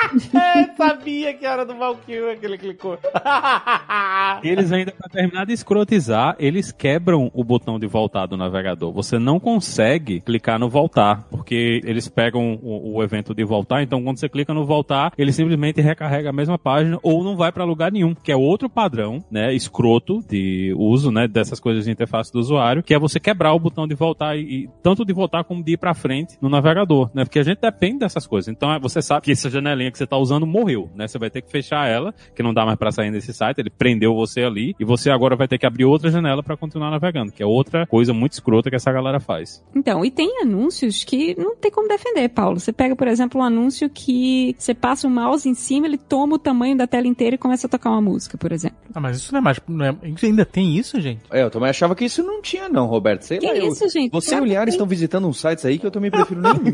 É, 0.34 0.64
sabia 0.76 1.32
que 1.34 1.46
era 1.46 1.64
do 1.64 1.74
Valkyrie 1.76 2.36
que 2.38 2.46
ele 2.46 2.58
clicou. 2.58 2.98
Eles 4.42 4.72
ainda, 4.72 4.92
pra 4.92 5.08
terminar 5.08 5.46
de 5.46 5.52
escrotizar, 5.52 6.36
eles 6.38 6.72
quebram 6.72 7.30
o 7.32 7.44
botão 7.44 7.78
de 7.78 7.86
voltar 7.86 8.26
do 8.26 8.36
navegador. 8.36 8.92
Você 8.92 9.18
não 9.18 9.38
consegue 9.38 10.20
clicar 10.20 10.58
no 10.58 10.68
voltar, 10.68 11.26
porque 11.30 11.80
eles 11.84 12.08
pegam 12.08 12.58
o, 12.62 12.96
o 12.96 13.02
evento 13.02 13.34
de 13.34 13.44
voltar, 13.44 13.82
então 13.82 14.02
quando 14.02 14.18
você 14.18 14.28
clica 14.28 14.52
no 14.52 14.66
voltar, 14.66 15.12
ele 15.16 15.32
simplesmente 15.32 15.80
recarrega 15.80 16.30
a 16.30 16.32
mesma 16.32 16.58
página 16.58 16.98
ou 17.02 17.24
não 17.24 17.36
vai 17.36 17.52
pra 17.52 17.64
lugar 17.64 17.92
nenhum, 17.92 18.14
que 18.14 18.32
é 18.32 18.36
outro 18.36 18.68
padrão, 18.68 19.24
né, 19.30 19.54
escroto 19.54 20.20
de 20.28 20.74
uso, 20.76 21.10
né, 21.10 21.26
dessas 21.26 21.60
coisas 21.60 21.84
de 21.84 21.90
interface 21.90 22.32
do 22.32 22.40
usuário, 22.40 22.82
que 22.82 22.94
é 22.94 22.98
você 22.98 23.18
quebrar 23.20 23.54
o 23.54 23.58
botão 23.58 23.86
de 23.86 23.94
voltar 23.94 24.36
e, 24.36 24.40
e 24.40 24.68
tanto 24.82 25.04
de 25.04 25.12
voltar 25.12 25.44
como 25.44 25.62
de 25.62 25.72
ir 25.72 25.76
pra 25.78 25.94
frente 25.94 26.36
no 26.40 26.48
navegador, 26.48 27.10
né, 27.14 27.24
porque 27.24 27.38
a 27.38 27.44
gente 27.44 27.60
depende 27.60 28.00
dessas 28.00 28.26
coisas. 28.26 28.48
Então 28.48 28.72
é, 28.72 28.78
você 28.78 29.00
sabe 29.00 29.24
que 29.24 29.32
essa 29.32 29.48
janelinha 29.48 29.90
que 29.94 29.98
você 29.98 30.06
tá 30.06 30.16
usando 30.18 30.46
morreu, 30.46 30.90
né, 30.94 31.08
você 31.08 31.18
vai 31.18 31.30
ter 31.30 31.40
que 31.40 31.50
fechar 31.50 31.88
ela, 31.88 32.14
que 32.34 32.42
não 32.42 32.52
dá 32.52 32.66
mais 32.66 32.78
pra 32.78 32.92
sair 32.92 33.10
desse 33.10 33.32
site, 33.32 33.58
ele 33.58 33.70
prendeu 33.70 34.14
você 34.14 34.42
ali 34.42 34.74
e 34.78 34.84
você 34.84 35.10
agora 35.10 35.36
vai 35.36 35.48
ter 35.48 35.56
que 35.58 35.64
abrir 35.66 35.84
outra 35.86 36.10
janela 36.10 36.42
pra 36.42 36.56
continuar 36.56 36.90
navegando, 36.90 37.32
que 37.32 37.42
é 37.42 37.46
outra 37.46 37.86
coisa 37.86 38.12
muito 38.12 38.32
escrota 38.32 38.68
que 38.68 38.76
essa 38.76 38.92
galera 38.92 39.20
faz. 39.20 39.64
Então, 39.74 40.04
e 40.04 40.10
tem 40.10 40.42
anúncios 40.42 41.02
que 41.04 41.34
não 41.38 41.56
tem 41.56 41.70
como 41.70 41.88
defender, 41.88 42.28
Paulo. 42.28 42.58
Você 42.60 42.72
pega, 42.72 42.94
por 42.96 43.06
exemplo, 43.08 43.40
um 43.40 43.44
anúncio 43.44 43.88
que 43.88 44.54
você 44.58 44.74
passa 44.74 45.06
o 45.06 45.10
mouse 45.10 45.48
em 45.48 45.54
cima, 45.54 45.86
ele 45.86 45.96
toma 45.98 46.34
o 46.34 46.38
tamanho 46.38 46.76
da 46.76 46.86
tela 46.86 47.06
inteira 47.06 47.36
e 47.36 47.38
começa 47.38 47.66
a 47.66 47.70
tocar 47.70 47.90
uma 47.90 48.00
música, 48.02 48.36
por 48.36 48.52
exemplo. 48.52 48.76
Ah, 48.94 49.00
mas 49.00 49.16
isso 49.18 49.32
não 49.32 49.38
é 49.38 49.42
mais. 49.42 49.60
Não 49.68 49.84
é, 49.84 49.94
ainda 50.22 50.44
tem 50.44 50.76
isso, 50.76 51.00
gente? 51.00 51.20
É, 51.30 51.42
eu 51.42 51.50
também 51.50 51.70
achava 51.70 51.94
que 51.94 52.04
isso 52.04 52.22
não 52.22 52.42
tinha, 52.42 52.68
não, 52.68 52.86
Roberto. 52.86 53.22
Sei 53.22 53.38
Que 53.38 53.46
lá. 53.46 53.54
eu- 53.56 53.68
isso, 53.68 53.88
gente? 53.88 54.10
Você 54.12 54.34
e 54.34 54.40
o 54.40 54.44
que 54.64 54.70
estão 54.70 54.86
visitando 54.86 55.28
uns 55.28 55.40
sites 55.40 55.64
aí 55.64 55.78
que 55.78 55.86
eu 55.86 55.90
também 55.90 56.10
prefiro 56.10 56.40
nem. 56.40 56.52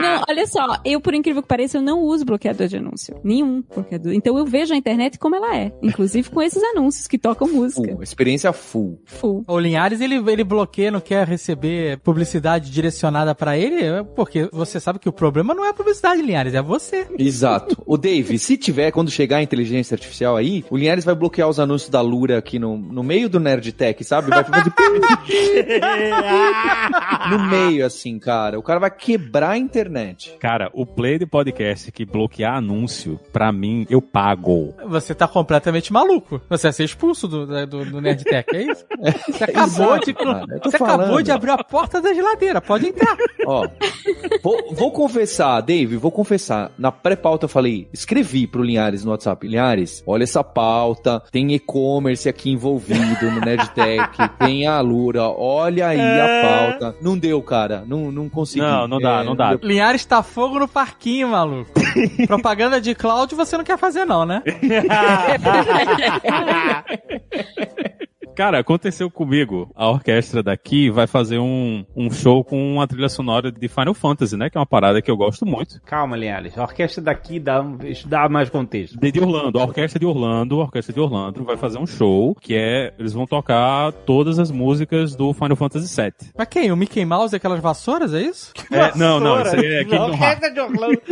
Não, 0.00 0.22
olha 0.28 0.46
só, 0.46 0.66
eu, 0.84 1.00
por 1.08 1.14
incrível 1.14 1.40
que 1.40 1.48
pareça, 1.48 1.78
eu 1.78 1.82
não 1.82 2.02
uso 2.02 2.22
bloqueador 2.22 2.66
de 2.66 2.76
anúncio. 2.76 3.18
Nenhum 3.24 3.62
bloqueador. 3.62 4.12
Então 4.12 4.36
eu 4.36 4.44
vejo 4.44 4.74
a 4.74 4.76
internet 4.76 5.18
como 5.18 5.34
ela 5.34 5.56
é. 5.56 5.72
Inclusive 5.82 6.28
com 6.28 6.42
esses 6.42 6.62
anúncios 6.62 7.06
que 7.06 7.16
tocam 7.16 7.48
música. 7.48 7.94
full, 7.94 8.02
experiência 8.02 8.52
full. 8.52 9.00
Full. 9.06 9.42
O 9.48 9.58
Linhares, 9.58 10.02
ele, 10.02 10.16
ele 10.16 10.44
bloqueia, 10.44 10.90
não 10.90 11.00
quer 11.00 11.26
receber 11.26 11.96
publicidade 12.00 12.70
direcionada 12.70 13.34
pra 13.34 13.56
ele, 13.56 13.82
é 13.82 14.02
porque 14.02 14.50
você 14.52 14.78
sabe 14.78 14.98
que 14.98 15.08
o 15.08 15.12
problema 15.12 15.54
não 15.54 15.64
é 15.64 15.70
a 15.70 15.72
publicidade, 15.72 16.20
Linhares, 16.20 16.52
é 16.52 16.60
você. 16.60 17.06
Exato. 17.18 17.82
O 17.86 17.96
Dave, 17.96 18.38
se 18.38 18.58
tiver, 18.58 18.90
quando 18.90 19.10
chegar 19.10 19.38
a 19.38 19.42
inteligência 19.42 19.94
artificial 19.94 20.36
aí, 20.36 20.62
o 20.68 20.76
Linhares 20.76 21.06
vai 21.06 21.14
bloquear 21.14 21.48
os 21.48 21.58
anúncios 21.58 21.88
da 21.88 22.02
Lura 22.02 22.36
aqui 22.36 22.58
no, 22.58 22.76
no 22.76 23.02
meio 23.02 23.30
do 23.30 23.40
Nerd 23.40 23.72
Tech, 23.72 24.04
sabe? 24.04 24.28
Vai 24.28 24.44
fazer 24.44 24.74
no 27.30 27.48
meio, 27.48 27.86
assim, 27.86 28.18
cara. 28.18 28.58
O 28.58 28.62
cara 28.62 28.78
vai 28.78 28.90
quebrar 28.90 29.52
a 29.52 29.56
internet. 29.56 30.36
Cara, 30.38 30.70
o 30.74 30.84
play 30.98 31.16
de 31.16 31.26
podcast 31.26 31.92
que 31.92 32.04
bloquear 32.04 32.56
anúncio, 32.56 33.20
pra 33.32 33.52
mim, 33.52 33.86
eu 33.88 34.02
pago. 34.02 34.74
Você 34.88 35.14
tá 35.14 35.28
completamente 35.28 35.92
maluco. 35.92 36.42
Você 36.50 36.66
vai 36.66 36.72
ser 36.72 36.82
expulso 36.82 37.28
do, 37.28 37.46
do, 37.46 37.84
do 37.84 38.00
Nerdtech, 38.00 38.48
é 38.52 38.62
isso? 38.64 38.84
Você 39.28 39.44
acabou, 39.44 39.94
Exato, 39.94 40.06
de, 40.06 40.14
cara, 40.14 40.60
você 40.60 40.76
acabou 40.76 41.22
de 41.22 41.30
abrir 41.30 41.52
a 41.52 41.62
porta 41.62 42.00
da 42.00 42.12
geladeira, 42.12 42.60
pode 42.60 42.88
entrar. 42.88 43.16
Ó, 43.46 43.68
vou, 44.42 44.74
vou 44.74 44.90
confessar, 44.90 45.60
Dave, 45.60 45.96
vou 45.96 46.10
confessar. 46.10 46.72
Na 46.76 46.90
pré-pauta 46.90 47.44
eu 47.44 47.48
falei, 47.48 47.88
escrevi 47.92 48.48
pro 48.48 48.64
Linhares 48.64 49.04
no 49.04 49.12
WhatsApp. 49.12 49.46
Linhares, 49.46 50.02
olha 50.04 50.24
essa 50.24 50.42
pauta, 50.42 51.22
tem 51.30 51.54
e-commerce 51.54 52.28
aqui 52.28 52.50
envolvido 52.50 53.30
no 53.30 53.40
Nerdtech, 53.40 54.18
tem 54.40 54.66
a 54.66 54.80
Lura, 54.80 55.28
olha 55.28 55.86
aí 55.86 56.00
a 56.00 56.42
pauta. 56.42 56.96
Não 57.00 57.16
deu, 57.16 57.40
cara, 57.40 57.84
não, 57.86 58.10
não 58.10 58.28
consegui. 58.28 58.66
Não, 58.66 58.88
não 58.88 58.98
dá, 58.98 59.22
não 59.22 59.36
dá. 59.36 59.54
deu. 59.54 59.60
Linhares 59.62 60.04
tá 60.04 60.24
fogo 60.24 60.58
no 60.58 60.66
parquinho, 60.88 61.28
maluco. 61.28 61.70
Propaganda 62.26 62.80
de 62.80 62.94
cloud 62.94 63.34
você 63.34 63.56
não 63.56 63.64
quer 63.64 63.78
fazer 63.78 64.04
não, 64.04 64.24
né? 64.24 64.42
Cara, 68.38 68.60
aconteceu 68.60 69.10
comigo. 69.10 69.68
A 69.74 69.90
orquestra 69.90 70.44
daqui 70.44 70.88
vai 70.90 71.08
fazer 71.08 71.40
um, 71.40 71.84
um 71.96 72.08
show 72.08 72.44
com 72.44 72.74
uma 72.74 72.86
trilha 72.86 73.08
sonora 73.08 73.50
de 73.50 73.66
Final 73.66 73.94
Fantasy, 73.94 74.36
né? 74.36 74.48
Que 74.48 74.56
é 74.56 74.60
uma 74.60 74.64
parada 74.64 75.02
que 75.02 75.10
eu 75.10 75.16
gosto 75.16 75.44
muito. 75.44 75.80
Calma, 75.84 76.16
Linhares. 76.16 76.56
A 76.56 76.62
orquestra 76.62 77.02
daqui 77.02 77.40
dá, 77.40 77.64
dá 78.06 78.28
mais 78.28 78.48
contexto. 78.48 78.96
De, 78.96 79.10
de 79.10 79.18
Orlando, 79.18 79.58
a 79.58 79.64
orquestra 79.64 79.98
de 79.98 80.06
Orlando, 80.06 80.60
a 80.60 80.64
orquestra 80.66 80.94
de 80.94 81.00
Orlando 81.00 81.42
vai 81.42 81.56
fazer 81.56 81.78
um 81.78 81.86
show 81.86 82.32
que 82.40 82.54
é. 82.54 82.94
Eles 82.96 83.12
vão 83.12 83.26
tocar 83.26 83.90
todas 83.90 84.38
as 84.38 84.52
músicas 84.52 85.16
do 85.16 85.32
Final 85.32 85.56
Fantasy 85.56 86.00
VII. 86.00 86.30
Mas 86.38 86.46
quem? 86.46 86.70
O 86.70 86.76
Mickey 86.76 87.04
Mouse 87.04 87.34
e 87.34 87.36
aquelas 87.38 87.60
vassouras, 87.60 88.14
é 88.14 88.22
isso? 88.22 88.52
É, 88.70 88.96
não, 88.96 89.18
não, 89.18 89.42
isso 89.42 89.56
aí 89.56 89.66
é 89.66 89.80
A 89.80 89.84
Kingdom 89.84 90.12
Hearts. 90.12 90.20
orquestra 90.20 90.50
de 90.52 90.60
Orlando. 90.60 91.02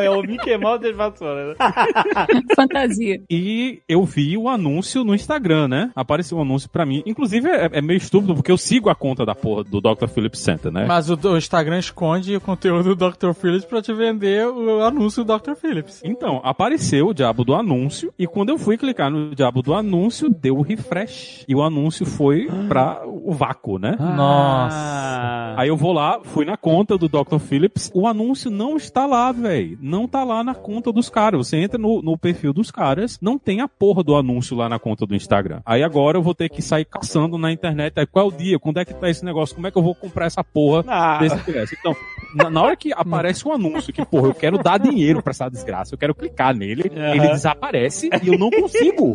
É, 0.00 0.06
é 0.06 0.10
o 0.10 0.22
Mickey 0.22 0.56
Mouse 0.56 0.80
das 0.80 0.96
vassouras. 0.96 1.58
né? 1.58 2.42
Fantasia. 2.56 3.20
E 3.28 3.82
eu 3.86 4.04
vi 4.04 4.38
o 4.38 4.48
anúncio 4.48 5.04
no 5.04 5.14
Instagram, 5.14 5.68
né? 5.68 5.90
Apareceu 5.94 6.21
um 6.30 6.40
anúncio 6.40 6.68
pra 6.68 6.86
mim. 6.86 7.02
Inclusive, 7.06 7.48
é, 7.48 7.70
é 7.72 7.82
meio 7.82 7.96
estúpido, 7.96 8.34
porque 8.34 8.52
eu 8.52 8.58
sigo 8.58 8.88
a 8.90 8.94
conta 8.94 9.24
da 9.24 9.34
porra 9.34 9.64
do 9.64 9.80
Dr. 9.80 10.06
Phillips 10.08 10.40
Center, 10.40 10.70
né? 10.70 10.84
Mas 10.86 11.10
o, 11.10 11.14
o 11.14 11.36
Instagram 11.36 11.78
esconde 11.78 12.36
o 12.36 12.40
conteúdo 12.40 12.94
do 12.94 13.10
Dr. 13.10 13.32
Phillips 13.32 13.64
pra 13.64 13.82
te 13.82 13.92
vender 13.92 14.46
o 14.46 14.82
anúncio 14.82 15.24
do 15.24 15.38
Dr. 15.38 15.54
Phillips. 15.54 16.00
Então, 16.04 16.40
apareceu 16.44 17.08
o 17.08 17.14
diabo 17.14 17.44
do 17.44 17.54
anúncio, 17.54 18.12
e 18.18 18.26
quando 18.26 18.50
eu 18.50 18.58
fui 18.58 18.76
clicar 18.76 19.10
no 19.10 19.34
diabo 19.34 19.62
do 19.62 19.74
anúncio, 19.74 20.28
deu 20.28 20.56
o 20.56 20.62
refresh. 20.62 21.44
E 21.48 21.54
o 21.54 21.62
anúncio 21.62 22.04
foi 22.04 22.48
pra 22.68 23.02
o 23.06 23.32
vácuo, 23.32 23.78
né? 23.78 23.96
Nossa. 23.98 24.76
Ah. 24.76 25.54
Aí 25.56 25.68
eu 25.68 25.76
vou 25.76 25.92
lá, 25.92 26.20
fui 26.22 26.44
na 26.44 26.56
conta 26.56 26.96
do 26.96 27.08
Dr. 27.08 27.38
Phillips, 27.38 27.90
o 27.94 28.06
anúncio 28.06 28.50
não 28.50 28.76
está 28.76 29.06
lá, 29.06 29.30
velho. 29.32 29.78
Não 29.80 30.06
tá 30.06 30.24
lá 30.24 30.42
na 30.42 30.54
conta 30.54 30.92
dos 30.92 31.08
caras. 31.08 31.46
Você 31.46 31.56
entra 31.56 31.78
no, 31.78 32.02
no 32.02 32.16
perfil 32.18 32.52
dos 32.52 32.70
caras, 32.70 33.18
não 33.20 33.38
tem 33.38 33.60
a 33.60 33.68
porra 33.68 34.02
do 34.02 34.16
anúncio 34.16 34.56
lá 34.56 34.68
na 34.68 34.78
conta 34.78 35.06
do 35.06 35.14
Instagram. 35.14 35.60
Aí 35.64 35.82
agora 35.82 36.11
eu 36.18 36.22
vou 36.22 36.34
ter 36.34 36.48
que 36.48 36.60
sair 36.62 36.84
caçando 36.84 37.36
na 37.38 37.50
internet. 37.52 37.92
Aí 37.98 38.06
qual 38.06 38.26
é 38.26 38.28
o 38.28 38.32
dia? 38.36 38.58
Quando 38.58 38.78
é 38.78 38.84
que 38.84 38.94
tá 38.94 39.08
esse 39.08 39.24
negócio? 39.24 39.54
Como 39.54 39.66
é 39.66 39.70
que 39.70 39.78
eu 39.78 39.82
vou 39.82 39.94
comprar 39.94 40.26
essa 40.26 40.42
porra 40.44 40.84
Ah. 40.86 41.18
desse 41.18 41.36
ingresso? 41.36 41.74
Então, 41.78 41.94
na, 42.34 42.50
na 42.50 42.62
hora 42.62 42.76
que 42.76 42.92
aparece 42.92 43.46
um 43.46 43.52
anúncio 43.52 43.92
que, 43.92 44.04
porra, 44.04 44.28
eu 44.28 44.34
quero 44.34 44.58
dar 44.58 44.78
dinheiro 44.78 45.22
pra 45.22 45.30
essa 45.30 45.48
desgraça, 45.48 45.94
eu 45.94 45.98
quero 45.98 46.14
clicar 46.14 46.54
nele, 46.54 46.90
Aham. 46.94 47.14
ele 47.14 47.28
desaparece 47.28 48.08
e 48.22 48.28
eu 48.28 48.38
não 48.38 48.50
consigo. 48.50 49.14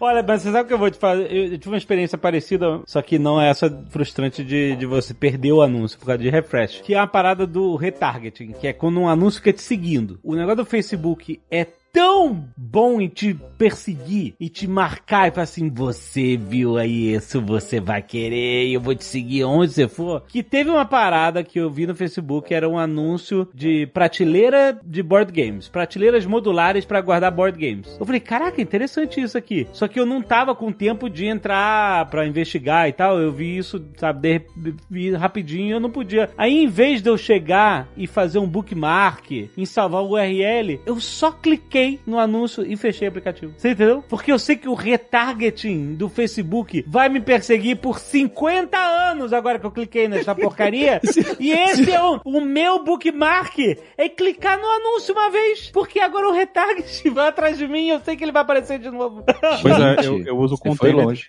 Olha, 0.00 0.22
mas 0.26 0.42
você 0.42 0.50
sabe 0.52 0.64
o 0.64 0.66
que 0.66 0.74
eu 0.74 0.78
vou 0.78 0.90
te 0.90 0.98
falar? 0.98 1.20
Eu, 1.22 1.44
eu 1.52 1.58
tive 1.58 1.68
uma 1.68 1.78
experiência 1.78 2.18
parecida, 2.18 2.80
só 2.84 3.00
que 3.00 3.18
não 3.18 3.40
é 3.40 3.48
essa 3.48 3.70
frustrante 3.90 4.44
de, 4.44 4.76
de 4.76 4.84
você 4.86 5.14
perder 5.14 5.52
o 5.52 5.62
anúncio 5.62 5.98
por 5.98 6.06
causa 6.06 6.18
de 6.22 6.28
refresh. 6.28 6.80
Que 6.82 6.94
é 6.94 6.98
a 6.98 7.06
parada 7.06 7.46
do 7.46 7.76
retargeting, 7.76 8.52
que 8.52 8.66
é 8.66 8.72
quando 8.72 9.00
um 9.00 9.08
anúncio 9.08 9.40
fica 9.40 9.52
te 9.52 9.62
seguindo. 9.62 10.18
O 10.22 10.34
negócio 10.34 10.56
do 10.56 10.64
Facebook 10.66 11.40
é 11.50 11.66
tão 11.94 12.48
bom 12.56 13.00
em 13.00 13.06
te 13.08 13.34
perseguir 13.56 14.34
e 14.40 14.48
te 14.48 14.66
marcar 14.66 15.28
e 15.28 15.30
falar 15.30 15.44
assim, 15.44 15.70
você 15.70 16.36
viu 16.36 16.76
aí 16.76 17.14
isso, 17.14 17.40
você 17.40 17.78
vai 17.78 18.02
querer, 18.02 18.68
eu 18.68 18.80
vou 18.80 18.96
te 18.96 19.04
seguir 19.04 19.44
onde 19.44 19.72
você 19.72 19.86
for. 19.86 20.24
Que 20.26 20.42
teve 20.42 20.70
uma 20.70 20.84
parada 20.84 21.44
que 21.44 21.60
eu 21.60 21.70
vi 21.70 21.86
no 21.86 21.94
Facebook, 21.94 22.52
era 22.52 22.68
um 22.68 22.76
anúncio 22.76 23.48
de 23.54 23.86
prateleira 23.86 24.76
de 24.84 25.04
board 25.04 25.30
games, 25.30 25.68
prateleiras 25.68 26.26
modulares 26.26 26.84
pra 26.84 27.00
guardar 27.00 27.30
board 27.30 27.56
games. 27.56 27.96
Eu 27.98 28.04
falei, 28.04 28.20
caraca, 28.20 28.60
interessante 28.60 29.20
isso 29.20 29.38
aqui. 29.38 29.68
Só 29.72 29.86
que 29.86 30.00
eu 30.00 30.04
não 30.04 30.20
tava 30.20 30.52
com 30.52 30.72
tempo 30.72 31.08
de 31.08 31.26
entrar 31.26 32.06
pra 32.06 32.26
investigar 32.26 32.88
e 32.88 32.92
tal, 32.92 33.20
eu 33.20 33.30
vi 33.30 33.56
isso, 33.56 33.80
sabe, 33.96 34.40
de, 34.56 34.74
vi 34.90 35.14
rapidinho 35.14 35.76
eu 35.76 35.80
não 35.80 35.90
podia. 35.90 36.28
Aí 36.36 36.64
em 36.64 36.66
vez 36.66 37.00
de 37.00 37.08
eu 37.08 37.16
chegar 37.16 37.88
e 37.96 38.08
fazer 38.08 38.40
um 38.40 38.48
bookmark, 38.48 39.30
em 39.56 39.64
salvar 39.64 40.02
o 40.02 40.14
URL, 40.14 40.80
eu 40.84 40.98
só 40.98 41.30
cliquei 41.30 41.83
cliquei 41.84 42.00
no 42.06 42.18
anúncio 42.18 42.64
e 42.66 42.76
fechei 42.76 43.06
o 43.06 43.10
aplicativo. 43.10 43.52
Você 43.56 43.70
entendeu? 43.70 44.02
Porque 44.08 44.32
eu 44.32 44.38
sei 44.38 44.56
que 44.56 44.68
o 44.68 44.74
retargeting 44.74 45.94
do 45.94 46.08
Facebook 46.08 46.84
vai 46.86 47.08
me 47.08 47.20
perseguir 47.20 47.76
por 47.76 47.98
50 47.98 48.76
anos 48.76 49.32
agora 49.32 49.58
que 49.58 49.66
eu 49.66 49.70
cliquei 49.70 50.08
nessa 50.08 50.34
porcaria. 50.36 51.00
e 51.38 51.52
esse 51.52 51.90
é 51.90 52.02
o, 52.02 52.20
o 52.24 52.40
meu 52.40 52.82
bookmark. 52.84 53.58
É 53.96 54.08
clicar 54.08 54.58
no 54.58 54.66
anúncio 54.68 55.14
uma 55.14 55.30
vez. 55.30 55.70
Porque 55.70 56.00
agora 56.00 56.28
o 56.28 56.32
retargeting 56.32 57.10
vai 57.10 57.28
atrás 57.28 57.58
de 57.58 57.66
mim 57.68 57.86
e 57.86 57.90
eu 57.90 58.00
sei 58.00 58.16
que 58.16 58.24
ele 58.24 58.32
vai 58.32 58.42
aparecer 58.42 58.78
de 58.78 58.90
novo. 58.90 59.24
Pois 59.62 59.78
é, 59.80 60.06
eu, 60.06 60.20
eu 60.24 60.38
uso 60.38 60.54
o 60.54 60.56
Você 60.58 60.62
foi 60.62 60.70
container. 60.92 61.04
longe. 61.06 61.28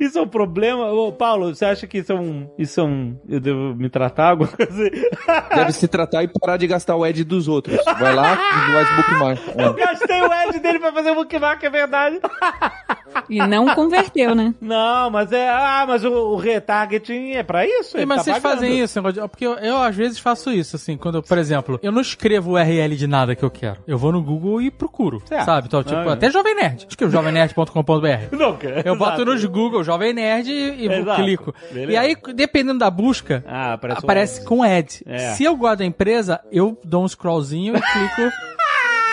Isso 0.00 0.18
é 0.18 0.22
um 0.22 0.28
problema? 0.28 0.90
Ô, 0.92 1.12
Paulo, 1.12 1.54
você 1.54 1.64
acha 1.64 1.86
que 1.86 1.98
isso 1.98 2.12
é 2.12 2.14
um. 2.14 2.50
Isso 2.58 2.80
é 2.80 2.82
um. 2.84 3.18
Eu 3.28 3.40
devo 3.40 3.74
me 3.74 3.88
tratar 3.88 4.30
alguma 4.30 4.48
coisa 4.48 4.72
assim? 4.72 4.90
Deve 5.54 5.72
se 5.72 5.88
tratar 5.88 6.22
e 6.22 6.28
parar 6.28 6.56
de 6.56 6.66
gastar 6.66 6.96
o 6.96 7.06
Ed 7.06 7.24
dos 7.24 7.48
outros. 7.48 7.78
Vai 7.98 8.14
lá 8.14 8.34
e 8.34 8.72
faz 8.72 8.96
bookmark. 8.96 9.40
Eu 9.58 9.74
gastei 9.74 10.20
o 10.20 10.30
ad 10.32 10.58
dele 10.58 10.78
pra 10.78 10.92
fazer 10.92 11.10
o 11.10 11.14
bookmark, 11.14 11.62
é 11.62 11.70
verdade. 11.70 12.20
E 13.30 13.38
não 13.46 13.74
converteu, 13.74 14.34
né? 14.34 14.54
Não, 14.60 15.10
mas 15.10 15.32
é. 15.32 15.48
Ah, 15.48 15.84
mas 15.86 16.04
o, 16.04 16.10
o 16.10 16.36
retargeting 16.36 17.32
é 17.32 17.42
pra 17.42 17.66
isso? 17.66 17.96
Mas 18.06 18.18
tá 18.18 18.22
vocês 18.24 18.38
pagando. 18.38 18.60
fazem 18.60 18.80
isso, 18.80 19.02
porque 19.28 19.46
eu, 19.46 19.54
eu, 19.54 19.76
às 19.78 19.94
vezes 19.94 20.18
faço 20.18 20.50
isso, 20.50 20.76
assim, 20.76 20.96
quando, 20.96 21.16
eu, 21.16 21.22
por 21.22 21.38
exemplo, 21.38 21.78
eu 21.82 21.92
não 21.92 22.00
escrevo 22.00 22.50
o 22.50 22.54
URL 22.54 22.96
de 22.96 23.06
nada 23.06 23.34
que 23.34 23.42
eu 23.44 23.50
quero. 23.50 23.78
Eu 23.86 23.98
vou 23.98 24.12
no 24.12 24.22
Google 24.22 24.60
e 24.62 24.70
procuro, 24.70 25.22
Certo. 25.26 25.44
sabe? 25.44 25.66
Então, 25.66 25.82
tipo, 25.82 25.96
Ah, 25.98 26.04
é. 26.04 26.12
até 26.12 26.30
Jovem 26.30 26.54
Nerd. 26.54 26.86
Escrevo 26.88 27.12
jovenerd.com.br. 27.12 28.32
Não, 28.36 28.56
cara. 28.56 28.82
Eu 28.84 28.96
boto 28.96 29.24
nos 29.24 29.44
Google 29.44 29.82
Jovem 29.84 30.12
Nerd 30.12 30.50
e, 30.50 30.84
e 30.84 30.88
Exato. 30.92 31.22
clico. 31.22 31.54
Beleza. 31.72 31.92
E 31.92 31.96
aí, 31.96 32.16
dependendo 32.34 32.78
da 32.78 32.90
busca, 32.90 33.44
Ah, 33.46 33.74
aparece, 33.74 33.98
aparece 34.04 34.40
um- 34.40 34.44
com 34.44 34.62
ad. 34.62 35.02
É. 35.06 35.18
Se 35.32 35.44
eu 35.44 35.56
gosto 35.56 35.78
da 35.78 35.84
empresa, 35.84 36.40
eu 36.50 36.78
dou 36.84 37.04
um 37.04 37.08
scrollzinho 37.08 37.76
e 37.76 37.80
clico 37.80 38.32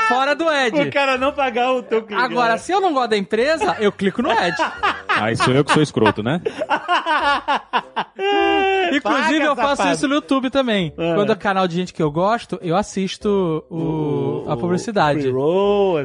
fora 0.08 0.36
do 0.36 0.48
ad. 0.48 0.80
O 0.80 0.92
cara 0.92 1.18
não 1.18 1.32
pagar 1.32 1.72
o 1.72 1.84
teu 1.84 2.04
clique. 2.04 2.22
Agora, 2.22 2.54
né? 2.54 2.58
se 2.58 2.72
eu 2.72 2.80
não 2.82 2.94
gosto 2.94 3.10
da 3.10 3.18
empresa, 3.18 3.76
eu 3.80 3.92
clico 3.92 4.22
no 4.22 4.32
ad. 4.32 4.56
Aí 5.08 5.36
sou 5.36 5.54
eu 5.54 5.64
que 5.64 5.72
sou 5.72 5.84
escroto, 5.84 6.24
né? 6.24 6.42
Inclusive, 8.94 9.40
Paga, 9.40 9.46
eu 9.46 9.56
faço 9.56 9.78
safado. 9.78 9.96
isso 9.96 10.08
no 10.08 10.16
YouTube 10.16 10.50
também. 10.50 10.94
Ah. 10.98 11.14
Quando 11.16 11.32
é 11.32 11.36
canal 11.36 11.68
de 11.68 11.76
gente 11.76 11.94
que 11.94 12.02
eu 12.02 12.12
gosto, 12.12 12.58
eu 12.62 12.76
assisto 12.76 13.64
o, 13.70 14.46
a 14.50 14.58
publicidade. 14.58 15.32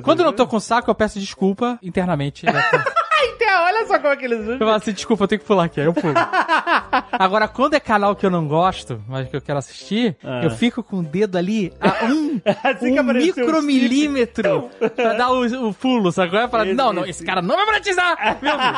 Quando 0.02 0.20
eu 0.20 0.26
não 0.26 0.32
tô 0.32 0.46
com 0.46 0.60
saco, 0.60 0.90
eu 0.90 0.94
peço 0.94 1.18
desculpa 1.18 1.78
internamente. 1.82 2.44
Eu 3.22 3.28
Então, 3.34 3.62
olha 3.64 3.86
só 3.86 3.98
como 3.98 4.12
é 4.12 4.16
que 4.16 4.24
eles 4.24 4.40
usam. 4.40 4.58
falo 4.58 4.70
assim, 4.72 4.92
desculpa, 4.92 5.24
eu 5.24 5.28
tenho 5.28 5.40
que 5.40 5.46
pular 5.46 5.64
aqui, 5.64 5.80
aí 5.80 5.86
eu 5.86 5.92
pulo. 5.94 6.14
Agora, 7.12 7.46
quando 7.48 7.74
é 7.74 7.80
canal 7.80 8.14
que 8.16 8.24
eu 8.26 8.30
não 8.30 8.46
gosto, 8.46 9.02
mas 9.08 9.28
que 9.28 9.36
eu 9.36 9.40
quero 9.40 9.58
assistir, 9.58 10.16
Ah. 10.24 10.42
eu 10.44 10.50
fico 10.50 10.82
com 10.82 10.98
o 10.98 11.02
dedo 11.02 11.36
ali 11.38 11.72
a 11.80 12.04
um, 12.06 12.40
Assim 12.64 12.98
um 12.98 13.02
micromilímetro 13.04 14.68
pra 14.94 15.14
dar 15.14 15.30
o, 15.30 15.68
o 15.68 15.74
pulo, 15.74 16.10
é? 16.38 16.48
Falar, 16.48 16.66
Esse, 16.66 16.74
não, 16.74 16.92
não, 16.92 17.02
esse. 17.02 17.10
esse 17.10 17.24
cara 17.24 17.40
não 17.42 17.56
vai 17.56 17.66
monetizar! 17.66 18.38
Meu 18.42 18.56
Deus. 18.56 18.68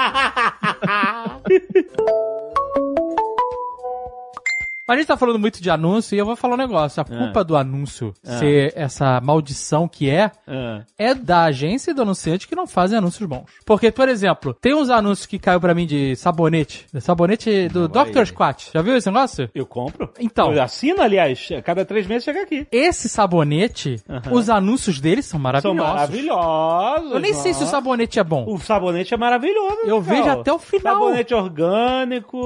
Mas 4.90 4.96
a 4.96 5.00
gente 5.02 5.06
tá 5.06 5.16
falando 5.16 5.38
muito 5.38 5.62
de 5.62 5.70
anúncio 5.70 6.16
e 6.16 6.18
eu 6.18 6.26
vou 6.26 6.34
falar 6.34 6.54
um 6.54 6.58
negócio. 6.58 7.00
A 7.00 7.04
culpa 7.04 7.44
do 7.44 7.56
anúncio 7.56 8.12
ser 8.24 8.72
essa 8.74 9.20
maldição 9.20 9.86
que 9.86 10.10
é, 10.10 10.32
Ah. 10.48 10.82
é 10.98 11.14
da 11.14 11.44
agência 11.44 11.92
e 11.92 11.94
do 11.94 12.02
anunciante 12.02 12.48
que 12.48 12.56
não 12.56 12.66
fazem 12.66 12.98
anúncios 12.98 13.24
bons. 13.28 13.44
Porque, 13.64 13.92
por 13.92 14.08
exemplo, 14.08 14.52
tem 14.52 14.74
uns 14.74 14.90
anúncios 14.90 15.26
que 15.26 15.38
caiu 15.38 15.60
pra 15.60 15.74
mim 15.76 15.86
de 15.86 16.16
sabonete. 16.16 16.86
Sabonete 16.98 17.68
do 17.68 17.86
Dr. 17.86 18.24
Squat. 18.26 18.70
Já 18.74 18.82
viu 18.82 18.96
esse 18.96 19.06
negócio? 19.08 19.48
Eu 19.54 19.64
compro. 19.64 20.12
Então. 20.18 20.52
Eu 20.52 20.60
assino, 20.60 21.00
aliás. 21.00 21.48
Cada 21.64 21.84
três 21.84 22.04
meses 22.08 22.24
chega 22.24 22.42
aqui. 22.42 22.66
Esse 22.72 23.08
sabonete, 23.08 24.02
os 24.32 24.50
anúncios 24.50 24.98
deles 25.00 25.24
são 25.24 25.38
São 25.38 25.42
maravilhosos. 25.44 25.94
maravilhosos. 25.94 27.12
Eu 27.12 27.20
nem 27.20 27.32
sei 27.34 27.52
se 27.54 27.60
o 27.60 27.62
nossa. 27.62 27.70
sabonete 27.76 28.18
é 28.18 28.24
bom. 28.24 28.44
O 28.48 28.58
sabonete 28.58 29.14
é 29.14 29.16
maravilhoso. 29.16 29.76
Eu 29.84 30.00
Miguel. 30.00 30.16
vejo 30.16 30.28
até 30.30 30.52
o 30.52 30.58
final. 30.58 30.94
Sabonete 30.94 31.32
orgânico. 31.32 32.40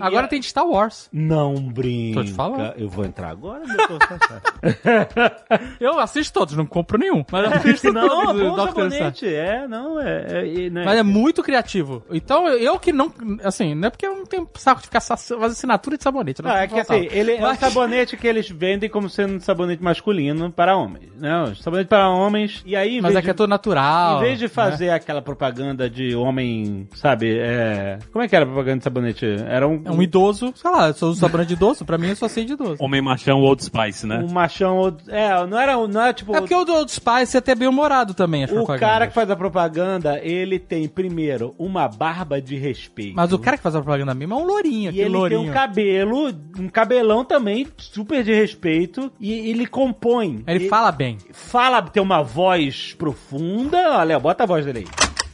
Agora 0.00 0.28
tem 0.28 0.38
de 0.38 0.46
Star 0.46 0.64
Wars. 0.64 1.08
Não 1.12 1.47
brinca. 1.54 2.20
Tô 2.20 2.24
te 2.26 2.32
falando. 2.32 2.74
Eu 2.76 2.88
vou 2.88 3.04
entrar 3.04 3.30
agora, 3.30 3.62
doutor 3.66 3.98
Sassá. 4.08 4.40
Eu 5.80 5.98
assisto 5.98 6.32
todos, 6.32 6.56
não 6.56 6.66
compro 6.66 6.98
nenhum. 6.98 7.24
Mas 7.30 7.44
eu 7.44 7.56
assisto 7.56 7.92
Não, 7.92 8.08
todos 8.08 8.40
é 8.40 8.44
do 8.44 8.50
bom 8.50 8.56
sabonete. 8.66 9.26
É, 9.26 9.66
não, 9.68 10.00
é... 10.00 10.26
é, 10.28 10.66
é, 10.66 10.70
né? 10.70 10.84
Mas 10.84 10.98
é 10.98 11.02
muito 11.02 11.42
criativo. 11.42 12.02
Então, 12.10 12.48
eu 12.48 12.78
que 12.78 12.92
não. 12.92 13.12
Assim, 13.42 13.74
não 13.74 13.88
é 13.88 13.90
porque 13.90 14.06
eu 14.06 14.16
não 14.16 14.24
tenho 14.26 14.48
saco 14.54 14.80
de 14.80 14.86
ficar 14.86 15.00
fazer 15.00 15.34
assinatura 15.46 15.96
de 15.96 16.02
sabonete. 16.04 16.42
não 16.42 16.50
Ah, 16.50 16.62
é 16.62 16.66
que 16.66 16.78
assim, 16.78 17.08
ele 17.10 17.32
é 17.32 17.38
um 17.38 17.42
Mas- 17.42 17.58
sabonete 17.58 18.16
que 18.16 18.26
eles 18.26 18.48
vendem 18.48 18.88
como 18.88 19.08
sendo 19.08 19.34
um 19.34 19.40
sabonete 19.40 19.82
masculino 19.82 20.50
para 20.50 20.76
homens, 20.76 21.10
né? 21.16 21.52
Sabonete 21.60 21.88
para 21.88 22.08
homens. 22.08 22.62
E 22.66 22.76
aí, 22.76 23.00
Mas 23.00 23.14
é 23.14 23.22
que 23.22 23.30
é 23.30 23.32
de- 23.32 23.36
todo 23.36 23.48
natural. 23.48 24.18
Em 24.18 24.20
vez 24.20 24.38
de 24.38 24.44
né? 24.44 24.48
fazer 24.48 24.90
aquela 24.90 25.22
propaganda 25.22 25.88
de 25.88 26.14
homem, 26.14 26.88
sabe, 26.94 27.38
é... 27.38 27.98
Como 28.12 28.24
é 28.24 28.28
que 28.28 28.34
era 28.36 28.44
a 28.44 28.48
propaganda 28.48 28.78
de 28.78 28.84
sabonete? 28.84 29.26
Era 29.48 29.66
um... 29.66 29.82
É 29.84 29.90
um 29.90 30.02
idoso, 30.02 30.52
sei 30.56 30.70
lá, 30.70 30.88
eu 30.88 30.94
só 30.94 31.06
uso 31.08 31.20
sabonete 31.28 31.48
de 31.48 31.54
idoso, 31.54 31.84
pra 31.84 31.96
mim 31.98 32.08
eu 32.08 32.16
só 32.16 32.28
sei 32.28 32.44
de 32.44 32.52
idoso. 32.54 32.76
Homem 32.80 33.00
machão 33.00 33.40
Old 33.40 33.62
Spice, 33.64 34.06
né? 34.06 34.18
um 34.18 34.32
machão... 34.32 34.76
ou- 34.78 34.96
É, 35.08 35.46
não 35.46 35.58
era, 35.58 35.76
não 35.86 36.00
era 36.02 36.12
tipo... 36.12 36.34
É 36.34 36.40
porque 36.40 36.54
o 36.54 36.64
do 36.64 36.74
Old 36.74 36.90
Spice 36.90 37.36
é 37.36 37.38
até 37.38 37.54
bem 37.54 37.68
humorado 37.68 38.14
também, 38.14 38.44
as 38.44 38.50
O 38.50 38.66
cara 38.66 39.06
que 39.06 39.14
faz 39.14 39.30
a 39.30 39.36
propaganda, 39.36 40.18
ele 40.22 40.58
tem, 40.58 40.88
primeiro, 40.88 41.54
uma 41.58 41.86
barba 41.88 42.40
de 42.40 42.56
respeito. 42.56 43.14
Mas 43.16 43.32
o 43.32 43.38
cara 43.38 43.56
que 43.56 43.62
faz 43.62 43.74
a 43.76 43.80
propaganda 43.80 44.14
mesmo 44.14 44.34
é 44.34 44.36
um 44.36 44.44
lourinho, 44.44 44.86
E 44.86 44.88
aquele 44.88 45.04
ele 45.04 45.08
lourinho. 45.16 45.40
tem 45.42 45.50
um 45.50 45.52
cabelo, 45.54 46.28
um 46.58 46.68
cabelão 46.68 47.24
também, 47.24 47.66
super 47.76 48.22
de 48.24 48.32
respeito, 48.34 49.10
e 49.20 49.32
ele 49.50 49.66
compõe. 49.66 50.42
Ele 50.46 50.66
E- 50.66 50.68
fala 50.68 50.90
bem. 50.90 51.18
Fala, 51.32 51.82
tem 51.82 52.02
uma 52.02 52.22
voz 52.22 52.94
profunda. 52.98 53.98
Olha, 53.98 54.18
bota 54.18 54.44
a 54.44 54.46
voz 54.46 54.64
dele 54.64 54.80
aí. 54.80 54.86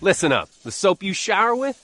Listen 0.03 0.33
up. 0.35 0.49
The 0.65 0.71
soap 0.71 1.03
you 1.03 1.15
shower 1.15 1.55
with, 1.59 1.75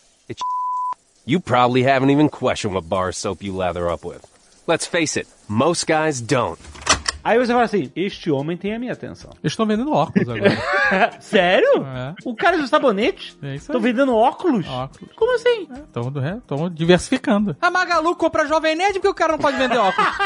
You 1.25 1.39
probably 1.41 1.83
haven't 1.83 2.11
even 2.11 2.29
questioned 2.29 2.75
what 2.75 2.89
bar 2.89 3.13
soap 3.13 3.43
you 3.43 3.55
lather 3.55 3.91
up 3.91 4.05
with. 4.05 4.27
Let's 4.67 4.87
face 4.87 5.17
it, 5.17 5.29
most 5.49 5.87
guys 5.87 6.21
don't. 6.21 6.59
Aí 7.23 7.39
você 7.39 7.53
fala 7.53 7.65
assim: 7.65 7.91
Este 7.95 8.31
homem 8.31 8.57
tem 8.57 8.75
a 8.75 8.79
minha 8.79 8.93
atenção. 8.93 9.31
Eles 9.43 9.53
estão 9.53 9.67
vendendo 9.67 9.93
óculos 9.93 10.29
agora. 10.29 10.51
Sério? 11.21 11.85
É. 11.87 12.15
O 12.25 12.35
cara 12.35 12.57
do 12.59 12.67
sabonete? 12.67 13.37
É 13.43 13.55
isso 13.57 13.73
aí. 13.73 13.81
vendendo 13.81 14.15
óculos? 14.15 14.67
Óculos. 14.69 15.11
Como 15.17 15.35
assim? 15.35 15.69
Estão 15.87 16.71
diversificando. 16.71 17.57
A 17.61 17.71
Magalu 17.71 18.15
compra 18.17 18.47
Jovem 18.47 18.75
Nerd 18.77 18.95
porque 18.95 19.09
o 19.09 19.15
cara 19.15 19.33
não 19.33 19.39
pode 19.39 19.57
vender 19.57 19.79
óculos. 19.79 20.11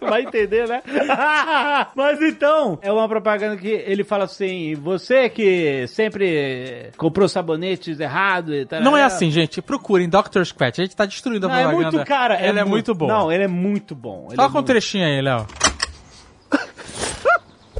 Vai 0.00 0.22
entender, 0.22 0.66
né? 0.66 0.82
Mas 1.94 2.20
então, 2.22 2.78
é 2.82 2.90
uma 2.90 3.08
propaganda 3.08 3.56
que 3.56 3.68
ele 3.68 4.02
fala 4.02 4.24
assim: 4.24 4.74
você 4.74 5.28
que 5.28 5.86
sempre 5.88 6.90
comprou 6.96 7.28
sabonetes 7.28 8.00
errado 8.00 8.52
e 8.54 8.64
tal. 8.66 8.80
Não 8.80 8.96
é 8.96 9.04
assim, 9.04 9.30
gente. 9.30 9.60
Procurem 9.62 10.08
Dr. 10.08 10.42
Squat. 10.44 10.80
A 10.80 10.84
gente 10.84 10.96
tá 10.96 11.04
destruindo 11.06 11.46
a 11.46 11.50
Não, 11.50 11.56
é 11.56 11.62
propaganda. 11.62 11.96
muito 11.96 12.08
cara. 12.08 12.44
Ele 12.44 12.58
é, 12.58 12.64
mu- 12.64 12.70
muito 12.70 12.94
bom. 12.94 13.06
Não, 13.06 13.30
ele 13.30 13.44
é 13.44 13.48
muito 13.48 13.94
bom. 13.94 14.09
Ele 14.28 14.36
Fala 14.36 14.48
é 14.48 14.50
um 14.50 14.52
muito- 14.52 14.66
trechinho 14.66 15.04
aí, 15.06 15.20
Léo. 15.22 15.46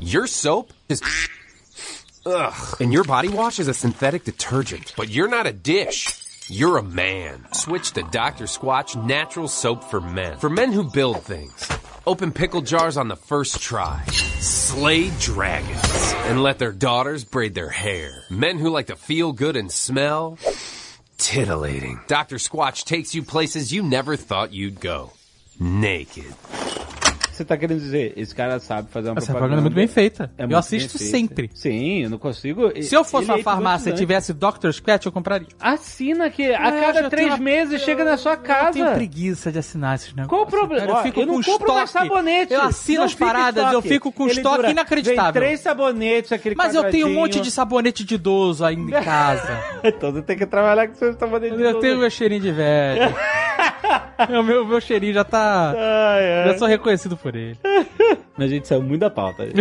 Your 0.01 0.27
soap 0.27 0.73
is. 0.89 1.01
Ugh. 2.27 2.53
And 2.81 2.93
your 2.93 3.05
body 3.05 3.29
wash 3.29 3.59
is 3.59 3.69
a 3.69 3.75
synthetic 3.75 4.25
detergent. 4.25 4.95
But 4.97 5.09
you're 5.11 5.29
not 5.29 5.47
a 5.47 5.53
dish. 5.53 6.07
You're 6.49 6.79
a 6.79 6.83
man. 6.83 7.47
Switch 7.53 7.93
to 7.93 8.03
Dr. 8.03 8.47
Squatch 8.47 8.97
Natural 8.97 9.47
Soap 9.47 9.85
for 9.85 10.01
Men. 10.01 10.37
For 10.39 10.51
men 10.51 10.73
who 10.73 10.85
build 10.91 11.23
things. 11.23 11.69
Open 12.07 12.33
pickle 12.33 12.61
jars 12.63 12.97
on 12.97 13.09
the 13.09 13.17
first 13.17 13.61
try. 13.61 14.05
Slay 14.41 15.11
dragons. 15.21 16.15
And 16.27 16.43
let 16.43 16.59
their 16.59 16.73
daughters 16.73 17.25
braid 17.25 17.55
their 17.55 17.69
hair. 17.71 18.25
Men 18.31 18.59
who 18.59 18.71
like 18.71 18.87
to 18.89 18.97
feel 18.97 19.33
good 19.33 19.55
and 19.57 19.71
smell. 19.71 20.39
Titillating. 21.19 22.01
Dr. 22.09 22.37
Squatch 22.37 22.85
takes 22.85 23.15
you 23.15 23.23
places 23.23 23.73
you 23.73 23.83
never 23.83 24.17
thought 24.17 24.53
you'd 24.53 24.81
go. 24.81 25.13
Naked. 25.61 26.27
Você 27.31 27.45
tá 27.45 27.57
querendo 27.57 27.81
dizer, 27.81 28.13
esse 28.19 28.35
cara 28.35 28.61
sabe 28.61 28.91
fazer 28.91 29.09
uma 29.09 29.17
Essa 29.17 29.29
propaganda. 29.33 29.57
propaganda 29.57 29.61
é 29.61 29.63
muito 29.63 29.75
bem 29.75 29.87
feita. 29.87 30.31
É 30.37 30.45
eu 30.45 30.59
assisto 30.59 30.99
sempre. 30.99 31.51
Sim, 31.55 32.03
eu 32.03 32.11
não 32.11 32.19
consigo. 32.19 32.71
Se 32.83 32.95
eu 32.95 33.03
fosse 33.03 33.25
Ele 33.25 33.33
uma 33.33 33.39
é 33.41 33.43
farmácia 33.43 33.89
e 33.91 33.95
tivesse 33.95 34.35
Dr. 34.35 34.71
Squat, 34.73 35.07
eu 35.07 35.11
compraria. 35.13 35.47
Assina 35.59 36.29
que 36.29 36.43
a 36.55 36.69
É, 36.69 36.81
cada 36.81 37.09
três 37.09 37.29
tenho- 37.31 37.43
meses 37.43 37.81
chega 37.81 38.05
na 38.05 38.19
sua 38.19 38.33
Eu 38.33 38.37
tenho 38.73 38.85
casa. 38.85 38.95
preguiça 38.95 39.51
de 39.51 39.59
assinar 39.59 39.95
esses 39.95 40.09
negócios. 40.15 40.29
Qual 40.29 40.43
o 40.43 40.47
problema? 40.47 40.81
Cara, 40.87 40.93
eu 40.93 40.97
Ó, 40.97 41.03
fico 41.03 41.21
eu 41.21 41.27
não 41.27 41.35
com 41.37 41.43
compro 41.43 41.53
estoque. 41.67 41.73
mais 41.79 41.91
sabonete. 41.91 42.53
Eu 42.53 42.61
assino 42.63 42.99
Não 42.99 43.05
as 43.07 43.13
fica 43.13 43.25
paradas, 43.25 43.63
eu 43.65 43.69
estoque. 43.71 43.89
fico 43.89 44.13
com 44.13 44.23
Ele 44.25 44.33
estoque 44.33 44.57
dura- 44.57 44.71
inacreditável. 44.71 45.33
Vem 45.41 45.43
três 45.49 45.61
sabonetes, 45.61 46.33
aquele 46.33 46.55
Mas 46.57 46.75
eu 46.75 46.91
tenho 46.91 47.07
um 47.07 47.15
monte 47.15 47.41
de 47.41 47.51
sabonete 47.51 48.05
de 48.05 48.17
idoso 48.17 48.63
ainda 48.67 48.99
em 48.99 49.01
casa. 49.05 49.63
Então 49.83 50.13
você 50.13 50.21
tem 50.21 50.37
que 50.37 50.45
trabalhar 50.45 50.89
com 50.89 50.95
seus 50.95 51.17
sabonetes. 51.17 51.59
eu 51.59 51.81
tenho 51.81 51.97
meu 51.97 52.11
cheirinho 52.11 52.43
de 52.43 52.53
velho. 52.53 53.15
o 54.29 54.43
meu, 54.43 54.67
meu 54.67 54.81
cheirinho 54.81 55.15
já 55.15 55.25
tá. 55.25 55.75
Ai, 55.77 56.33
ai. 56.33 56.49
Já 56.49 56.59
sou 56.59 56.69
reconhecido 56.69 57.17
por 57.17 57.35
ele. 57.35 57.57
A 58.37 58.47
gente 58.47 58.67
saiu 58.67 58.83
muito 58.83 59.01
da 59.01 59.11
pauta. 59.11 59.47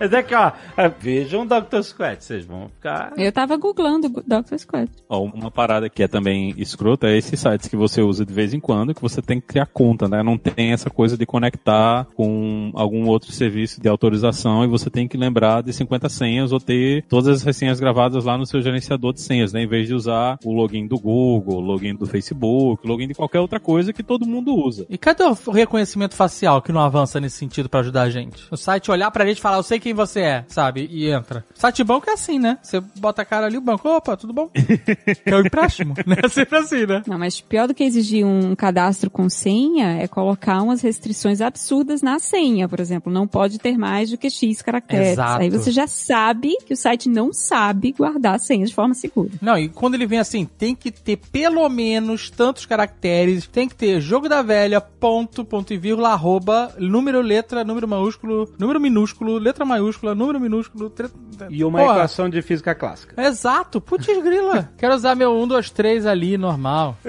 Mas 0.00 0.12
é 0.12 0.22
que, 0.22 0.34
ó, 0.34 0.50
vejam 0.98 1.46
Dr. 1.46 1.82
Squat, 1.82 2.24
vocês 2.24 2.46
vão 2.46 2.68
ficar. 2.68 3.12
Eu 3.18 3.30
tava 3.30 3.54
googlando 3.58 4.08
Dr. 4.08 4.56
Squat. 4.56 4.90
Ó, 5.10 5.24
uma 5.24 5.50
parada 5.50 5.90
que 5.90 6.02
é 6.02 6.08
também 6.08 6.54
escrota 6.56 7.08
é 7.08 7.18
esses 7.18 7.38
sites 7.38 7.68
que 7.68 7.76
você 7.76 8.00
usa 8.00 8.24
de 8.24 8.32
vez 8.32 8.54
em 8.54 8.60
quando, 8.60 8.94
que 8.94 9.02
você 9.02 9.20
tem 9.20 9.40
que 9.40 9.48
criar 9.48 9.66
conta, 9.66 10.08
né? 10.08 10.22
Não 10.22 10.38
tem 10.38 10.72
essa 10.72 10.88
coisa 10.88 11.16
de 11.16 11.26
conectar 11.26 12.06
com 12.14 12.70
algum 12.74 13.06
outro 13.06 13.30
serviço 13.30 13.80
de 13.80 13.88
autorização 13.88 14.64
e 14.64 14.68
você 14.68 14.88
tem 14.88 15.06
que 15.06 15.18
lembrar 15.18 15.62
de 15.62 15.72
50 15.72 16.08
senhas 16.08 16.50
ou 16.50 16.60
ter 16.60 17.04
todas 17.08 17.46
as 17.46 17.56
senhas 17.56 17.78
gravadas 17.78 18.24
lá 18.24 18.38
no 18.38 18.46
seu 18.46 18.62
gerenciador 18.62 19.12
de 19.12 19.20
senhas, 19.20 19.52
né? 19.52 19.62
Em 19.62 19.68
vez 19.68 19.86
de 19.86 19.94
usar 19.94 20.38
o 20.44 20.52
login 20.52 20.86
do 20.86 20.98
Google, 20.98 21.56
o 21.56 21.60
login 21.60 21.94
do 21.94 22.06
Facebook, 22.06 22.51
o 22.52 22.78
login 22.84 23.08
de 23.08 23.14
qualquer 23.14 23.40
outra 23.40 23.58
coisa 23.58 23.92
que 23.92 24.02
todo 24.02 24.26
mundo 24.26 24.54
usa. 24.54 24.86
E 24.88 24.98
cadê 24.98 25.24
o 25.24 25.50
reconhecimento 25.50 26.14
facial 26.14 26.60
que 26.60 26.72
não 26.72 26.80
avança 26.80 27.20
nesse 27.20 27.36
sentido 27.36 27.68
pra 27.68 27.80
ajudar 27.80 28.02
a 28.02 28.10
gente? 28.10 28.46
O 28.50 28.56
site 28.56 28.90
olhar 28.90 29.10
pra 29.10 29.26
gente 29.26 29.38
e 29.38 29.40
falar, 29.40 29.56
eu 29.56 29.62
sei 29.62 29.80
quem 29.80 29.94
você 29.94 30.20
é, 30.20 30.44
sabe? 30.48 30.88
E 30.90 31.08
entra. 31.08 31.44
Site 31.54 31.84
banco 31.84 32.08
é 32.08 32.12
assim, 32.12 32.38
né? 32.38 32.58
Você 32.62 32.80
bota 32.80 33.22
a 33.22 33.24
cara 33.24 33.46
ali, 33.46 33.56
o 33.56 33.60
banco, 33.60 33.88
opa, 33.88 34.16
tudo 34.16 34.32
bom? 34.32 34.48
que 34.52 35.30
é 35.30 35.36
o 35.36 35.40
empréstimo, 35.40 35.94
né? 36.06 36.16
Sempre 36.28 36.58
assim, 36.58 36.86
né? 36.86 37.02
Não, 37.06 37.18
mas 37.18 37.40
pior 37.40 37.66
do 37.66 37.74
que 37.74 37.84
exigir 37.84 38.24
um 38.26 38.54
cadastro 38.54 39.10
com 39.10 39.28
senha 39.28 40.02
é 40.02 40.08
colocar 40.08 40.62
umas 40.62 40.82
restrições 40.82 41.40
absurdas 41.40 42.02
na 42.02 42.18
senha, 42.18 42.68
por 42.68 42.80
exemplo. 42.80 43.12
Não 43.12 43.26
pode 43.26 43.58
ter 43.58 43.78
mais 43.78 44.10
do 44.10 44.18
que 44.18 44.30
X 44.30 44.62
caracteres. 44.62 45.12
Exato. 45.12 45.42
Aí 45.42 45.50
você 45.50 45.70
já 45.70 45.86
sabe 45.86 46.56
que 46.66 46.74
o 46.74 46.76
site 46.76 47.08
não 47.08 47.32
sabe 47.32 47.92
guardar 47.92 48.34
a 48.34 48.38
senha 48.38 48.66
de 48.66 48.74
forma 48.74 48.94
segura. 48.94 49.30
Não, 49.40 49.56
e 49.56 49.68
quando 49.68 49.94
ele 49.94 50.06
vem 50.06 50.18
assim, 50.18 50.44
tem 50.44 50.74
que 50.74 50.90
ter 50.90 51.16
pelo 51.16 51.68
menos 51.68 52.30
tantos 52.42 52.66
caracteres, 52.66 53.46
tem 53.46 53.68
que 53.68 53.74
ter 53.76 54.00
jogo 54.00 54.28
da 54.28 54.42
velha, 54.42 54.80
ponto, 54.80 55.44
ponto 55.44 55.72
e 55.72 55.76
vírgula, 55.76 56.08
arroba, 56.08 56.74
número, 56.76 57.20
letra, 57.20 57.62
número 57.62 57.86
maiúsculo, 57.86 58.52
número 58.58 58.80
minúsculo, 58.80 59.38
letra 59.38 59.64
maiúscula, 59.64 60.12
número 60.12 60.40
minúsculo, 60.40 60.90
tre... 60.90 61.08
E 61.48 61.62
uma 61.64 61.78
Porra. 61.78 61.92
equação 61.92 62.28
de 62.28 62.42
física 62.42 62.74
clássica. 62.74 63.14
Exato, 63.22 63.80
putz 63.80 64.06
grila. 64.06 64.70
Quero 64.76 64.92
usar 64.92 65.14
meu 65.14 65.32
1, 65.34 65.46
2, 65.46 65.70
3 65.70 66.04
ali, 66.06 66.36
normal. 66.36 66.96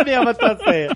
A 0.40 0.56
senha. 0.56 0.88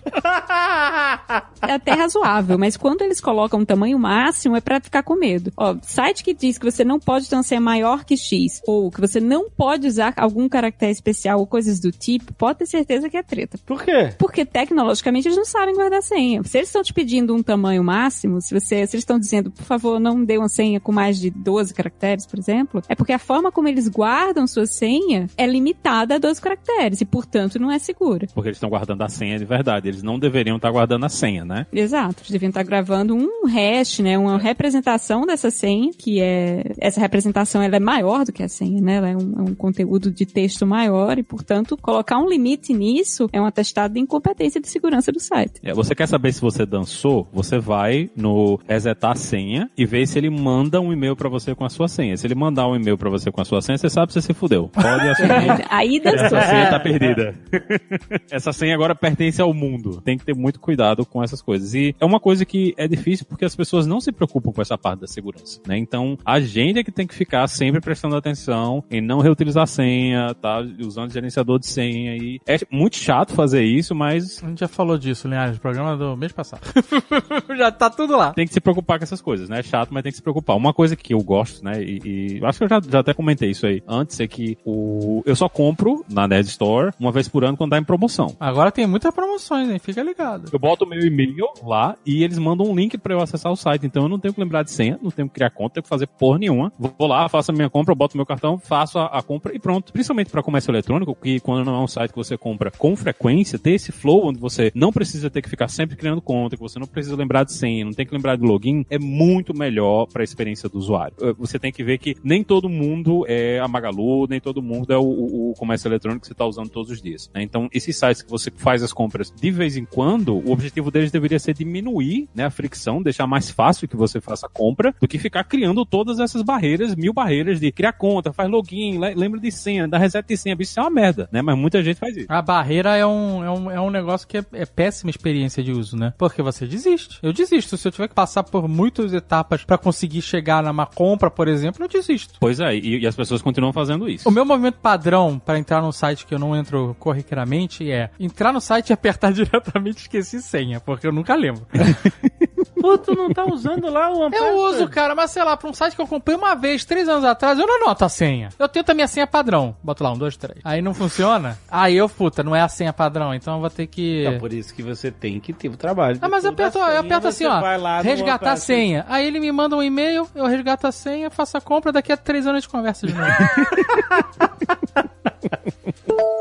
É 1.63 1.73
até 1.73 1.93
razoável, 1.93 2.59
mas 2.59 2.77
quando 2.77 3.03
eles 3.03 3.21
colocam 3.21 3.61
um 3.61 3.65
tamanho 3.65 3.99
máximo 3.99 4.57
é 4.57 4.61
pra 4.61 4.81
ficar 4.81 5.03
com 5.03 5.15
medo. 5.15 5.53
Ó, 5.57 5.77
site 5.83 6.25
que 6.25 6.35
diz 6.35 6.59
que 6.59 6.71
você 6.71 6.85
não 6.85 6.99
pode 6.99 7.29
ter 7.29 7.37
uma 7.37 7.43
senha 7.43 7.61
maior 7.61 8.05
que 8.05 8.17
X, 8.17 8.61
ou 8.67 8.91
que 8.91 9.01
você 9.01 9.21
não 9.21 9.49
pode 9.51 9.87
usar 9.87 10.13
algum 10.17 10.49
caractere 10.49 10.93
especial 10.93 11.39
ou 11.39 11.47
coisas 11.47 11.81
do 11.81 11.91
tipo, 11.91 12.33
pode 12.35 12.61
ter 12.61 12.67
certeza 12.67 13.09
que 13.09 13.17
é 13.17 13.23
treta. 13.23 13.59
Por 13.65 13.83
quê? 13.83 14.15
Porque 14.19 14.45
tecnologicamente 14.45 15.29
eles 15.29 15.37
não 15.37 15.45
sabem 15.45 15.75
guardar 15.75 16.03
senha. 16.03 16.43
Se 16.45 16.59
eles 16.59 16.69
estão 16.69 16.83
te 16.83 16.93
pedindo 16.93 17.35
um 17.35 17.43
tamanho 17.43 17.83
máximo, 17.83 18.41
se 18.41 18.53
você, 18.53 18.87
se 18.87 18.97
eles 18.97 19.03
estão 19.03 19.19
dizendo, 19.19 19.51
por 19.51 19.65
favor, 19.65 19.99
não 19.99 20.25
dê 20.25 20.39
uma 20.39 20.49
senha 20.49 20.81
com 20.81 20.93
mais 20.93 21.19
de 21.19 21.31
12 21.31 21.75
caracteres, 21.75 22.27
por 22.27 22.39
exemplo, 22.39 22.83
é 22.89 22.95
porque 22.95 23.13
a 23.13 23.19
forma 23.19 23.51
como 23.51 23.69
eles 23.69 23.89
guardam 23.89 24.47
sua 24.47 24.67
senha 24.67 25.27
é 25.37 25.47
limitada 25.47 26.17
a 26.17 26.19
12 26.19 26.41
caracteres 26.41 27.01
e, 27.01 27.05
portanto, 27.05 27.59
não 27.59 27.71
é 27.71 27.79
segura. 27.79 28.27
Porque 28.35 28.49
eles 28.49 28.57
estão 28.57 28.71
guardando 28.71 28.94
a 29.03 29.09
senha 29.09 29.39
de 29.39 29.45
verdade. 29.45 29.89
Eles 29.89 30.03
não 30.03 30.19
deveriam 30.19 30.57
estar 30.57 30.71
guardando 30.71 31.05
a 31.05 31.09
senha, 31.09 31.45
né? 31.45 31.67
Exato. 31.73 32.17
Eles 32.21 32.31
deviam 32.31 32.51
estar 32.51 32.63
gravando 32.63 33.15
um 33.15 33.47
hash, 33.47 34.01
né? 34.01 34.19
Uma 34.19 34.39
representação 34.39 35.27
dessa 35.27 35.51
senha, 35.51 35.91
que 35.97 36.21
é. 36.21 36.63
Essa 36.79 37.01
representação 37.01 37.63
ela 37.63 37.77
é 37.77 37.81
maior 37.81 38.25
do 38.25 38.33
que 38.33 38.43
a 38.43 38.49
senha, 38.49 38.81
né? 38.81 38.97
Ela 38.97 39.11
é 39.11 39.17
um, 39.17 39.35
é 39.39 39.43
um 39.43 39.55
conteúdo 39.55 40.11
de 40.11 40.27
texto 40.27 40.67
maior 40.67 41.19
e, 41.19 41.23
portanto, 41.23 41.77
colocar 41.77 42.19
um 42.19 42.29
limite 42.29 42.73
nisso 42.73 43.29
é 43.33 43.41
um 43.41 43.47
atestado 43.47 43.95
de 43.95 44.01
incompetência 44.01 44.61
de 44.61 44.69
segurança 44.69 45.11
do 45.11 45.21
site. 45.21 45.61
É, 45.63 45.73
você 45.73 45.95
quer 45.95 46.07
saber 46.07 46.33
se 46.33 46.41
você 46.41 46.67
dançou? 46.67 47.29
Você 47.33 47.59
vai 47.59 48.11
no 48.17 48.59
resetar 48.69 49.13
a 49.13 49.17
senha 49.17 49.71
e 49.77 49.87
vê 49.87 50.07
se 50.07 50.19
ele 50.19 50.31
manda 50.31 50.81
um 50.81 50.93
e-mail 50.93 51.17
pra 51.17 51.29
você 51.29 51.55
com 51.55 51.65
a 51.65 51.71
sua 51.71 51.89
senha. 51.89 52.17
Se 52.17 52.27
ele 52.27 52.35
mandar 52.35 52.69
um 52.69 52.77
e-mail 52.77 52.99
pra 52.99 53.09
você 53.09 53.31
com 53.31 53.41
a 53.41 53.45
sua 53.45 53.63
senha, 53.63 53.79
você 53.79 53.89
sabe 53.89 54.09
que 54.09 54.13
você 54.15 54.23
se 54.23 54.35
fudeu. 54.35 54.69
Pode 54.69 55.09
assumir. 55.09 55.65
Aí 55.71 56.01
dançou. 56.01 56.39
Essa 56.39 56.51
senha 56.51 56.71
tá 56.71 56.81
perdida. 56.81 57.35
Essa 58.31 58.53
senha 58.53 58.75
agora 58.75 58.84
pertence 58.93 59.41
ao 59.41 59.55
mundo. 59.55 60.01
Tem 60.05 60.19
que 60.19 60.25
ter 60.25 60.35
muito 60.35 60.59
cuidado 60.59 61.07
com 61.07 61.23
essas 61.23 61.41
coisas. 61.41 61.75
E 61.75 61.95
é 62.01 62.05
uma 62.05 62.19
coisa 62.19 62.45
que 62.45 62.75
é 62.77 62.89
difícil 62.89 63.25
porque 63.29 63.45
as 63.45 63.55
pessoas 63.55 63.87
não 63.87 64.01
se 64.01 64.11
preocupam 64.11 64.51
com 64.51 64.61
essa 64.61 64.77
parte 64.77 65.01
da 65.01 65.07
segurança, 65.07 65.61
né? 65.65 65.79
Então, 65.79 66.19
a 66.25 66.41
gente 66.41 66.81
é 66.81 66.85
que 66.85 66.91
tem 66.91 67.07
que 67.07 67.15
ficar 67.15 67.47
sempre 67.47 67.81
prestando 67.81 68.17
atenção 68.17 68.83
em 68.91 69.01
não 69.01 69.21
reutilizar 69.21 69.63
a 69.63 69.67
senha, 69.67 70.35
tá? 70.35 70.59
Usando 70.81 71.13
gerenciador 71.13 71.61
de 71.61 71.67
senha. 71.67 72.17
E 72.17 72.41
é 72.47 72.59
muito 72.69 72.97
chato 72.97 73.33
fazer 73.33 73.63
isso, 73.63 73.95
mas 73.95 74.43
A 74.43 74.49
gente 74.49 74.61
já 74.61 74.69
falou 74.69 74.99
disso, 74.99 75.29
Linhares, 75.29 75.55
no 75.55 75.61
programa 75.61 75.97
do 75.97 76.17
mês 76.17 76.33
passado. 76.33 76.61
já 77.57 77.71
tá 77.71 77.89
tudo 77.91 78.17
lá. 78.17 78.33
tem 78.33 78.47
que 78.47 78.53
se 78.53 78.61
preocupar 78.61 78.99
com 78.99 79.05
essas 79.05 79.21
coisas, 79.21 79.49
né? 79.49 79.61
É 79.61 79.63
chato, 79.63 79.93
mas 79.93 80.03
tem 80.03 80.11
que 80.11 80.17
se 80.17 80.23
preocupar. 80.23 80.57
Uma 80.57 80.73
coisa 80.73 80.97
que 80.97 81.15
eu 81.15 81.23
gosto, 81.23 81.65
né? 81.65 81.83
E, 81.83 82.01
e 82.39 82.45
acho 82.45 82.59
que 82.59 82.65
eu 82.65 82.69
já, 82.69 82.81
já 82.81 83.01
até 83.01 83.13
comentei 83.13 83.51
isso 83.51 83.67
aí 83.67 83.83
antes, 83.87 84.19
é 84.19 84.27
que 84.27 84.57
o, 84.65 85.23
eu 85.27 85.37
só 85.37 85.49
compro 85.49 86.05
na 86.09 86.27
Nerd 86.27 86.49
Store 86.49 86.93
uma 86.99 87.13
vez 87.13 87.29
por 87.29 87.45
ano 87.45 87.57
quando 87.57 87.71
tá 87.71 87.79
em 87.79 87.85
promoção. 87.85 88.35
Agora 88.41 88.71
tem 88.75 88.87
muitas 88.87 89.15
promoções, 89.15 89.71
hein? 89.71 89.79
Fica 89.79 90.03
ligado. 90.03 90.49
Eu 90.53 90.59
boto 90.59 90.87
meu 90.87 91.01
e-mail 91.01 91.47
lá 91.63 91.97
e 92.05 92.23
eles 92.25 92.39
mandam 92.39 92.67
um 92.67 92.75
link 92.75 92.99
pra 92.99 93.15
eu 93.15 93.21
acessar 93.21 93.51
o 93.53 93.57
site. 93.57 93.87
Então 93.87 94.05
eu 94.05 94.09
não 94.09 94.19
tenho 94.19 94.35
que 94.35 94.41
lembrar 94.41 94.63
de 94.63 94.71
senha, 94.71 94.99
não 95.03 95.11
tenho 95.11 95.29
que 95.29 95.35
criar 95.35 95.51
conta, 95.51 95.75
tenho 95.75 95.83
que 95.83 95.89
fazer 95.89 96.07
porra 96.07 96.39
nenhuma. 96.39 96.73
Vou 96.79 97.07
lá, 97.07 97.29
faço 97.29 97.51
a 97.51 97.55
minha 97.55 97.71
compra, 97.71 97.95
boto 97.95 98.17
meu 98.17 98.27
cartão, 98.27 98.59
faço 98.59 98.99
a, 98.99 99.07
a 99.07 99.23
compra 99.23 99.55
e 99.55 99.59
pronto. 99.59 99.93
Principalmente 99.93 100.31
pra 100.31 100.43
comércio 100.43 100.71
eletrônico, 100.71 101.15
que 101.15 101.41
quando 101.41 101.65
não 101.65 101.77
é 101.77 101.81
um 101.81 101.87
site 101.89 102.11
que 102.11 102.17
você 102.17 102.37
compra 102.37 102.71
com 102.71 102.95
frequência, 102.97 103.59
ter 103.59 103.73
esse 103.73 103.93
flow 103.93 104.27
onde 104.27 104.39
você 104.39 104.73
não 104.75 104.93
precisa 104.93 105.31
ter 105.31 105.41
que 105.43 105.49
ficar 105.49 105.69
sempre 105.69 105.97
criando 105.97 106.21
conta, 106.21 106.57
que 106.57 106.63
você 106.63 106.79
não 106.79 106.87
precisa 106.87 107.17
lembrar 107.17 107.45
de 107.45 107.53
senha, 107.53 107.85
não 107.85 107.93
tem 107.93 108.05
que 108.07 108.15
lembrar 108.15 108.37
de 108.37 108.43
login, 108.45 108.85
é 108.91 108.99
muito 108.99 109.57
melhor 109.57 110.07
pra 110.07 110.25
experiência 110.25 110.69
do 110.69 110.79
usuário. 110.79 111.15
Eh, 111.21 111.33
Você 111.39 111.59
tem 111.59 111.73
que 111.73 111.85
ver 111.85 111.99
que 111.99 112.17
nem 112.25 112.43
todo 112.43 112.69
mundo 112.69 113.25
é 113.29 113.59
a 113.61 113.69
Magalu, 113.69 114.27
nem 114.29 114.41
todo 114.41 114.63
mundo 114.63 114.93
é 114.93 114.99
o, 114.99 115.03
o- 115.03 115.51
o 115.51 115.55
comércio 115.55 115.89
eletrônico 115.89 116.23
que 116.23 116.27
você 116.27 116.33
está 116.33 116.47
usando 116.47 116.69
todos 116.71 116.91
os 116.91 117.01
dias. 117.01 117.31
né? 117.35 117.43
Então, 117.43 117.69
esses 117.73 117.97
sites 117.97 118.23
que 118.23 118.31
você 118.31 118.51
faz 118.57 118.83
as 118.83 118.93
compras 118.93 119.33
de 119.35 119.51
vez 119.51 119.77
em 119.77 119.85
quando, 119.85 120.37
o 120.37 120.51
objetivo 120.53 120.91
deles 120.91 121.11
deveria 121.11 121.39
ser 121.39 121.55
diminuir 121.55 122.29
né, 122.35 122.45
a 122.45 122.51
fricção, 122.51 123.03
deixar 123.03 123.27
mais 123.27 123.51
fácil 123.51 123.89
que 123.89 123.97
você 123.97 124.21
faça 124.21 124.47
a 124.47 124.49
compra, 124.51 124.95
do 125.01 125.09
que 125.09 125.19
ficar 125.19 125.45
criando 125.45 125.85
todas 125.85 126.19
essas 126.21 126.43
barreiras, 126.43 126.95
mil 126.95 127.13
barreiras 127.13 127.61
de 127.61 127.71
criar 127.73 127.93
conta, 127.93 128.33
faz 128.33 128.51
login, 128.51 128.99
le- 128.99 129.15
lembra 129.15 129.41
de 129.41 129.51
senha, 129.51 129.87
dá 129.89 129.99
reset 129.99 130.27
de 130.27 130.37
senha. 130.37 130.57
Isso 130.59 130.79
é 130.79 130.83
uma 130.83 130.91
merda, 130.91 131.29
né? 131.33 131.43
Mas 131.43 131.57
muita 131.59 131.83
gente 131.83 131.99
faz 131.99 132.17
isso. 132.17 132.27
A 132.29 132.41
barreira 132.41 132.97
é 132.97 133.05
um, 133.07 133.45
é 133.45 133.51
um, 133.51 133.71
é 133.71 133.81
um 133.81 133.91
negócio 133.91 134.27
que 134.27 134.39
é, 134.39 134.45
é 134.53 134.65
péssima 134.67 135.11
experiência 135.11 135.63
de 135.63 135.73
uso, 135.73 135.97
né? 135.97 136.13
Porque 136.17 136.41
você 136.43 136.67
desiste. 136.67 137.19
Eu 137.23 137.33
desisto. 137.33 137.77
Se 137.77 137.87
eu 137.89 137.93
tiver 137.93 138.09
que 138.09 138.15
passar 138.15 138.43
por 138.45 138.69
muitas 138.69 139.13
etapas 139.13 139.65
pra 139.65 139.77
conseguir 139.77 140.23
chegar 140.23 140.63
numa 140.63 140.87
compra, 140.87 141.31
por 141.31 141.49
exemplo, 141.49 141.85
eu 141.85 141.89
desisto. 141.89 142.35
Pois 142.41 142.61
é, 142.61 142.75
e, 142.75 143.01
e 143.01 143.07
as 143.07 143.15
pessoas 143.17 143.43
continuam 143.43 143.73
fazendo 143.73 144.09
isso. 144.09 144.29
O 144.29 144.33
meu 144.33 144.45
movimento 144.45 144.79
padrão 144.81 145.39
pra 145.39 145.59
entrar 145.59 145.83
num 145.83 145.93
site 145.93 146.27
que 146.27 146.35
eu 146.35 146.39
não 146.39 146.55
entro 146.57 146.97
corriqueiramente 146.99 147.91
é 147.91 148.11
entrar 148.19 148.44
no 148.53 148.61
site 148.61 148.91
e 148.91 148.93
apertar 148.93 149.31
diretamente 149.35 150.03
esqueci 150.03 150.41
senha, 150.43 150.81
porque 150.81 151.07
eu 151.07 151.13
nunca 151.13 151.35
lembro. 151.35 151.67
Pô, 152.81 152.99
tu 152.99 153.15
não 153.15 153.31
tá 153.33 153.47
usando 153.47 153.89
lá 153.89 154.11
o 154.11 154.21
One 154.21 154.37
Eu 154.37 154.57
uso, 154.57 154.87
cara, 154.89 155.15
mas 155.15 155.31
sei 155.31 155.43
lá, 155.43 155.57
pra 155.57 155.71
um 155.71 155.73
site 155.73 155.95
que 155.95 156.03
eu 156.03 156.07
comprei 156.07 156.37
uma 156.37 156.55
vez, 156.55 156.85
três 156.85 157.09
anos 157.09 157.25
atrás, 157.25 157.59
eu 157.59 157.67
não 157.67 157.77
anoto 157.83 158.05
a 158.05 158.09
senha. 158.11 158.51
Eu 158.59 158.69
tento 158.69 158.91
a 158.91 158.95
minha 158.95 159.09
senha 159.09 159.27
padrão. 159.27 159.75
Boto 159.83 160.05
lá, 160.05 160.13
um, 160.13 160.19
dois, 160.19 160.37
três. 160.37 160.59
Aí 160.63 160.83
não 160.83 160.93
funciona. 160.93 161.59
Aí 161.71 161.97
eu, 161.97 162.09
puta, 162.11 162.43
não 162.43 162.55
é 162.55 162.61
a 162.61 162.69
senha 162.69 162.93
padrão, 162.93 163.33
então 163.35 163.55
eu 163.55 163.61
vou 163.61 163.71
ter 163.71 163.87
que. 163.87 164.27
É 164.27 164.39
por 164.39 164.53
isso 164.53 164.75
que 164.75 164.83
você 164.83 165.11
tem 165.11 165.41
que 165.41 165.53
ter 165.55 165.69
o 165.69 165.77
trabalho. 165.79 166.19
Ah, 166.21 166.29
mas 166.29 166.45
eu 166.45 166.51
aperto, 166.51 166.79
eu 166.79 166.85
senha, 166.85 167.01
aperto 167.01 167.29
assim, 167.29 167.47
ó. 167.47 167.61
Resgatar 168.03 168.35
a 168.35 168.39
Password. 168.39 168.61
senha. 168.61 169.07
Aí 169.09 169.27
ele 169.27 169.41
me 169.41 169.51
manda 169.51 169.75
um 169.77 169.83
e-mail, 169.83 170.29
eu 170.35 170.45
resgato 170.45 170.87
a 170.87 170.93
senha, 170.93 171.31
faço 171.31 171.57
a 171.57 171.63
compra, 171.63 171.91
daqui 171.91 172.13
a 172.13 172.17
três 172.19 172.47
anos 172.47 172.59
a 172.59 172.61
gente 172.61 172.71
conversa 172.71 173.07
de 173.07 173.15
novo. 173.15 173.25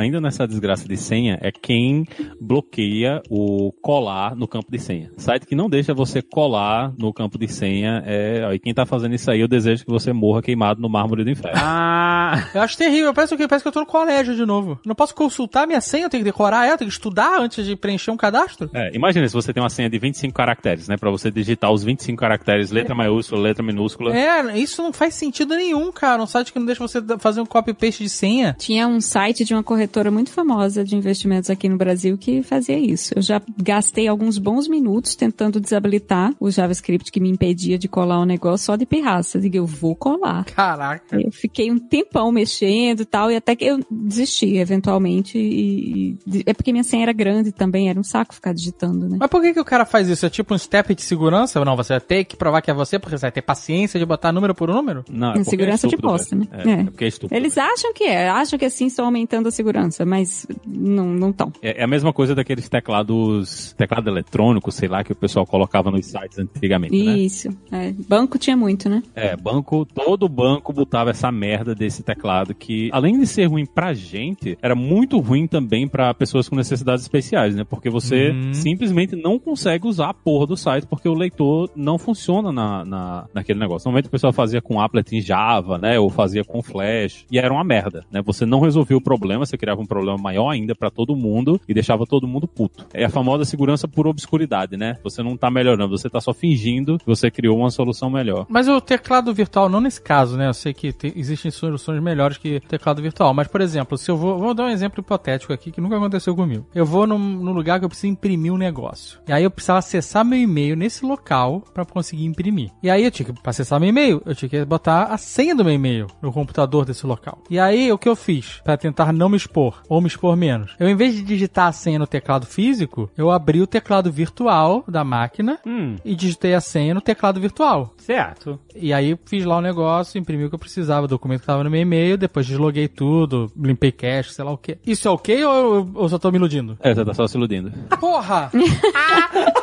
ainda 0.00 0.20
nessa 0.20 0.46
desgraça 0.46 0.86
de 0.88 0.96
senha 0.96 1.38
é 1.40 1.50
quem 1.52 2.04
bloqueia 2.40 3.22
o 3.30 3.72
colar 3.80 4.34
no 4.34 4.48
campo 4.48 4.70
de 4.70 4.78
senha. 4.78 5.10
Site 5.16 5.46
que 5.46 5.54
não 5.54 5.68
deixa 5.68 5.94
você 5.94 6.20
colar 6.22 6.92
no 6.98 7.12
campo 7.12 7.38
de 7.38 7.46
senha 7.48 8.02
é. 8.06 8.48
E 8.54 8.58
quem 8.58 8.74
tá 8.74 8.84
fazendo 8.86 9.14
isso 9.14 9.30
aí, 9.30 9.40
eu 9.40 9.48
desejo 9.48 9.84
que 9.84 9.90
você 9.90 10.12
morra 10.12 10.42
queimado 10.42 10.80
no 10.80 10.88
mármore 10.88 11.24
do 11.24 11.30
inferno. 11.30 11.58
Ah, 11.62 12.48
eu 12.54 12.62
acho 12.62 12.76
terrível, 12.76 13.12
parece, 13.14 13.36
que- 13.36 13.46
parece 13.46 13.62
que 13.62 13.68
eu 13.68 13.72
tô 13.72 13.80
no 13.80 13.86
colégio 13.86 14.34
de 14.34 14.44
novo. 14.44 14.78
Não 14.84 14.94
posso 14.94 15.14
consultar 15.14 15.66
minha 15.66 15.80
senha, 15.80 16.04
eu 16.06 16.10
tenho 16.10 16.22
que 16.24 16.30
decorar 16.30 16.64
ela, 16.64 16.74
eu 16.74 16.78
tenho 16.78 16.88
que 16.90 16.94
estudar 16.94 17.38
antes 17.40 17.64
de 17.66 17.76
preencher 17.76 18.10
um 18.10 18.16
cadastro? 18.16 18.70
É, 18.74 18.90
imagina 18.94 19.26
se 19.28 19.34
você 19.34 19.52
tem 19.52 19.62
uma 19.62 19.70
senha 19.70 19.88
de 19.90 19.98
25 19.98 20.32
caracteres, 20.34 20.88
né? 20.88 20.96
Pra 20.96 21.10
você 21.10 21.30
digitar 21.30 21.70
os 21.70 21.84
25 21.84 22.18
caracteres, 22.18 22.70
letra 22.70 22.94
maiúscula, 22.94 23.40
letra 23.42 23.62
minúscula. 23.62 24.16
É, 24.16 24.58
isso 24.58 24.82
não 24.82 24.92
faz 24.92 25.14
sentido 25.14 25.54
nenhum, 25.54 25.92
cara. 25.92 26.22
Um 26.22 26.26
site 26.26 26.52
que 26.52 26.58
não 26.58 26.66
deixa 26.66 26.80
você 26.86 27.00
fazer 27.18 27.40
um 27.40 27.46
copy-paste 27.46 28.02
de 28.02 28.08
senha. 28.08 28.56
Tinha 28.58 28.86
um 28.88 29.00
site 29.00 29.44
de 29.44 29.52
uma 29.54 29.62
corretora 29.62 29.89
muito 30.10 30.30
famosa 30.30 30.84
de 30.84 30.96
investimentos 30.96 31.50
aqui 31.50 31.68
no 31.68 31.76
Brasil 31.76 32.16
que 32.16 32.42
fazia 32.42 32.78
isso. 32.78 33.12
Eu 33.16 33.22
já 33.22 33.40
gastei 33.60 34.06
alguns 34.06 34.38
bons 34.38 34.68
minutos 34.68 35.14
tentando 35.14 35.60
desabilitar 35.60 36.32
o 36.38 36.50
JavaScript 36.50 37.10
que 37.10 37.20
me 37.20 37.28
impedia 37.28 37.78
de 37.78 37.88
colar 37.88 38.18
o 38.18 38.22
um 38.22 38.24
negócio 38.26 38.66
só 38.66 38.76
de 38.76 38.86
pirraça. 38.86 39.38
Eu 39.38 39.42
digo, 39.42 39.56
eu 39.56 39.66
vou 39.66 39.94
colar. 39.94 40.44
Caraca. 40.44 41.20
Eu 41.20 41.30
fiquei 41.32 41.70
um 41.70 41.78
tempão 41.78 42.30
mexendo 42.30 43.00
e 43.00 43.04
tal, 43.04 43.30
e 43.30 43.36
até 43.36 43.56
que 43.56 43.64
eu 43.64 43.80
desisti, 43.90 44.56
eventualmente. 44.56 45.38
E, 45.38 46.18
e, 46.26 46.42
é 46.46 46.54
porque 46.54 46.72
minha 46.72 46.84
senha 46.84 47.04
era 47.04 47.12
grande 47.12 47.52
também, 47.52 47.88
era 47.88 47.98
um 47.98 48.04
saco 48.04 48.34
ficar 48.34 48.52
digitando, 48.52 49.08
né? 49.08 49.16
Mas 49.18 49.30
por 49.30 49.40
que, 49.40 49.54
que 49.54 49.60
o 49.60 49.64
cara 49.64 49.84
faz 49.84 50.08
isso? 50.08 50.24
É 50.24 50.30
tipo 50.30 50.54
um 50.54 50.58
step 50.58 50.94
de 50.94 51.02
segurança? 51.02 51.62
Não, 51.64 51.76
você 51.76 51.94
vai 51.94 52.00
ter 52.00 52.24
que 52.24 52.36
provar 52.36 52.62
que 52.62 52.70
é 52.70 52.74
você, 52.74 52.98
porque 52.98 53.16
você 53.16 53.22
vai 53.22 53.32
ter 53.32 53.42
paciência 53.42 53.98
de 53.98 54.06
botar 54.06 54.32
número 54.32 54.54
por 54.54 54.68
número? 54.68 55.04
Não, 55.10 55.32
é 55.32 55.44
segurança 55.44 55.86
é 55.86 55.90
de 55.90 55.96
posta, 55.96 56.36
né? 56.36 56.46
É, 56.52 56.70
é. 56.70 56.84
porque 56.84 57.04
é 57.04 57.08
estúpido. 57.08 57.34
Eles 57.34 57.56
acham 57.58 57.92
que 57.92 58.04
é, 58.04 58.28
acham 58.28 58.58
que 58.58 58.64
assim 58.64 58.86
estão 58.86 59.04
aumentando 59.04 59.48
a 59.48 59.50
segurança, 59.50 59.79
mas 60.06 60.46
não 60.66 61.30
estão. 61.30 61.52
É, 61.62 61.80
é, 61.80 61.84
a 61.84 61.86
mesma 61.86 62.12
coisa 62.12 62.34
daqueles 62.34 62.68
teclados, 62.68 63.72
teclado 63.76 64.08
eletrônico, 64.08 64.70
sei 64.70 64.88
lá, 64.88 65.04
que 65.04 65.12
o 65.12 65.16
pessoal 65.16 65.46
colocava 65.46 65.90
nos 65.90 66.06
sites 66.06 66.38
antigamente, 66.38 67.04
né? 67.04 67.18
Isso. 67.18 67.48
Né? 67.70 67.94
Banco 68.08 68.38
tinha 68.38 68.56
muito, 68.56 68.88
né? 68.88 69.02
É, 69.14 69.36
banco, 69.36 69.84
todo 69.84 70.28
banco 70.28 70.72
botava 70.72 71.10
essa 71.10 71.30
merda 71.30 71.74
desse 71.74 72.02
teclado 72.02 72.54
que, 72.54 72.90
além 72.92 73.18
de 73.18 73.26
ser 73.26 73.46
ruim 73.46 73.66
pra 73.66 73.92
gente, 73.92 74.58
era 74.62 74.74
muito 74.74 75.18
ruim 75.18 75.46
também 75.46 75.86
para 75.88 76.12
pessoas 76.14 76.48
com 76.48 76.56
necessidades 76.56 77.02
especiais, 77.02 77.54
né? 77.54 77.64
Porque 77.64 77.90
você 77.90 78.30
uhum. 78.30 78.54
simplesmente 78.54 79.16
não 79.16 79.38
consegue 79.38 79.86
usar 79.86 80.10
a 80.10 80.14
porra 80.14 80.46
do 80.46 80.56
site 80.56 80.86
porque 80.86 81.08
o 81.08 81.14
leitor 81.14 81.70
não 81.76 81.98
funciona 81.98 82.52
na, 82.52 82.84
na, 82.84 83.26
naquele 83.34 83.58
negócio. 83.58 83.86
Normalmente 83.86 84.08
o 84.08 84.10
pessoal 84.10 84.32
fazia 84.32 84.60
com 84.60 84.80
applet 84.80 85.16
em 85.16 85.20
Java, 85.20 85.78
né? 85.78 85.98
Ou 85.98 86.10
fazia 86.10 86.44
com 86.44 86.62
Flash. 86.62 87.26
E 87.30 87.38
era 87.38 87.52
uma 87.52 87.64
merda, 87.64 88.04
né? 88.10 88.22
Você 88.22 88.44
não 88.44 88.60
resolvia 88.60 88.96
o 88.96 89.00
problema, 89.00 89.44
você 89.44 89.56
criava 89.70 89.80
um 89.80 89.86
problema 89.86 90.18
maior 90.18 90.50
ainda 90.50 90.74
para 90.74 90.90
todo 90.90 91.14
mundo 91.14 91.60
e 91.68 91.74
deixava 91.74 92.04
todo 92.04 92.26
mundo 92.26 92.48
puto. 92.48 92.86
É 92.92 93.04
a 93.04 93.08
famosa 93.08 93.44
segurança 93.44 93.86
por 93.86 94.06
obscuridade, 94.06 94.76
né? 94.76 94.96
Você 95.02 95.22
não 95.22 95.36
tá 95.36 95.50
melhorando, 95.50 95.96
você 95.96 96.10
tá 96.10 96.20
só 96.20 96.32
fingindo 96.32 96.98
que 96.98 97.06
você 97.06 97.30
criou 97.30 97.58
uma 97.58 97.70
solução 97.70 98.10
melhor. 98.10 98.46
Mas 98.48 98.68
o 98.68 98.80
teclado 98.80 99.32
virtual, 99.32 99.68
não 99.68 99.80
nesse 99.80 100.00
caso, 100.00 100.36
né? 100.36 100.48
Eu 100.48 100.54
sei 100.54 100.74
que 100.74 100.92
te, 100.92 101.12
existem 101.14 101.50
soluções 101.50 102.02
melhores 102.02 102.36
que 102.36 102.60
teclado 102.60 103.00
virtual. 103.00 103.32
Mas, 103.32 103.46
por 103.48 103.60
exemplo, 103.60 103.96
se 103.96 104.10
eu 104.10 104.16
vou. 104.16 104.38
Vou 104.38 104.54
dar 104.54 104.64
um 104.64 104.70
exemplo 104.70 105.00
hipotético 105.00 105.52
aqui 105.52 105.70
que 105.70 105.80
nunca 105.80 105.96
aconteceu 105.96 106.34
comigo. 106.34 106.66
Eu 106.74 106.86
vou 106.86 107.06
num, 107.06 107.18
num 107.18 107.52
lugar 107.52 107.78
que 107.78 107.84
eu 107.84 107.88
preciso 107.88 108.12
imprimir 108.12 108.52
um 108.52 108.56
negócio. 108.56 109.20
E 109.28 109.32
aí 109.32 109.44
eu 109.44 109.50
precisava 109.50 109.78
acessar 109.78 110.24
meu 110.24 110.38
e-mail 110.38 110.76
nesse 110.76 111.04
local 111.04 111.62
para 111.72 111.84
conseguir 111.84 112.24
imprimir. 112.24 112.70
E 112.82 112.90
aí 112.90 113.04
eu 113.04 113.10
tinha 113.10 113.26
que, 113.26 113.32
pra 113.32 113.50
acessar 113.50 113.78
meu 113.78 113.88
e-mail, 113.88 114.22
eu 114.24 114.34
tinha 114.34 114.48
que 114.48 114.64
botar 114.64 115.04
a 115.04 115.18
senha 115.18 115.54
do 115.54 115.64
meu 115.64 115.74
e-mail 115.74 116.06
no 116.22 116.32
computador 116.32 116.84
desse 116.84 117.06
local. 117.06 117.38
E 117.50 117.58
aí 117.58 117.92
o 117.92 117.98
que 117.98 118.08
eu 118.08 118.16
fiz 118.16 118.60
para 118.64 118.76
tentar 118.76 119.12
não 119.12 119.28
me 119.28 119.36
expor 119.50 119.82
ou 119.88 120.00
me 120.00 120.06
expor 120.06 120.36
menos? 120.36 120.74
Eu, 120.78 120.88
em 120.88 120.94
vez 120.94 121.14
de 121.14 121.22
digitar 121.22 121.66
a 121.66 121.72
senha 121.72 121.98
no 121.98 122.06
teclado 122.06 122.46
físico, 122.46 123.10
eu 123.18 123.30
abri 123.30 123.60
o 123.60 123.66
teclado 123.66 124.10
virtual 124.10 124.84
da 124.86 125.04
máquina 125.04 125.58
hum. 125.66 125.96
e 126.04 126.14
digitei 126.14 126.54
a 126.54 126.60
senha 126.60 126.94
no 126.94 127.00
teclado 127.00 127.40
virtual. 127.40 127.92
Certo. 127.98 128.58
E 128.74 128.92
aí 128.92 129.18
fiz 129.26 129.44
lá 129.44 129.58
o 129.58 129.60
negócio, 129.60 130.18
imprimi 130.18 130.44
o 130.44 130.48
que 130.48 130.54
eu 130.54 130.58
precisava, 130.58 131.04
o 131.04 131.08
documento 131.08 131.40
que 131.40 131.44
estava 131.44 131.64
no 131.64 131.70
meu 131.70 131.80
e-mail, 131.80 132.16
depois 132.16 132.46
desloguei 132.46 132.86
tudo, 132.86 133.50
limpei 133.56 133.90
cache, 133.92 134.32
sei 134.32 134.44
lá 134.44 134.52
o 134.52 134.58
que. 134.58 134.78
Isso 134.86 135.08
é 135.08 135.10
ok 135.10 135.44
ou 135.44 135.54
eu, 135.54 135.90
eu 135.96 136.08
só 136.08 136.18
tô 136.18 136.30
me 136.30 136.38
iludindo? 136.38 136.78
É, 136.80 136.94
você 136.94 137.04
tá 137.04 137.12
só 137.12 137.26
se 137.26 137.36
iludindo. 137.36 137.72
Porra! 137.98 138.50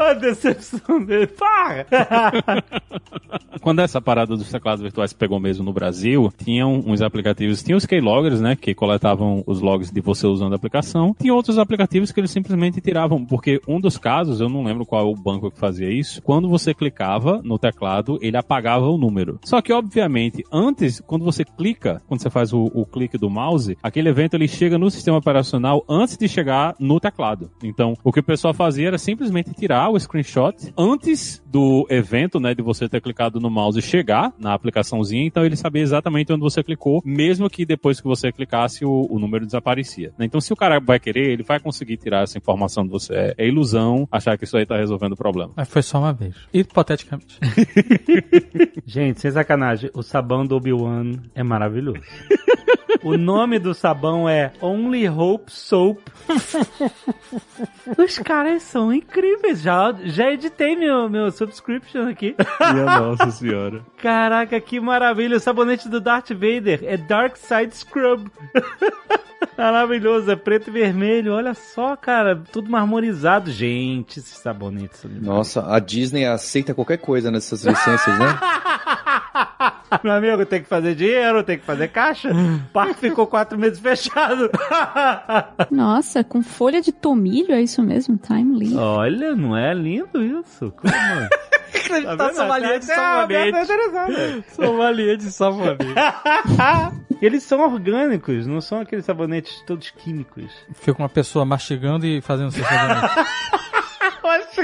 a 0.00 0.14
decepção 0.14 1.04
dele. 1.04 1.26
Para! 1.26 1.86
Quando 3.60 3.80
essa 3.80 4.00
parada 4.00 4.36
dos 4.36 4.50
teclados 4.50 4.80
virtuais 4.80 5.12
pegou 5.12 5.38
mesmo 5.38 5.64
no 5.64 5.72
Brasil, 5.72 6.32
tinham 6.42 6.82
uns 6.86 7.02
aplicativos, 7.02 7.62
tinha 7.62 7.76
os 7.76 7.84
keyloggers, 7.84 8.40
né, 8.40 8.56
que 8.56 8.74
coletavam 8.74 9.42
os 9.46 9.60
logs 9.60 9.90
de 9.90 10.00
você 10.00 10.26
usando 10.26 10.54
a 10.54 10.56
aplicação. 10.56 11.14
Tinha 11.18 11.34
outros 11.34 11.58
aplicativos 11.58 12.10
que 12.10 12.20
eles 12.20 12.30
simplesmente 12.30 12.80
tiravam, 12.80 13.24
porque 13.24 13.60
um 13.68 13.78
dos 13.78 13.98
casos, 13.98 14.40
eu 14.40 14.48
não 14.48 14.64
lembro 14.64 14.86
qual 14.86 15.02
é 15.02 15.04
o 15.04 15.14
banco 15.14 15.50
que 15.50 15.58
fazia 15.58 15.90
isso, 15.90 16.22
quando 16.22 16.48
você 16.48 16.72
clicava 16.72 17.42
no 17.44 17.58
teclado, 17.58 18.18
ele 18.22 18.36
apagava 18.36 18.86
o 18.86 18.96
número. 18.96 19.38
Só 19.44 19.60
que, 19.60 19.72
obviamente, 19.72 20.42
antes, 20.50 21.00
quando 21.06 21.24
você 21.24 21.44
clica, 21.44 22.00
quando 22.08 22.22
você 22.22 22.30
faz 22.30 22.52
o, 22.52 22.70
o 22.72 22.86
clique 22.86 23.18
do 23.18 23.28
mouse, 23.28 23.76
aquele 23.82 24.08
evento 24.08 24.34
ele 24.34 24.48
chega 24.48 24.78
no 24.78 24.90
sistema 24.90 25.18
operacional 25.18 25.84
antes 25.88 26.16
de 26.16 26.28
chegar 26.28 26.74
no 26.78 26.98
teclado. 26.98 27.50
Então, 27.62 27.94
o 28.02 28.12
que 28.12 28.20
o 28.20 28.24
pessoal 28.24 28.54
fazia 28.54 28.88
era 28.88 28.98
simplesmente 28.98 29.52
tirar 29.52 29.89
o 29.90 29.98
screenshot 29.98 30.72
antes 30.76 31.42
do 31.46 31.86
evento, 31.90 32.38
né, 32.38 32.54
de 32.54 32.62
você 32.62 32.88
ter 32.88 33.00
clicado 33.00 33.40
no 33.40 33.50
mouse 33.50 33.80
chegar 33.82 34.32
na 34.38 34.54
aplicaçãozinha, 34.54 35.26
então 35.26 35.44
ele 35.44 35.56
sabia 35.56 35.82
exatamente 35.82 36.32
onde 36.32 36.42
você 36.42 36.62
clicou, 36.62 37.02
mesmo 37.04 37.50
que 37.50 37.66
depois 37.66 38.00
que 38.00 38.06
você 38.06 38.30
clicasse 38.30 38.84
o, 38.84 39.06
o 39.10 39.18
número 39.18 39.44
desaparecia. 39.44 40.12
Então, 40.18 40.40
se 40.40 40.52
o 40.52 40.56
cara 40.56 40.78
vai 40.80 41.00
querer, 41.00 41.30
ele 41.30 41.42
vai 41.42 41.58
conseguir 41.58 41.96
tirar 41.96 42.22
essa 42.22 42.38
informação 42.38 42.84
de 42.84 42.90
você. 42.90 43.14
É, 43.14 43.34
é 43.38 43.48
ilusão 43.48 44.08
achar 44.10 44.38
que 44.38 44.44
isso 44.44 44.56
aí 44.56 44.64
tá 44.64 44.76
resolvendo 44.76 45.12
o 45.12 45.16
problema. 45.16 45.52
Mas 45.56 45.68
foi 45.68 45.82
só 45.82 45.98
uma 45.98 46.12
vez. 46.12 46.34
Hipoteticamente. 46.52 47.38
Gente, 48.86 49.20
sem 49.20 49.30
sacanagem, 49.30 49.90
o 49.94 50.02
sabão 50.02 50.46
do 50.46 50.56
Obi-Wan 50.56 51.12
é 51.34 51.42
maravilhoso. 51.42 52.00
O 53.02 53.16
nome 53.16 53.58
do 53.58 53.72
sabão 53.72 54.28
é 54.28 54.52
Only 54.60 55.08
Hope 55.08 55.50
Soap. 55.50 55.98
Os 57.96 58.18
caras 58.18 58.62
são 58.62 58.92
incríveis. 58.92 59.62
Já, 59.62 59.79
já 60.04 60.30
editei 60.30 60.76
meu, 60.76 61.08
meu 61.08 61.30
subscription 61.30 62.08
aqui. 62.08 62.34
Minha 62.72 62.84
nossa 62.84 63.30
senhora. 63.30 63.82
Caraca, 63.98 64.60
que 64.60 64.80
maravilha. 64.80 65.36
O 65.36 65.40
sabonete 65.40 65.88
do 65.88 66.00
Darth 66.00 66.30
Vader 66.30 66.80
é 66.84 66.96
Dark 66.96 67.36
Side 67.36 67.76
Scrub. 67.76 68.30
Maravilhoso, 69.56 70.30
é 70.30 70.36
preto 70.36 70.68
e 70.68 70.72
vermelho. 70.72 71.34
Olha 71.34 71.54
só, 71.54 71.96
cara, 71.96 72.42
tudo 72.50 72.70
marmorizado. 72.70 73.50
Gente, 73.50 74.18
esses 74.18 74.38
sabonetes. 74.38 75.04
Nossa, 75.04 75.66
a 75.70 75.78
Disney 75.78 76.24
aceita 76.24 76.74
qualquer 76.74 76.98
coisa 76.98 77.30
nessas 77.30 77.64
licenças, 77.64 78.18
né? 78.18 78.38
Meu 80.04 80.12
amigo, 80.12 80.46
tem 80.46 80.62
que 80.62 80.68
fazer 80.68 80.94
dinheiro, 80.94 81.42
tem 81.42 81.58
que 81.58 81.64
fazer 81.64 81.88
caixa. 81.88 82.30
O 82.32 82.72
parque 82.72 82.94
ficou 83.00 83.26
quatro 83.26 83.58
meses 83.58 83.78
fechado. 83.78 84.50
Nossa, 85.70 86.22
com 86.22 86.42
folha 86.42 86.80
de 86.80 86.92
tomilho, 86.92 87.52
é 87.52 87.60
isso 87.60 87.82
mesmo? 87.82 88.16
Time 88.16 88.58
leaf. 88.58 88.76
Olha, 88.76 89.34
não 89.34 89.56
é 89.56 89.74
lindo 89.74 90.22
isso? 90.22 90.72
Como? 90.76 90.92
Tá 92.16 92.32
somalia 92.34 92.78
de 92.78 92.84
sabonete. 92.84 94.44
Somalia 94.54 95.16
de 95.16 95.30
sabonete. 95.30 95.94
Eles 97.20 97.42
são 97.42 97.60
orgânicos, 97.60 98.46
não 98.46 98.60
são 98.60 98.80
aqueles 98.80 99.04
sabonetes 99.04 99.62
todos 99.66 99.90
químicos. 99.90 100.50
Fica 100.72 101.02
uma 101.02 101.08
pessoa 101.08 101.44
mastigando 101.44 102.06
e 102.06 102.20
fazendo 102.20 102.50
seu 102.52 102.64
sabonete. 102.64 103.14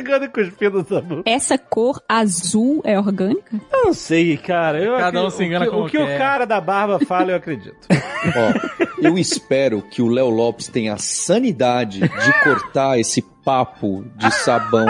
E 0.03 0.85
sabor. 0.85 1.23
Essa 1.25 1.59
cor 1.59 2.03
azul 2.09 2.81
é 2.85 2.99
orgânica? 2.99 3.57
Eu 3.73 3.87
não 3.87 3.95
sei, 3.95 4.37
cara. 4.37 4.79
Eu 4.83 4.97
Cada 4.97 5.25
um 5.25 5.31
se 5.31 5.45
engana 5.45 5.67
o 5.67 5.71
que, 5.71 5.77
O 5.77 5.87
que 5.87 5.99
o 5.99 6.19
cara 6.19 6.45
da 6.45 6.61
barba 6.61 6.99
fala, 7.07 7.33
eu 7.33 7.37
acredito. 7.37 7.87
Ó, 7.91 8.87
eu 9.01 9.17
espero 9.19 9.83
que 9.83 10.03
o 10.03 10.09
Léo 10.09 10.29
Lopes 10.29 10.69
tenha 10.69 10.95
a 10.95 10.99
sanidade 10.99 12.01
de 12.01 12.43
cortar 12.43 12.99
esse 12.99 13.23
papo 13.23 14.05
de 14.17 14.29
sabão 14.35 14.87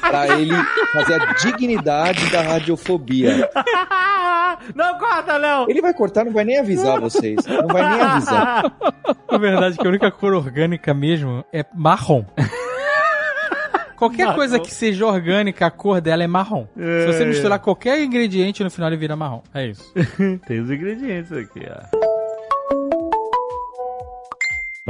pra 0.00 0.28
ele 0.38 0.54
fazer 0.92 1.20
a 1.20 1.32
dignidade 1.34 2.30
da 2.30 2.40
radiofobia. 2.40 3.48
Não 4.74 4.98
corta, 4.98 5.36
Léo! 5.36 5.66
Ele 5.68 5.80
vai 5.80 5.94
cortar, 5.94 6.24
não 6.24 6.32
vai 6.32 6.44
nem 6.44 6.58
avisar 6.58 7.00
vocês. 7.00 7.44
Não 7.46 7.66
vai 7.66 7.90
nem 7.90 8.00
avisar. 8.00 8.72
Na 9.30 9.38
verdade, 9.38 9.78
que 9.78 9.86
a 9.86 9.88
única 9.88 10.10
cor 10.10 10.34
orgânica 10.34 10.92
mesmo 10.92 11.44
é 11.52 11.64
marrom. 11.74 12.24
Qualquer 14.00 14.24
marrom. 14.24 14.36
coisa 14.38 14.58
que 14.58 14.72
seja 14.72 15.06
orgânica, 15.06 15.66
a 15.66 15.70
cor 15.70 16.00
dela 16.00 16.24
é 16.24 16.26
marrom. 16.26 16.66
É. 16.74 17.00
Se 17.02 17.06
você 17.12 17.24
misturar 17.26 17.58
qualquer 17.58 18.02
ingrediente, 18.02 18.64
no 18.64 18.70
final 18.70 18.88
ele 18.88 18.96
vira 18.96 19.14
marrom. 19.14 19.42
É 19.52 19.66
isso. 19.66 19.92
Tem 20.48 20.58
os 20.58 20.70
ingredientes 20.70 21.30
aqui, 21.30 21.60
ó 21.68 22.09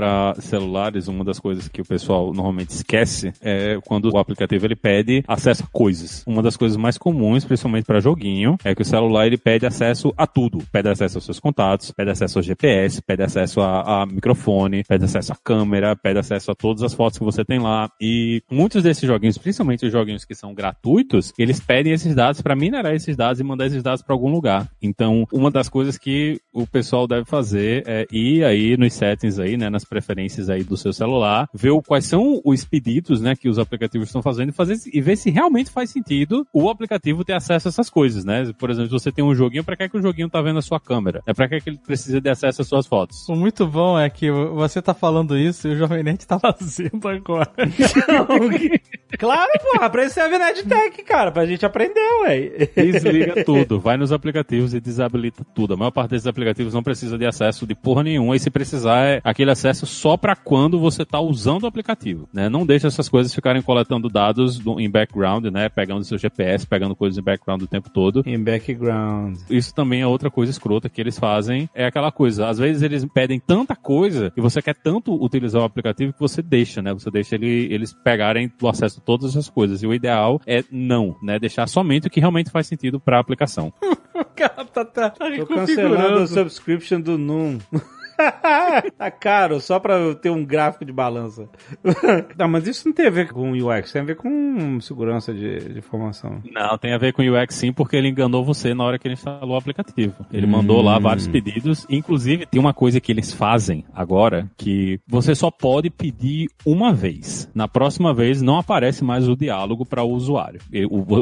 para 0.00 0.34
celulares, 0.38 1.08
uma 1.08 1.22
das 1.22 1.38
coisas 1.38 1.68
que 1.68 1.82
o 1.82 1.84
pessoal 1.84 2.32
normalmente 2.32 2.70
esquece 2.70 3.34
é 3.42 3.78
quando 3.84 4.10
o 4.10 4.16
aplicativo 4.16 4.64
ele 4.64 4.74
pede 4.74 5.22
acesso 5.28 5.62
a 5.62 5.66
coisas. 5.66 6.24
Uma 6.26 6.42
das 6.42 6.56
coisas 6.56 6.78
mais 6.78 6.96
comuns, 6.96 7.44
principalmente 7.44 7.84
para 7.84 8.00
joguinho, 8.00 8.56
é 8.64 8.74
que 8.74 8.80
o 8.80 8.84
celular 8.84 9.26
ele 9.26 9.36
pede 9.36 9.66
acesso 9.66 10.10
a 10.16 10.26
tudo. 10.26 10.64
Pede 10.72 10.88
acesso 10.88 11.18
aos 11.18 11.26
seus 11.26 11.38
contatos, 11.38 11.90
pede 11.90 12.10
acesso 12.10 12.38
ao 12.38 12.42
GPS, 12.42 13.02
pede 13.02 13.22
acesso 13.22 13.60
a, 13.60 14.02
a 14.02 14.06
microfone, 14.06 14.84
pede 14.84 15.04
acesso 15.04 15.34
à 15.34 15.36
câmera, 15.36 15.94
pede 15.94 16.18
acesso 16.18 16.50
a 16.50 16.54
todas 16.54 16.82
as 16.82 16.94
fotos 16.94 17.18
que 17.18 17.24
você 17.24 17.44
tem 17.44 17.58
lá. 17.58 17.90
E 18.00 18.42
muitos 18.50 18.82
desses 18.82 19.06
joguinhos, 19.06 19.36
principalmente 19.36 19.84
os 19.84 19.92
joguinhos 19.92 20.24
que 20.24 20.34
são 20.34 20.54
gratuitos, 20.54 21.30
eles 21.38 21.60
pedem 21.60 21.92
esses 21.92 22.14
dados 22.14 22.40
para 22.40 22.56
minerar 22.56 22.94
esses 22.94 23.14
dados 23.14 23.38
e 23.38 23.44
mandar 23.44 23.66
esses 23.66 23.82
dados 23.82 24.02
para 24.02 24.14
algum 24.14 24.30
lugar. 24.30 24.66
Então, 24.80 25.26
uma 25.30 25.50
das 25.50 25.68
coisas 25.68 25.98
que 25.98 26.40
o 26.54 26.66
pessoal 26.66 27.06
deve 27.06 27.26
fazer 27.26 27.84
é 27.86 28.06
ir 28.10 28.42
aí 28.44 28.78
nos 28.78 28.94
settings 28.94 29.38
aí, 29.38 29.58
né, 29.58 29.68
nas 29.68 29.84
preferências 29.90 30.48
aí 30.48 30.62
do 30.62 30.76
seu 30.76 30.92
celular, 30.92 31.48
ver 31.52 31.72
quais 31.84 32.06
são 32.06 32.40
os 32.44 32.64
pedidos, 32.64 33.20
né, 33.20 33.34
que 33.34 33.48
os 33.48 33.58
aplicativos 33.58 34.08
estão 34.08 34.22
fazendo 34.22 34.50
e 34.50 34.52
fazer 34.52 34.78
e 34.92 35.00
ver 35.00 35.16
se 35.16 35.30
realmente 35.30 35.70
faz 35.70 35.90
sentido 35.90 36.46
o 36.52 36.70
aplicativo 36.70 37.24
ter 37.24 37.32
acesso 37.32 37.68
a 37.68 37.70
essas 37.70 37.90
coisas, 37.90 38.24
né? 38.24 38.52
Por 38.58 38.70
exemplo, 38.70 38.88
se 38.88 39.04
você 39.04 39.12
tem 39.12 39.24
um 39.24 39.34
joguinho, 39.34 39.64
para 39.64 39.76
que 39.76 39.82
é 39.82 39.88
que 39.88 39.96
o 39.96 40.02
joguinho 40.02 40.30
tá 40.30 40.40
vendo 40.40 40.58
a 40.58 40.62
sua 40.62 40.78
câmera? 40.78 41.20
É 41.26 41.34
para 41.34 41.48
que 41.48 41.56
é 41.56 41.60
que 41.60 41.70
ele 41.70 41.78
precisa 41.78 42.20
de 42.20 42.30
acesso 42.30 42.62
às 42.62 42.68
suas 42.68 42.86
fotos? 42.86 43.28
O 43.28 43.34
muito 43.34 43.66
bom 43.66 43.98
é 43.98 44.08
que 44.08 44.30
você 44.30 44.80
tá 44.80 44.94
falando 44.94 45.36
isso 45.36 45.66
e 45.66 45.72
o 45.72 45.76
Jovem 45.76 46.02
Nerd 46.02 46.24
tá 46.26 46.38
fazendo 46.40 47.08
agora. 47.08 47.50
Claro, 49.18 49.50
porra, 49.60 49.90
pra 49.90 50.04
isso 50.04 50.14
serve 50.14 50.36
a 50.36 50.38
NetTech, 50.38 51.02
cara, 51.02 51.32
pra 51.32 51.44
gente 51.44 51.66
aprender, 51.66 52.00
ué. 52.22 52.68
Desliga 52.74 53.42
tudo, 53.44 53.80
vai 53.80 53.96
nos 53.96 54.12
aplicativos 54.12 54.72
e 54.72 54.80
desabilita 54.80 55.44
tudo. 55.54 55.74
A 55.74 55.76
maior 55.76 55.90
parte 55.90 56.12
desses 56.12 56.26
aplicativos 56.26 56.72
não 56.72 56.82
precisa 56.82 57.18
de 57.18 57.26
acesso 57.26 57.66
de 57.66 57.74
porra 57.74 58.04
nenhuma, 58.04 58.36
e 58.36 58.38
se 58.38 58.50
precisar 58.50 59.04
é 59.04 59.20
aquele 59.24 59.50
acesso 59.50 59.69
só 59.74 60.16
para 60.16 60.34
quando 60.36 60.78
você 60.78 61.02
está 61.02 61.20
usando 61.20 61.64
o 61.64 61.66
aplicativo, 61.66 62.28
né? 62.32 62.48
Não 62.48 62.64
deixa 62.66 62.86
essas 62.88 63.08
coisas 63.08 63.34
ficarem 63.34 63.62
coletando 63.62 64.08
dados 64.08 64.58
do- 64.58 64.80
em 64.80 64.90
background, 64.90 65.46
né? 65.46 65.68
Pegando 65.68 66.04
seu 66.04 66.18
GPS, 66.18 66.66
pegando 66.66 66.94
coisas 66.96 67.18
em 67.18 67.22
background 67.22 67.62
o 67.62 67.66
tempo 67.66 67.90
todo. 67.90 68.22
Em 68.26 68.38
background. 68.42 69.36
Isso 69.48 69.74
também 69.74 70.00
é 70.02 70.06
outra 70.06 70.30
coisa 70.30 70.50
escrota 70.50 70.88
que 70.88 71.00
eles 71.00 71.18
fazem. 71.18 71.68
É 71.74 71.86
aquela 71.86 72.10
coisa, 72.12 72.48
às 72.48 72.58
vezes 72.58 72.82
eles 72.82 73.04
pedem 73.12 73.38
tanta 73.40 73.74
coisa 73.76 74.32
e 74.36 74.40
você 74.40 74.60
quer 74.62 74.74
tanto 74.74 75.14
utilizar 75.22 75.62
o 75.62 75.64
aplicativo 75.64 76.12
que 76.12 76.20
você 76.20 76.42
deixa, 76.42 76.80
né? 76.82 76.92
Você 76.92 77.10
deixa 77.10 77.34
ele, 77.34 77.68
eles 77.72 77.92
pegarem 77.92 78.50
o 78.60 78.68
acesso 78.68 79.00
a 79.00 79.02
todas 79.04 79.30
essas 79.30 79.48
coisas. 79.48 79.82
E 79.82 79.86
o 79.86 79.94
ideal 79.94 80.40
é 80.46 80.62
não, 80.70 81.16
né? 81.22 81.38
Deixar 81.38 81.66
somente 81.68 82.06
o 82.06 82.10
que 82.10 82.20
realmente 82.20 82.50
faz 82.50 82.66
sentido 82.66 82.98
para 83.00 83.16
a 83.16 83.20
aplicação. 83.20 83.72
o 84.14 84.24
cara 84.24 84.64
tá, 84.64 84.84
tá, 84.84 85.10
tá 85.10 85.10
Tô 85.10 85.46
cancelando 85.46 85.56
reconfigurando. 85.56 86.18
a 86.22 86.26
subscription 86.26 87.00
do 87.00 87.16
Noom. 87.18 87.58
tá 88.96 89.10
caro, 89.10 89.60
só 89.60 89.78
pra 89.78 89.94
eu 89.94 90.14
ter 90.14 90.30
um 90.30 90.44
gráfico 90.44 90.84
de 90.84 90.92
balança. 90.92 91.48
não, 92.36 92.48
mas 92.48 92.66
isso 92.66 92.86
não 92.86 92.94
tem 92.94 93.06
a 93.06 93.10
ver 93.10 93.32
com 93.32 93.52
UX, 93.52 93.92
tem 93.92 94.02
a 94.02 94.04
ver 94.04 94.16
com 94.16 94.80
segurança 94.80 95.32
de, 95.32 95.58
de 95.58 95.78
informação. 95.78 96.42
Não, 96.52 96.78
tem 96.78 96.92
a 96.92 96.98
ver 96.98 97.12
com 97.12 97.22
o 97.22 97.42
UX 97.42 97.54
sim, 97.54 97.72
porque 97.72 97.96
ele 97.96 98.08
enganou 98.08 98.44
você 98.44 98.74
na 98.74 98.84
hora 98.84 98.98
que 98.98 99.06
ele 99.06 99.14
instalou 99.14 99.54
o 99.54 99.58
aplicativo. 99.58 100.26
Ele 100.32 100.46
mandou 100.46 100.80
lá 100.82 100.98
vários 100.98 101.26
pedidos. 101.26 101.86
Inclusive, 101.88 102.46
tem 102.46 102.60
uma 102.60 102.74
coisa 102.74 103.00
que 103.00 103.12
eles 103.12 103.32
fazem 103.32 103.84
agora, 103.94 104.50
que 104.56 105.00
você 105.06 105.34
só 105.34 105.50
pode 105.50 105.90
pedir 105.90 106.48
uma 106.64 106.92
vez. 106.92 107.50
Na 107.54 107.68
próxima 107.68 108.12
vez, 108.12 108.42
não 108.42 108.58
aparece 108.58 109.04
mais 109.04 109.28
o 109.28 109.36
diálogo 109.36 109.84
para 109.84 110.02
o 110.02 110.10
usuário. 110.10 110.60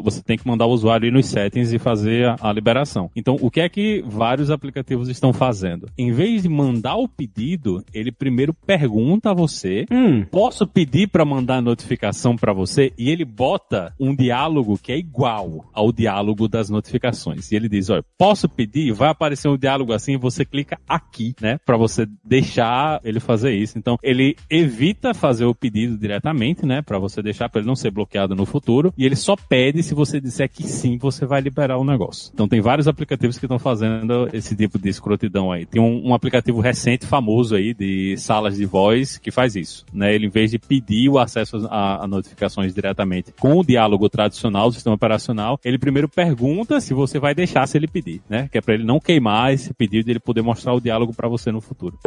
Você 0.03 0.23
tem 0.23 0.37
que 0.37 0.47
mandar 0.47 0.67
o 0.67 0.71
usuário 0.71 1.07
ir 1.07 1.13
nos 1.13 1.27
settings 1.27 1.73
e 1.73 1.79
fazer 1.79 2.27
a, 2.27 2.37
a 2.41 2.53
liberação. 2.53 3.11
Então, 3.15 3.37
o 3.41 3.51
que 3.51 3.61
é 3.61 3.69
que 3.69 4.03
vários 4.07 4.51
aplicativos 4.51 5.09
estão 5.09 5.33
fazendo? 5.33 5.89
Em 5.97 6.13
vez 6.13 6.43
de 6.43 6.49
mandar 6.49 6.88
o 6.97 7.09
pedido, 7.09 7.85
ele 7.93 8.13
primeiro 8.13 8.55
pergunta 8.55 9.31
a 9.31 9.35
você 9.35 9.87
Hum, 9.91 10.25
posso 10.25 10.67
pedir 10.67 11.09
para 11.09 11.25
mandar 11.25 11.61
notificação 11.61 12.37
para 12.37 12.53
você 12.53 12.93
e 12.99 13.11
ele 13.11 13.25
bota 13.25 13.95
um 13.99 14.15
diálogo 14.15 14.79
que 14.79 14.93
é 14.93 14.99
igual 14.99 15.69
ao 15.73 15.93
diálogo 15.93 16.49
das 16.49 16.71
notificações. 16.71 17.51
E 17.51 17.57
ele 17.57 17.69
diz, 17.69 17.91
olha, 17.91 18.05
posso 18.17 18.49
pedir? 18.49 18.93
Vai 18.93 19.11
aparecer 19.11 19.49
um 19.49 19.57
diálogo 19.57 19.93
assim, 19.93 20.17
você 20.17 20.45
clica 20.45 20.79
aqui, 20.89 21.35
né, 21.41 21.59
para 21.65 21.77
você 21.77 22.07
deixar 22.25 23.01
ele 23.05 23.21
fazer 23.21 23.53
isso. 23.53 23.79
Então, 23.79 23.99
ele 24.03 24.37
evita 24.51 25.15
fazer 25.15 25.45
o 25.45 25.55
pedido 25.55 25.97
diretamente, 25.97 26.65
né, 26.65 26.83
para 26.83 26.99
você 26.99 27.23
deixar 27.23 27.49
para 27.49 27.61
ele 27.61 27.69
não 27.69 27.77
ser 27.77 27.91
bloqueado 27.91 28.35
no 28.35 28.47
futuro, 28.47 28.93
e 28.97 29.05
ele 29.05 29.17
só 29.17 29.37
pede 29.37 29.83
se 29.83 29.95
você 29.95 30.21
disser 30.21 30.49
que 30.49 30.65
sim, 30.65 30.99
você 30.99 31.27
vai 31.27 31.41
liberar 31.41 31.79
o 31.79 31.85
negócio. 31.85 32.31
Então, 32.33 32.49
tem 32.49 32.61
vários 32.61 32.89
aplicativos 32.89 33.39
que 33.39 33.45
estão 33.45 33.59
fazendo 33.59 34.29
esse 34.33 34.55
tipo 34.57 34.79
de 34.79 34.89
escrotidão 34.89 35.51
aí. 35.51 35.67
Tem 35.67 35.81
um, 35.81 36.09
um 36.09 36.15
aplicativo 36.15 36.61
recente, 36.61 36.78
famoso 37.07 37.55
aí, 37.55 37.75
de 37.75 38.17
salas 38.17 38.57
de 38.57 38.65
voz, 38.65 39.19
que 39.19 39.31
faz 39.31 39.57
isso, 39.57 39.85
né? 39.93 40.15
Ele, 40.15 40.27
em 40.27 40.31
vez 40.31 40.51
de 40.51 40.59
pedir 40.59 41.09
o 41.09 41.19
acesso 41.19 41.67
a, 41.71 42.05
a 42.05 42.07
notificações 42.07 42.75
diretamente 42.75 43.33
com 43.39 43.59
o 43.59 43.65
diálogo 43.65 44.09
tradicional 44.09 44.69
do 44.69 44.75
sistema 44.75 44.95
operacional, 44.95 45.59
ele 45.65 45.79
primeiro 45.79 46.09
pergunta 46.09 46.81
se 46.81 46.95
você 46.95 47.19
vai 47.19 47.35
deixar 47.35 47.67
se 47.67 47.77
ele 47.77 47.87
pedir, 47.87 48.21
né? 48.29 48.49
Que 48.51 48.59
é 48.59 48.61
para 48.61 48.75
ele 48.75 48.85
não 48.85 49.01
queimar 49.01 49.53
esse 49.53 49.73
pedido 49.75 50.09
e 50.09 50.13
ele 50.13 50.21
poder 50.21 50.43
mostrar 50.43 50.75
o 50.75 50.81
diálogo 50.81 51.13
para 51.15 51.29
você 51.29 51.51
no 51.51 51.61
futuro. 51.61 51.99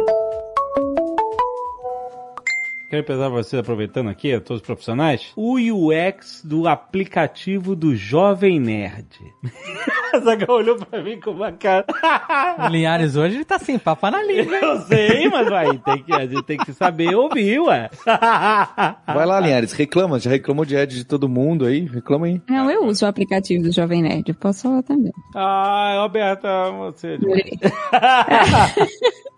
Quero 2.92 3.04
pensar 3.04 3.30
vocês 3.30 3.58
aproveitando 3.58 4.10
aqui, 4.10 4.38
todos 4.40 4.60
os 4.60 4.66
profissionais, 4.66 5.32
o 5.34 5.56
UX 5.56 6.42
do 6.44 6.68
aplicativo 6.68 7.74
do 7.74 7.96
Jovem 7.96 8.60
Nerd. 8.60 9.32
A 10.12 10.18
Zaga 10.18 10.52
olhou 10.52 10.76
pra 10.76 11.02
mim 11.02 11.18
com 11.18 11.30
uma 11.30 11.50
cara. 11.52 11.86
O 12.58 12.68
Linhares 12.68 13.16
hoje 13.16 13.36
ele 13.36 13.46
tá 13.46 13.58
sem 13.58 13.78
papo 13.78 14.10
na 14.10 14.22
língua. 14.22 14.58
Eu 14.58 14.82
sei, 14.82 15.26
mas 15.30 15.48
vai, 15.48 15.78
tem 15.78 16.02
que, 16.02 16.12
a 16.12 16.26
gente 16.26 16.42
tem 16.42 16.58
que 16.58 16.70
saber 16.74 17.14
ouvir, 17.14 17.60
ué. 17.60 17.88
Vai 19.06 19.24
lá, 19.24 19.40
Linhares, 19.40 19.72
reclama. 19.72 20.18
Já 20.18 20.28
reclamou 20.28 20.66
de 20.66 20.76
ad 20.76 20.94
de 20.94 21.04
todo 21.04 21.30
mundo 21.30 21.64
aí? 21.64 21.86
Reclama 21.86 22.26
aí. 22.26 22.42
Não, 22.46 22.70
eu 22.70 22.84
uso 22.84 23.06
o 23.06 23.08
aplicativo 23.08 23.64
do 23.64 23.72
Jovem 23.72 24.02
Nerd, 24.02 24.28
eu 24.28 24.34
posso 24.34 24.64
falar 24.64 24.82
também. 24.82 25.12
Ai, 25.34 25.96
Roberta, 25.96 26.70
você. 26.72 27.18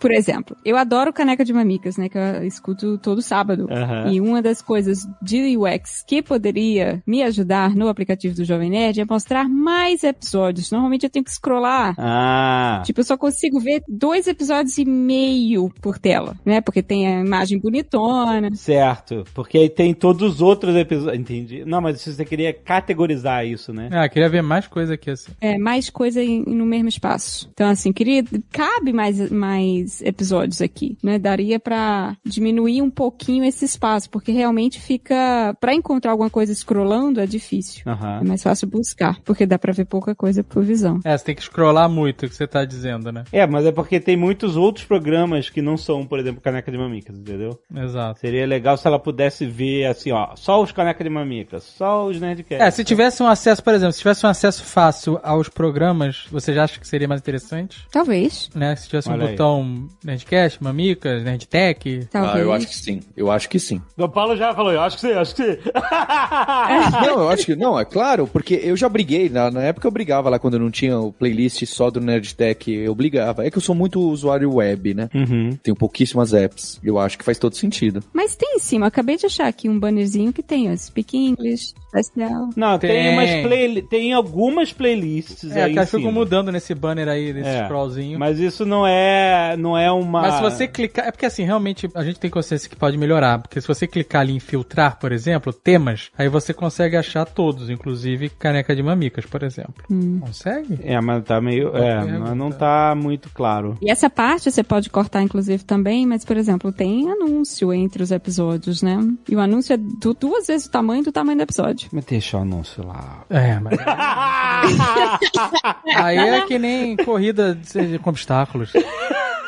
Por 0.00 0.12
exemplo, 0.12 0.54
eu 0.64 0.76
adoro 0.76 1.12
Caneca 1.12 1.44
de 1.44 1.52
Mamicas, 1.52 1.96
né? 1.96 2.08
Que 2.08 2.18
eu 2.18 2.44
escuto 2.44 2.98
todo 2.98 3.22
sábado. 3.22 3.66
Aham. 3.70 4.12
E 4.12 4.20
uma 4.20 4.42
das 4.42 4.60
coisas 4.60 5.06
de 5.22 5.56
UX 5.56 6.04
que 6.06 6.20
poderia 6.22 7.02
me 7.06 7.22
ajudar 7.22 7.74
no 7.74 7.88
aplicativo 7.88 8.34
do 8.34 8.44
Jovem 8.44 8.70
Nerd 8.70 9.00
é 9.00 9.04
mostrar 9.08 9.48
mais 9.48 10.04
episódios. 10.04 10.70
Normalmente 10.70 11.04
eu 11.04 11.10
tenho 11.10 11.24
que 11.24 11.32
scrollar. 11.32 11.94
Ah. 11.98 12.82
Tipo, 12.84 13.00
eu 13.00 13.04
só 13.04 13.16
consigo 13.16 13.58
ver 13.60 13.82
dois 13.88 14.26
episódios 14.26 14.76
e 14.76 14.84
meio 14.84 15.70
por 15.80 15.98
tela, 15.98 16.36
né? 16.44 16.60
Porque 16.60 16.82
tem 16.82 17.06
a 17.06 17.20
imagem 17.20 17.58
bonitona. 17.58 18.54
Certo, 18.54 19.24
porque 19.32 19.56
aí 19.58 19.70
tem 19.70 19.94
todos 19.94 20.34
os 20.34 20.40
outros 20.42 20.74
episódios. 20.76 21.18
Entendi. 21.18 21.64
Não, 21.64 21.80
mas 21.80 22.00
você 22.02 22.24
queria 22.24 22.52
categorizar 22.52 23.46
isso, 23.46 23.72
né? 23.72 23.88
Ah, 23.92 24.08
queria 24.08 24.28
ver 24.28 24.42
mais 24.42 24.66
coisa 24.66 24.94
aqui 24.94 25.10
assim. 25.10 25.32
É, 25.40 25.56
mais 25.56 25.88
coisa 25.88 26.22
em- 26.22 26.42
no 26.46 26.66
mesmo 26.66 26.88
espaço. 26.88 27.48
Então, 27.52 27.68
assim, 27.70 27.92
queria. 27.92 28.22
Cabe 28.52 28.92
mais, 28.92 29.30
mais 29.30 29.83
episódios 30.02 30.60
aqui, 30.60 30.96
né? 31.02 31.18
Daria 31.18 31.58
pra 31.58 32.16
diminuir 32.24 32.82
um 32.82 32.90
pouquinho 32.90 33.44
esse 33.44 33.64
espaço, 33.64 34.10
porque 34.10 34.32
realmente 34.32 34.80
fica. 34.80 35.56
Pra 35.60 35.74
encontrar 35.74 36.12
alguma 36.12 36.30
coisa 36.30 36.54
scrollando 36.54 37.20
é 37.20 37.26
difícil. 37.26 37.82
Aham. 37.86 38.20
É 38.22 38.24
mais 38.24 38.42
fácil 38.42 38.68
buscar, 38.68 39.20
porque 39.24 39.46
dá 39.46 39.58
pra 39.58 39.72
ver 39.72 39.84
pouca 39.84 40.14
coisa 40.14 40.42
por 40.42 40.62
visão. 40.64 41.00
É, 41.04 41.16
você 41.16 41.24
tem 41.24 41.34
que 41.34 41.42
scrollar 41.42 41.88
muito, 41.88 42.26
o 42.26 42.28
que 42.28 42.34
você 42.34 42.46
tá 42.46 42.64
dizendo, 42.64 43.10
né? 43.12 43.24
É, 43.32 43.46
mas 43.46 43.66
é 43.66 43.72
porque 43.72 44.00
tem 44.00 44.16
muitos 44.16 44.56
outros 44.56 44.84
programas 44.84 45.48
que 45.50 45.62
não 45.62 45.76
são, 45.76 46.06
por 46.06 46.18
exemplo, 46.18 46.40
Caneca 46.40 46.70
de 46.70 46.78
Mamicas, 46.78 47.16
entendeu? 47.18 47.58
Exato. 47.74 48.20
Seria 48.20 48.46
legal 48.46 48.76
se 48.76 48.86
ela 48.86 48.98
pudesse 48.98 49.46
ver 49.46 49.86
assim, 49.86 50.12
ó, 50.12 50.34
só 50.36 50.62
os 50.62 50.72
Caneca 50.72 51.02
de 51.02 51.10
Mamicas, 51.10 51.62
só 51.64 52.06
os 52.06 52.20
Nerdcast. 52.20 52.62
É, 52.62 52.70
se 52.70 52.84
tivesse 52.84 53.22
um 53.22 53.26
acesso, 53.26 53.62
por 53.62 53.74
exemplo, 53.74 53.92
se 53.92 53.98
tivesse 53.98 54.24
um 54.26 54.28
acesso 54.28 54.64
fácil 54.64 55.18
aos 55.22 55.48
programas, 55.48 56.26
você 56.30 56.52
já 56.52 56.64
acha 56.64 56.78
que 56.80 56.86
seria 56.86 57.08
mais 57.08 57.20
interessante? 57.20 57.86
Talvez. 57.90 58.50
Né? 58.54 58.74
Se 58.76 58.88
tivesse 58.88 59.08
um 59.08 59.12
Olha 59.12 59.24
aí. 59.24 59.30
botão 59.30 59.73
Nerdcast, 60.04 60.62
Mamicas, 60.62 61.22
Nerdtech. 61.22 62.06
Talvez. 62.10 62.34
Ah, 62.34 62.38
eu 62.38 62.52
acho 62.52 62.68
que 62.68 62.76
sim. 62.76 63.00
Eu 63.16 63.30
acho 63.30 63.48
que 63.48 63.58
sim. 63.58 63.80
O 63.96 64.08
Paulo 64.08 64.36
já 64.36 64.54
falou, 64.54 64.72
eu 64.72 64.80
acho 64.80 64.96
que 64.96 65.02
sim, 65.02 65.12
acho 65.12 65.34
que 65.34 65.44
sim. 65.44 65.58
Não, 67.06 67.20
eu 67.20 67.28
acho 67.28 67.46
que. 67.46 67.56
Não, 67.56 67.78
é 67.78 67.84
claro, 67.84 68.26
porque 68.26 68.60
eu 68.62 68.76
já 68.76 68.88
briguei. 68.88 69.28
Na, 69.28 69.50
na 69.50 69.62
época 69.62 69.86
eu 69.86 69.92
brigava 69.92 70.28
lá 70.28 70.38
quando 70.38 70.58
não 70.58 70.70
tinha 70.70 70.98
o 70.98 71.12
playlist 71.12 71.64
só 71.66 71.90
do 71.90 72.00
Nerdtech. 72.00 72.70
Eu 72.72 72.94
brigava. 72.94 73.46
É 73.46 73.50
que 73.50 73.58
eu 73.58 73.62
sou 73.62 73.74
muito 73.74 74.00
usuário 74.00 74.54
web, 74.54 74.94
né? 74.94 75.08
uhum. 75.14 75.56
Tenho 75.62 75.76
pouquíssimas 75.76 76.32
apps. 76.32 76.80
Eu 76.82 76.98
acho 76.98 77.18
que 77.18 77.24
faz 77.24 77.38
todo 77.38 77.56
sentido. 77.56 78.02
Mas 78.12 78.36
tem 78.36 78.56
em 78.56 78.58
cima, 78.58 78.84
eu 78.86 78.88
acabei 78.88 79.16
de 79.16 79.26
achar 79.26 79.46
aqui 79.46 79.68
um 79.68 79.78
bannerzinho 79.78 80.32
que 80.32 80.42
tem, 80.42 80.70
ó, 80.70 80.76
Speak 80.76 81.16
English, 81.16 81.74
especial. 82.00 82.50
Não, 82.56 82.78
tem, 82.78 82.90
Tem. 82.90 83.12
umas 83.12 83.30
play, 83.46 83.82
tem 83.82 84.12
algumas 84.12 84.72
playlists 84.72 85.54
É, 85.54 85.64
aí 85.64 85.72
elas 85.76 85.90
ficam 85.90 86.12
mudando 86.12 86.50
nesse 86.52 86.74
banner 86.74 87.08
aí, 87.08 87.32
nesse 87.32 87.48
É, 87.48 87.64
scrollzinho. 87.64 88.18
Mas 88.18 88.38
isso 88.38 88.64
não 88.64 88.86
é, 88.86 89.56
não 89.56 89.76
é 89.76 89.90
uma... 89.90 90.22
Mas 90.22 90.34
se 90.34 90.42
você 90.42 90.68
clicar, 90.68 91.06
é 91.06 91.10
porque 91.10 91.26
assim, 91.26 91.44
realmente 91.44 91.88
a 91.94 92.04
gente 92.04 92.18
tem 92.18 92.30
consciência 92.30 92.68
que 92.68 92.76
pode 92.76 92.96
melhorar, 92.96 93.38
porque 93.38 93.60
se 93.60 93.66
você 93.68 93.86
clicar 93.86 94.22
ali 94.22 94.32
em 94.34 94.40
filtrar, 94.40 94.98
por 94.98 95.12
exemplo, 95.12 95.52
temas, 95.52 96.10
aí 96.16 96.28
você 96.28 96.52
consegue 96.54 96.96
achar 96.96 97.24
todos, 97.26 97.70
inclusive 97.70 98.28
caneca 98.30 98.74
de 98.74 98.82
mamicas, 98.82 99.24
por 99.26 99.42
exemplo. 99.42 99.84
Consegue? 100.20 100.78
É, 100.82 101.00
mas 101.00 101.24
tá 101.24 101.40
meio... 101.40 101.68
É, 101.76 102.00
pergunta. 102.00 102.18
mas 102.20 102.36
não 102.36 102.50
tá 102.50 102.94
muito 102.96 103.30
claro. 103.32 103.76
E 103.80 103.90
essa 103.90 104.08
parte 104.10 104.50
você 104.50 104.62
pode 104.62 104.90
cortar, 104.90 105.22
inclusive, 105.22 105.64
também, 105.64 106.06
mas, 106.06 106.24
por 106.24 106.36
exemplo, 106.36 106.72
tem 106.72 107.10
anúncio 107.10 107.72
entre 107.72 108.02
os 108.02 108.10
episódios, 108.10 108.82
né? 108.82 108.98
E 109.28 109.34
o 109.36 109.40
anúncio 109.40 109.74
é 109.74 109.76
du- 109.76 110.14
duas 110.14 110.46
vezes 110.46 110.66
o 110.66 110.70
tamanho 110.70 111.02
do 111.02 111.12
tamanho 111.12 111.38
do 111.38 111.42
episódio. 111.42 111.83
Mas 111.92 112.04
deixa 112.04 112.38
o 112.38 112.40
anúncio 112.40 112.86
lá. 112.86 113.24
É, 113.30 113.58
mas. 113.60 113.78
aí 115.96 116.16
é 116.18 116.40
que 116.42 116.58
nem 116.58 116.96
corrida 116.96 117.54
de- 117.54 117.98
com 117.98 118.10
obstáculos. 118.10 118.72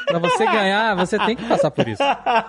Pra 0.07 0.19
você 0.21 0.45
ganhar, 0.47 0.95
você 0.95 1.19
tem 1.19 1.35
que 1.35 1.45
passar 1.47 1.71
por 1.71 1.89
isso. 1.89 2.03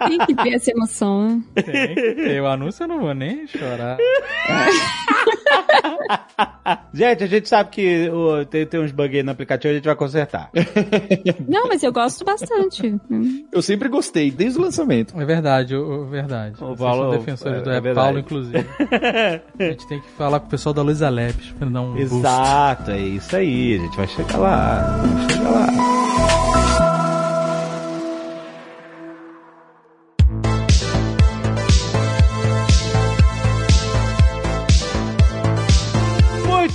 Tem 0.07 0.17
que 0.19 0.35
ter 0.35 0.53
essa 0.53 0.69
emoção? 0.71 1.41
Tem 1.55 1.95
que 1.95 2.13
ter. 2.13 2.41
O 2.41 2.47
anúncio 2.47 2.83
eu 2.83 2.87
não 2.87 2.99
vou 2.99 3.13
nem 3.15 3.47
chorar. 3.47 3.97
gente, 6.93 7.23
a 7.23 7.27
gente 7.27 7.47
sabe 7.49 7.69
que 7.69 8.09
o, 8.09 8.45
tem, 8.45 8.65
tem 8.65 8.79
uns 8.79 8.91
bugs 8.91 9.23
no 9.23 9.31
aplicativo, 9.31 9.71
a 9.71 9.75
gente 9.75 9.85
vai 9.85 9.95
consertar. 9.95 10.49
Não, 11.47 11.67
mas 11.67 11.83
eu 11.83 11.91
gosto 11.91 12.23
bastante. 12.25 12.95
Eu 13.51 13.61
sempre 13.61 13.89
gostei, 13.89 14.31
desde 14.31 14.59
o 14.59 14.61
lançamento. 14.61 15.19
É 15.19 15.25
verdade, 15.25 15.75
o, 15.75 16.03
o 16.03 16.05
verdade. 16.05 16.55
O 16.55 16.67
Vocês 16.67 16.79
Paulo- 16.79 17.03
são 17.03 17.19
defensores 17.19 17.59
é- 17.59 17.61
do 17.63 17.69
é 17.69 17.77
Apple, 17.77 17.81
verdade. 17.83 18.05
Paulo, 18.05 18.19
inclusive. 18.19 18.65
a 19.59 19.63
gente 19.63 19.87
tem 19.87 20.01
que 20.01 20.09
falar 20.11 20.39
com 20.39 20.47
o 20.47 20.49
pessoal 20.49 20.73
da 20.73 20.81
Luiza 20.81 21.09
Labs 21.09 21.51
pra 21.57 21.67
dar 21.69 21.81
um 21.81 21.93
boost. 21.93 22.01
Exato, 22.15 22.91
é 22.91 22.99
isso 22.99 23.35
aí, 23.35 23.75
a 23.75 23.79
gente 23.79 23.97
vai 23.97 24.07
chegar 24.07 24.37
lá. 24.37 24.97
Vai 24.97 25.29
chegar 25.29 25.49
lá. 25.49 26.16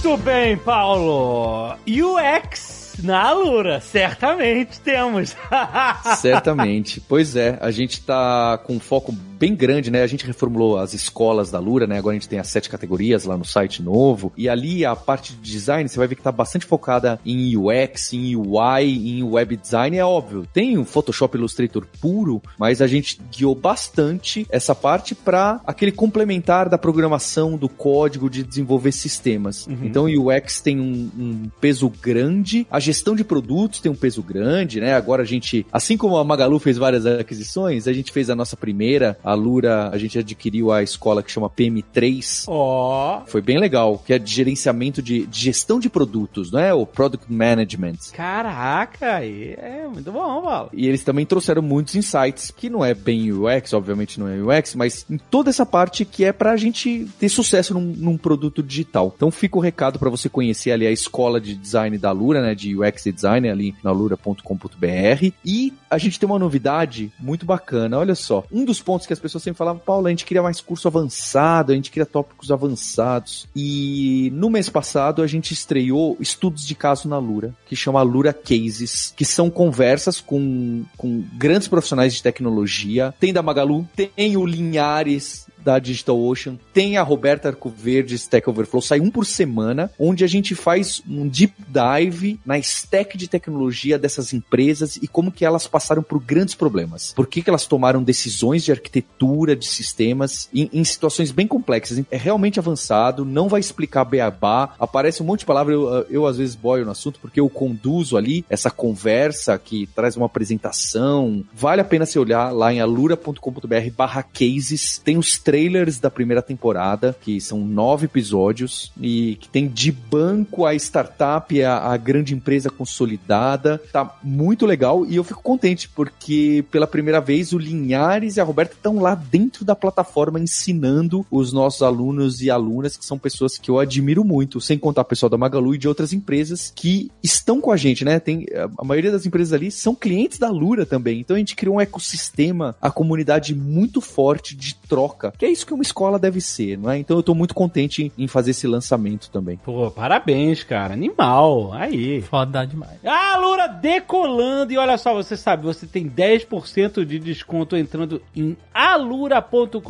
Muito 0.05 0.21
bem, 0.25 0.57
Paulo. 0.57 1.77
UX 1.87 2.62
na 3.03 3.23
Alura, 3.23 3.81
certamente 3.81 4.81
temos. 4.81 5.37
Certamente. 6.19 7.01
Pois 7.01 7.37
é, 7.37 7.59
a 7.61 7.71
gente 7.71 8.01
tá 8.01 8.59
com 8.59 8.75
um 8.75 8.81
foco 8.81 9.13
bem 9.43 9.57
grande, 9.57 9.91
né? 9.91 10.03
A 10.03 10.07
gente 10.07 10.25
reformulou 10.25 10.79
as 10.79 10.95
escolas 10.95 11.51
da 11.51 11.59
Lura, 11.59 11.85
né? 11.85 11.99
Agora 11.99 12.15
a 12.15 12.19
gente 12.19 12.29
tem 12.29 12.39
as 12.39 12.47
sete 12.47 12.71
categorias 12.71 13.25
lá 13.25 13.37
no 13.37 13.45
site 13.45 13.83
novo. 13.83 14.33
E 14.37 14.49
ali 14.49 14.85
a 14.85 14.95
parte 14.95 15.33
de 15.33 15.51
design, 15.51 15.89
você 15.89 15.99
vai 15.99 16.07
ver 16.07 16.15
que 16.15 16.23
tá 16.23 16.31
bastante 16.31 16.65
focada 16.65 17.19
em 17.27 17.57
UX, 17.57 18.13
em 18.13 18.37
UI, 18.37 19.19
em 19.19 19.25
web 19.25 19.57
design. 19.57 19.97
É 19.97 20.05
óbvio, 20.05 20.47
tem 20.53 20.79
o 20.79 20.85
Photoshop 20.85 21.37
Illustrator 21.37 21.85
puro, 22.01 22.41
mas 22.57 22.81
a 22.81 22.87
gente 22.87 23.21
guiou 23.37 23.55
bastante 23.55 24.47
essa 24.49 24.77
parte 24.77 25.13
para 25.13 25.61
aquele 25.67 25.91
complementar 25.91 26.69
da 26.69 26.79
programação, 26.79 27.57
do 27.57 27.69
código, 27.69 28.31
de 28.31 28.45
desenvolver 28.45 28.93
sistemas. 28.93 29.67
Então 29.83 30.05
o 30.05 30.29
UX 30.29 30.61
tem 30.61 30.79
um, 30.79 31.11
um 31.19 31.51
peso 31.61 31.89
grande, 31.89 32.65
a 32.71 32.79
gestão 32.93 33.17
de 33.17 33.25
produtos 33.25 33.81
tem 33.81 33.91
um 33.91 33.95
peso 33.97 34.23
grande, 34.23 34.79
né? 34.81 34.95
Agora 34.95 35.23
a 35.23 35.25
gente, 35.25 35.67
assim 35.73 35.97
como 35.97 36.17
a 36.19 36.25
Magalu 36.25 36.59
fez 36.59 36.77
várias 36.77 37.07
aquisições, 37.07 37.89
a 37.89 37.93
gente 37.93 38.13
fez 38.13 38.29
a 38.29 38.37
nossa 38.37 38.55
primeira, 38.55 39.19
a 39.25 39.33
Lura, 39.33 39.89
a 39.89 39.97
gente 39.97 40.19
adquiriu 40.19 40.71
a 40.71 40.83
escola 40.83 41.23
que 41.23 41.33
chama 41.33 41.49
PM3. 41.49 42.45
Ó, 42.49 43.23
Foi 43.27 43.41
bem 43.41 43.59
legal, 43.59 44.03
que 44.05 44.13
é 44.13 44.19
de 44.19 44.31
gerenciamento 44.31 45.01
de, 45.03 45.27
de 45.27 45.41
gestão 45.41 45.81
de 45.81 45.89
produtos, 45.89 46.53
não 46.53 46.61
é? 46.61 46.75
O 46.75 46.85
Product 46.85 47.33
Management. 47.33 47.97
caraca, 48.15 49.25
é 49.25 49.87
muito 49.91 50.13
bom, 50.13 50.43
Paulo. 50.43 50.71
E 50.73 50.87
eles 50.87 51.03
também 51.03 51.25
trouxeram 51.25 51.63
muitos 51.63 51.95
insights, 51.97 52.53
que 52.55 52.69
não 52.69 52.85
é 52.85 52.93
bem 52.93 53.33
UX, 53.33 53.73
obviamente 53.73 54.21
não 54.21 54.29
é 54.29 54.59
UX, 54.59 54.75
mas 54.75 55.07
em 55.11 55.17
toda 55.17 55.49
essa 55.49 55.65
parte 55.65 56.05
que 56.05 56.25
é 56.25 56.33
pra 56.33 56.57
gente 56.57 57.09
ter 57.19 57.29
sucesso 57.29 57.73
num, 57.73 57.81
num 57.97 58.19
produto 58.19 58.63
digital. 58.63 59.13
Então 59.17 59.31
fica 59.31 59.57
o 59.57 59.61
recado 59.61 59.99
pra 59.99 60.11
você 60.11 60.29
conhecer 60.29 60.73
ali 60.73 60.87
a 60.87 60.91
escola 60.91 61.41
de 61.41 61.55
design 61.55 61.97
da 61.97 62.13
Lura, 62.13 62.43
né, 62.43 62.55
de 62.55 62.77
UX 62.77 62.82
e 62.87 63.13
design 63.13 63.49
ali 63.49 63.75
na 63.83 63.91
lura.com.br. 63.91 65.33
E 65.45 65.73
a 65.91 65.99
gente 65.99 66.19
tem 66.19 66.29
uma 66.29 66.39
novidade 66.39 67.13
muito 67.19 67.47
bacana, 67.47 67.99
olha 67.99 68.15
só. 68.15 68.45
Um 68.51 68.65
dos 68.65 68.81
pontos 68.81 69.07
que 69.07 69.13
as 69.13 69.19
pessoas 69.19 69.45
sempre 69.45 69.59
falavam, 69.59 69.81
Paulo, 69.85 70.07
a 70.07 70.11
gente 70.11 70.25
queria 70.25 70.43
mais 70.43 70.61
curso 70.61 70.89
avançado, 70.89 71.73
a 71.73 71.75
gente 71.75 71.91
queria 71.91 72.07
tópicos 72.07 72.51
avançados. 72.51 73.47
E 73.55 74.31
no 74.35 74.51
mês 74.51 74.69
passado 74.69 75.23
a 75.23 75.27
gente 75.27 75.53
estreou 75.53 76.17
estudos 76.21 76.67
de 76.67 76.75
caso 76.75 77.09
na 77.09 77.19
Lura, 77.19 77.55
que 77.67 77.77
chama 77.77 78.03
Lura 78.03 78.33
Cases, 78.33 79.13
que 79.17 79.25
são 79.25 79.51
conversas 79.51 80.21
com, 80.21 80.85
com 80.97 81.25
grandes 81.35 81.69
profissionais 81.69 82.15
de 82.15 82.23
tecnologia. 82.23 83.15
Tem 83.19 83.33
da 83.33 83.43
Magalu, 83.43 83.87
tem 83.95 84.37
o 84.37 84.45
Linhares 84.47 85.42
da 85.63 85.79
DigitalOcean, 85.79 86.59
tem 86.73 86.97
a 86.97 87.03
Roberta 87.03 87.49
Arcoverde 87.49 88.15
Stack 88.15 88.49
Overflow, 88.49 88.83
sai 88.83 89.01
um 89.01 89.11
por 89.11 89.27
semana, 89.27 89.91
onde 89.99 90.25
a 90.25 90.27
gente 90.27 90.55
faz 90.55 91.03
um 91.09 91.29
deep 91.29 91.55
dive 91.69 92.41
na 92.45 92.59
stack 92.59 93.17
de 93.17 93.29
tecnologia 93.29 93.99
dessas 93.99 94.33
empresas 94.33 94.97
e 94.97 95.07
como 95.07 95.33
que 95.33 95.45
elas 95.45 95.67
passaram 95.67 96.03
por 96.03 96.21
grandes 96.21 96.55
problemas. 96.55 97.13
Por 97.15 97.27
que, 97.27 97.43
que 97.43 97.51
elas 97.51 97.67
tomaram 97.67 98.03
decisões 98.03 98.65
de 98.65 98.73
arquitetura, 98.73 99.57
de 99.57 99.67
sistemas, 99.67 100.49
em, 100.55 100.69
em 100.73 100.85
situações 100.85 101.31
bem 101.31 101.47
complexas. 101.47 102.03
É 102.11 102.17
realmente 102.17 102.59
avançado, 102.59 103.25
não 103.25 103.49
vai 103.49 103.61
explicar 103.61 104.05
beabá, 104.05 104.75
aparece 104.79 105.23
um 105.23 105.27
monte 105.27 105.41
de 105.41 105.47
palavras, 105.47 105.75
eu, 105.75 106.07
eu 106.11 106.27
às 106.27 106.37
vezes 106.37 106.55
boio 106.55 106.85
no 106.85 106.91
assunto, 106.91 107.19
porque 107.21 107.41
eu 107.41 107.49
conduzo 107.49 108.17
ali 108.17 108.45
essa 108.49 108.71
conversa 108.71 109.59
que 109.59 109.87
traz 109.95 110.17
uma 110.17 110.27
apresentação. 110.27 111.45
Vale 111.55 111.81
a 111.81 111.85
pena 111.85 112.07
você 112.07 112.19
olhar 112.19 112.51
lá 112.51 112.73
em 112.73 112.81
alura.com.br 112.81 113.91
barra 113.97 114.23
cases, 114.23 114.99
tem 114.99 115.19
os 115.19 115.39
trailers 115.53 115.99
da 115.99 116.11
primeira 116.11 116.41
temporada, 116.41 117.15
que 117.21 117.39
são 117.39 117.61
nove 117.61 118.07
episódios, 118.07 118.91
e 118.99 119.37
que 119.39 119.51
tem 119.51 119.69
de 119.69 119.93
banco 119.93 120.65
a 120.65 120.75
startup, 120.75 121.63
a, 121.63 121.77
a 121.77 121.97
grande 121.99 122.35
empresa 122.35 122.71
consolidada. 122.71 123.79
Tá 123.93 124.17
muito 124.25 124.65
legal 124.65 125.05
e 125.05 125.17
eu 125.17 125.23
fico 125.23 125.43
contente, 125.43 125.91
porque 125.91 126.65
pela 126.71 126.87
primeira 126.87 127.21
vez 127.21 127.53
o 127.53 127.59
Linhares 127.59 128.39
e 128.39 128.41
a 128.41 128.45
Roberta 128.45 128.73
estão 128.73 128.99
lá 128.99 129.15
dentro 129.15 129.63
da 129.63 129.77
plataforma 129.77 130.41
ensinando 130.41 131.27
os 131.31 131.53
nossos 131.53 131.83
alunos 131.83 132.41
e 132.41 132.51
alunas, 132.51 132.97
que 132.97 133.05
são 133.05 133.19
pessoas 133.19 133.59
que 133.59 133.71
eu 133.71 133.79
admiro 133.79 134.25
muito, 134.25 134.59
sem 134.59 134.79
contar 134.79 135.03
o 135.03 135.05
pessoal 135.05 135.29
da 135.29 135.37
Magalu 135.37 135.75
e 135.75 135.79
de 135.79 135.87
outras 135.87 136.15
empresas 136.15 136.73
que 136.75 137.11
estão 137.23 137.61
com 137.61 137.71
a 137.71 137.77
gente, 137.77 138.07
né? 138.07 138.19
Tem, 138.19 138.47
a 138.79 138.85
maioria 138.85 139.13
das 139.13 139.27
empresas 139.27 139.53
ali 139.53 139.71
são 139.71 139.95
clientes 139.95 140.39
da 140.39 140.49
Lura 140.49 140.87
também. 140.87 141.21
Então 141.21 141.37
a 141.37 141.39
gente 141.39 141.55
criou 141.55 141.77
um 141.77 141.81
ecossistema, 141.81 142.75
a 142.81 142.91
comunidade 142.91 143.55
muito 143.55 144.01
forte 144.01 144.57
de 144.57 144.75
troca, 144.75 145.31
que 145.43 145.47
é 145.47 145.51
isso 145.51 145.67
que 145.67 145.75
uma 145.75 145.83
escola 145.83 146.21
deve 146.21 146.41
ser, 146.41 146.79
não 146.79 146.89
é? 146.89 146.99
Então 146.99 147.17
eu 147.17 147.23
tô 147.23 147.35
muito 147.35 147.53
contente 147.53 148.13
em 148.17 148.29
fazer 148.29 148.53
esse 148.53 148.65
lançamento 148.65 149.29
também. 149.29 149.57
Pô, 149.57 149.91
parabéns, 149.91 150.63
cara. 150.63 150.95
Animal. 150.95 151.73
Aí. 151.73 152.23
Foda 152.23 152.65
demais. 152.65 153.05
A 153.05 153.37
Lura 153.39 153.67
decolando. 153.67 154.73
E 154.73 154.79
olha 154.79 154.97
só, 154.97 155.13
você 155.13 155.37
sabe, 155.37 155.65
você 155.65 155.85
tem 155.85 156.09
10% 156.09 157.05
de 157.05 157.19
desconto 157.19 157.77
entrando 157.77 158.23
em 158.37 158.57
alura.com.br 158.73 159.81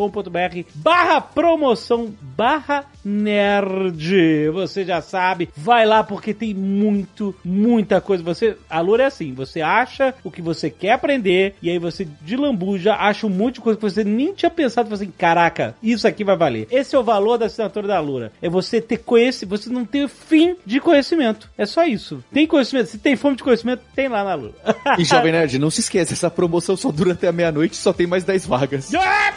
barra 0.74 1.20
promoção 1.20 2.14
barra 2.34 2.86
nerd. 3.04 4.48
Você 4.52 4.86
já 4.86 5.02
sabe, 5.02 5.50
vai 5.54 5.84
lá 5.84 6.02
porque 6.02 6.32
tem 6.32 6.54
muito, 6.54 7.34
muita 7.44 8.00
coisa. 8.00 8.22
Você, 8.22 8.56
a 8.70 8.80
Lura 8.80 9.02
é 9.02 9.06
assim, 9.06 9.34
você 9.34 9.60
acha 9.60 10.14
o 10.24 10.30
que 10.30 10.40
você 10.40 10.70
quer 10.70 10.92
aprender 10.92 11.56
e 11.60 11.68
aí 11.68 11.78
você 11.78 12.08
de 12.22 12.36
lambuja 12.36 12.94
acha 12.94 13.26
um 13.26 13.30
monte 13.30 13.56
de 13.56 13.60
coisa 13.60 13.78
que 13.78 13.84
você 13.84 14.02
nem 14.02 14.32
tinha 14.32 14.50
pensado, 14.50 14.88
fala 14.88 15.02
assim, 15.02 15.12
caraca, 15.42 15.74
isso 15.82 16.06
aqui 16.06 16.22
vai 16.22 16.36
valer. 16.36 16.68
Esse 16.70 16.94
é 16.94 16.98
o 16.98 17.02
valor 17.02 17.38
da 17.38 17.46
assinatura 17.46 17.88
da 17.88 17.98
Lura. 17.98 18.32
É 18.40 18.48
você 18.48 18.80
ter 18.80 18.98
conhecimento, 18.98 19.58
você 19.58 19.70
não 19.70 19.84
ter 19.84 20.08
fim 20.08 20.56
de 20.64 20.80
conhecimento. 20.80 21.50
É 21.56 21.66
só 21.66 21.84
isso. 21.84 22.22
Tem 22.32 22.46
conhecimento, 22.46 22.86
se 22.90 22.98
tem 22.98 23.16
fome 23.16 23.36
de 23.36 23.42
conhecimento, 23.42 23.82
tem 23.94 24.08
lá 24.08 24.24
na 24.24 24.34
Lura. 24.34 24.54
E 24.98 25.04
Jovem 25.04 25.32
Nerd, 25.32 25.58
não 25.58 25.70
se 25.70 25.80
esqueça, 25.80 26.12
essa 26.12 26.30
promoção 26.30 26.76
só 26.76 26.92
dura 26.92 27.12
até 27.12 27.28
a 27.28 27.32
meia-noite 27.32 27.74
e 27.74 27.76
só 27.76 27.92
tem 27.92 28.06
mais 28.06 28.24
10 28.24 28.46
vagas. 28.46 28.90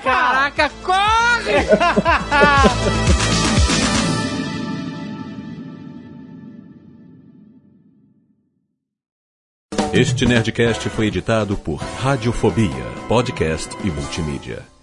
Caraca, 0.03 0.69
corre! 0.83 1.55
Este 9.93 10.25
Nerdcast 10.25 10.89
foi 10.89 11.07
editado 11.07 11.55
por 11.55 11.77
Radiofobia, 11.77 12.83
podcast 13.07 13.69
e 13.81 13.89
multimídia. 13.89 14.74